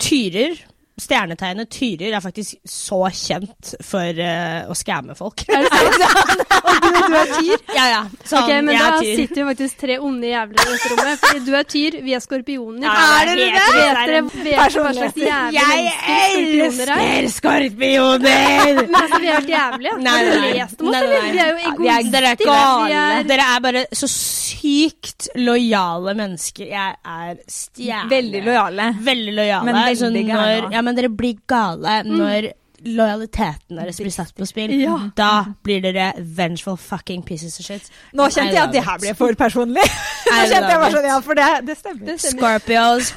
Tyrer. 0.00 0.60
Stjernetegnet 0.94 1.70
tyrer 1.74 2.12
er 2.14 2.22
faktisk 2.22 2.54
så 2.70 3.00
kjent 3.10 3.72
for 3.82 4.20
uh, 4.22 4.70
å 4.70 4.74
skamme 4.78 5.16
folk. 5.18 5.42
Er 5.50 5.64
det 5.64 5.72
sant? 5.74 6.44
Og 6.74 6.84
du, 6.84 6.98
du 7.10 7.16
er 7.18 7.32
tyr? 7.34 7.64
ja, 7.74 7.86
ja. 7.90 8.02
Sånn, 8.22 8.44
ok, 8.44 8.50
men 8.62 8.70
jeg 8.76 8.82
da 8.84 8.90
er 8.92 9.00
tyr. 9.02 9.16
sitter 9.18 9.40
jo 9.42 9.46
faktisk 9.48 9.80
tre 9.82 9.96
onde 9.98 10.30
jævler 10.30 10.54
i 10.54 10.68
dette 10.70 10.92
rommet. 10.92 11.18
Fordi 11.24 11.42
du 11.48 11.52
er 11.58 11.66
tyr, 11.74 11.96
vi 12.06 12.14
er 12.14 12.22
skorpioner. 12.22 12.86
Ja, 12.86 12.94
er 12.94 13.26
det 13.26 13.34
er 13.34 13.40
dere 13.40 13.50
det? 13.50 13.74
Vet 13.74 13.98
dere 13.98 14.22
vet 14.28 14.54
hva 14.54 14.68
slags 14.94 15.18
jævlig 15.18 15.58
Jeg 15.58 15.82
mennesker 15.82 16.84
skorpioner 16.84 16.94
er? 16.94 17.04
elsker 17.18 17.32
skorpioner! 17.34 18.80
Men 18.84 18.96
altså, 19.00 19.20
vi 19.20 19.28
er 19.28 19.34
helt 19.38 19.52
jævlige. 19.58 19.96
Nei, 20.04 20.14
nei, 20.14 20.38
nei. 20.44 20.52
lest 20.60 20.80
om 20.84 20.88
oss, 20.92 20.98
eller? 21.00 21.26
Vi 21.34 21.42
er 21.42 21.50
jo 21.50 21.58
Ja, 21.58 21.72
egoister. 21.74 22.14
Dere 22.14 22.30
er 22.30 22.42
gale. 22.44 23.02
er- 23.18 23.28
Dere 23.34 23.48
er 23.56 23.64
bare 23.64 23.84
så 23.94 24.08
sykt 24.10 25.28
lojale 25.40 26.14
mennesker. 26.18 26.66
Jeg 26.70 26.96
er 27.02 27.42
stjerne. 27.50 28.08
Veldig 28.14 28.42
lojale. 28.46 28.88
Veldig 29.10 29.34
lojale. 29.36 29.64
Men 29.68 29.80
veldig 29.80 29.98
så 30.00 30.10
gærne 30.14 30.40
når, 30.44 30.70
ja, 30.78 30.83
men 30.84 30.98
dere 30.98 31.10
blir 31.12 31.40
gale 31.50 32.02
når 32.06 32.52
lojaliteten 32.84 33.78
deres 33.78 34.00
blir 34.02 34.12
satt 34.12 34.34
på 34.36 34.46
spill. 34.48 34.72
Ja. 34.76 34.96
Da 35.16 35.30
blir 35.64 35.80
dere 35.84 36.12
vengeful 36.18 36.76
fucking 36.80 37.24
pieces 37.24 37.58
of 37.60 37.66
shit. 37.66 37.88
Nå 38.12 38.28
kjente 38.28 38.52
jeg 38.52 38.62
at 38.66 38.74
det 38.74 38.84
her 38.84 39.00
ble 39.00 39.14
for 39.18 39.38
personlig. 39.40 39.86
Nå 40.28 40.42
kjente 40.50 40.74
jeg 40.74 40.82
bare 40.82 40.92
sånn, 40.98 41.08
ja, 41.08 41.20
for 41.24 41.40
det, 41.40 41.48
det 41.68 41.78
stemmer. 41.80 42.04
Det 42.10 42.18
stemmer. 42.20 42.42
Scorpios. 42.42 43.14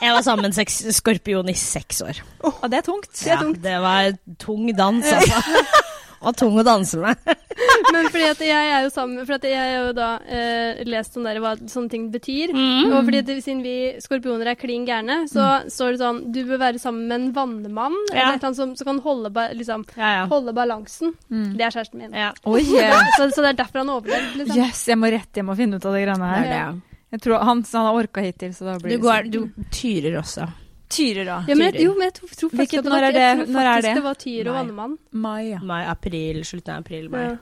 Jeg 0.00 0.14
var 0.14 0.22
sammen 0.24 0.48
med 0.48 0.56
en 0.62 0.94
skorpion 0.94 1.50
i 1.50 1.54
seks 1.58 2.00
år. 2.06 2.20
Og 2.46 2.64
det 2.72 2.80
er 2.80 2.86
tungt. 2.86 3.10
Ja, 3.26 3.40
det 3.42 3.78
var 3.82 4.14
tung 4.40 4.70
dans, 4.76 5.04
altså. 5.04 5.64
Og 6.22 6.36
tung 6.38 6.54
å 6.58 6.62
danse 6.66 6.98
med. 7.02 7.18
Men 7.92 8.06
fordi 8.08 8.24
at 8.30 8.40
jeg 8.46 8.68
er 8.72 8.84
jo 8.86 8.90
sammen 8.94 9.26
For 9.26 9.34
at 9.36 9.42
jeg 9.44 9.58
har 9.58 9.72
jo 9.88 9.90
da 9.96 10.06
eh, 10.24 10.78
lest 10.88 11.12
sånn 11.16 11.26
der, 11.26 11.40
hva 11.42 11.50
sånne 11.58 11.90
ting 11.92 12.06
betyr. 12.14 12.52
Mm. 12.54 12.92
Og 12.94 12.98
fordi 13.08 13.20
at 13.20 13.32
siden 13.44 13.60
vi 13.64 13.74
skorpioner 14.02 14.52
er 14.52 14.56
klin 14.60 14.86
gærne, 14.88 15.18
så 15.30 15.48
står 15.70 15.92
det 15.96 16.00
sånn 16.00 16.20
Du 16.32 16.40
bør 16.48 16.62
være 16.62 16.80
sammen 16.82 17.08
med 17.10 17.18
en 17.18 17.26
vannmann 17.36 17.98
Ja. 18.14 18.30
eller 18.30 18.40
noe 18.42 18.54
som, 18.56 18.72
som 18.78 18.88
kan 18.92 19.02
holde, 19.04 19.32
ba, 19.34 19.48
liksom, 19.52 19.84
Ja, 19.98 20.12
ja. 20.22 20.24
holde 20.30 20.54
balansen. 20.56 21.12
Det 21.28 21.66
er 21.66 21.74
kjæresten 21.74 22.00
min. 22.04 22.14
ja. 22.16 22.30
Oi, 22.48 22.62
Så, 23.18 23.28
så 23.34 23.42
det 23.44 23.52
er 23.52 23.60
derfor 23.64 23.82
han 23.82 23.92
overlevde. 23.98 24.38
Liksom. 24.44 24.62
yes, 24.62 24.86
jeg 24.88 24.98
må 25.02 25.10
rett 25.12 25.36
hjem 25.42 25.52
og 25.52 25.58
finne 25.60 25.76
ut 25.82 25.84
av 25.90 25.98
de 25.98 26.06
greiene 26.06 26.32
Det 26.32 26.32
her. 26.38 26.48
er 26.48 26.72
det. 26.72 26.88
Jeg 27.12 27.20
tror 27.26 27.42
han, 27.44 27.60
han 27.74 27.86
har 27.90 27.98
orka 28.00 28.22
hittil, 28.24 28.54
så 28.56 28.64
da 28.70 28.78
blir 28.80 28.94
Du, 28.94 28.96
det 28.96 29.02
går, 29.04 29.26
du 29.28 29.66
tyrer 29.74 30.14
også. 30.22 30.46
Tyrer, 30.92 31.24
da. 31.24 31.38
Ja, 31.48 31.54
men, 31.56 31.72
jeg- 31.72 31.82
jo, 31.86 31.92
men 31.96 32.02
jeg 32.08 32.14
tror, 32.18 32.28
tror 32.28 32.50
faktisk 32.50 32.58
Hvilket- 32.60 32.78
at 32.78 32.84
det 32.84 32.92
når 32.92 33.00
var, 33.00 33.08
er 33.08 33.12
det- 33.12 33.22
jeg 33.22 33.36
tror 33.38 33.52
når 33.52 33.60
er 33.60 33.72
faktisk 33.72 33.88
det? 33.88 33.94
det 33.94 34.04
var 34.04 34.14
Tyr 34.14 34.48
og. 34.48 34.54
Vannemann. 34.58 34.98
Mai, 35.12 35.42
ja. 35.50 35.58
Mai, 35.62 35.82
april, 35.86 36.44
slutten 36.44 36.74
av 36.74 36.78
april, 36.84 37.08
mai. 37.10 37.22
Ja. 37.22 37.36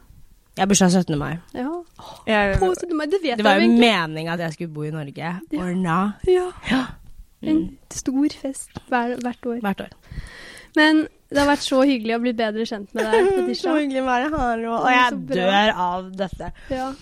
Jeg 0.57 0.63
har 0.63 0.67
bursdag 0.67 0.91
17. 0.93 1.19
mai. 1.19 1.39
ja. 1.55 1.69
Jeg, 2.27 2.59
På 2.59 2.75
17. 2.75 2.97
mai, 2.97 3.07
det 3.07 3.21
vet 3.23 3.37
Det 3.39 3.45
var 3.45 3.55
jeg 3.55 3.63
jo 3.63 3.67
jo 3.67 3.73
egentlig. 3.73 4.09
meninga 4.09 4.33
at 4.33 4.39
jeg 4.41 4.53
skulle 4.53 4.73
bo 4.75 4.83
i 4.83 4.91
Norge. 4.91 5.41
Or 5.59 5.75
not. 5.75 6.13
Ja. 6.27 6.51
Ja. 6.71 6.85
En 7.43 7.79
stor 7.91 8.29
fest 8.43 8.69
hver, 8.89 9.17
hvert 9.23 9.47
år. 9.47 9.61
Hvert 9.61 9.81
år. 9.81 9.89
Men 10.77 11.07
det 11.31 11.39
har 11.39 11.47
vært 11.49 11.65
så 11.65 11.81
hyggelig 11.87 12.15
å 12.17 12.21
bli 12.21 12.33
bedre 12.33 12.67
kjent 12.67 12.93
med 12.95 13.05
deg, 13.05 13.27
Så 13.31 13.37
Fetisha. 13.47 13.75
hyggelig 13.79 14.03
å 14.03 14.07
være 14.07 14.29
her, 14.37 14.65
og, 14.69 14.81
og 14.81 14.87
Så 14.87 14.91
jeg 14.93 15.27
bra. 15.27 15.37
dør 15.37 15.75
av 15.77 16.13
dette. 16.17 16.53
Ja. 16.71 16.93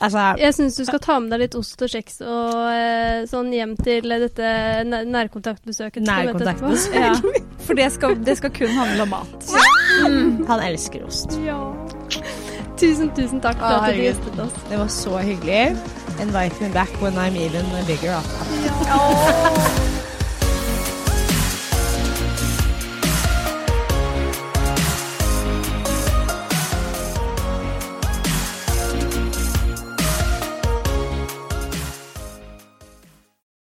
Altså, 0.00 0.22
Jeg 0.40 0.54
syns 0.56 0.76
du 0.80 0.84
skal 0.88 1.00
ta 1.04 1.18
med 1.20 1.28
deg 1.34 1.42
litt 1.42 1.54
ost 1.58 1.82
og 1.84 1.90
kjeks 1.92 2.22
og 2.24 2.54
eh, 2.72 3.18
sånn 3.28 3.50
hjem 3.52 3.74
til 3.76 4.08
dette 4.08 4.52
nærkontaktbesøket 4.88 6.06
nærkontaktbesøket. 6.06 6.06
Nærkontaktbesøk. 6.08 6.94
ja. 6.96 7.50
For 7.66 7.76
det 7.76 7.90
skal, 7.92 8.16
det 8.24 8.38
skal 8.40 8.54
kun 8.56 8.72
handle 8.78 9.04
om 9.04 9.12
mat. 9.12 9.50
han 10.48 10.64
elsker 10.70 11.04
ost. 11.04 11.36
Ja. 11.44 11.60
Tusen, 12.80 13.12
tusen 13.12 13.44
takk 13.44 13.60
for 13.60 13.76
at 13.76 13.92
du 13.92 14.00
gjestet 14.00 14.40
oss. 14.40 14.56
Det 14.70 14.80
var 14.80 14.88
så 14.96 15.20
hyggelig. 15.20 15.76
Invite 16.20 16.64
me 16.64 16.72
back 16.72 16.96
when 17.04 17.20
I'm 17.20 17.36
even 17.36 17.68
bigger. 17.86 18.16
Ja. 18.88 19.89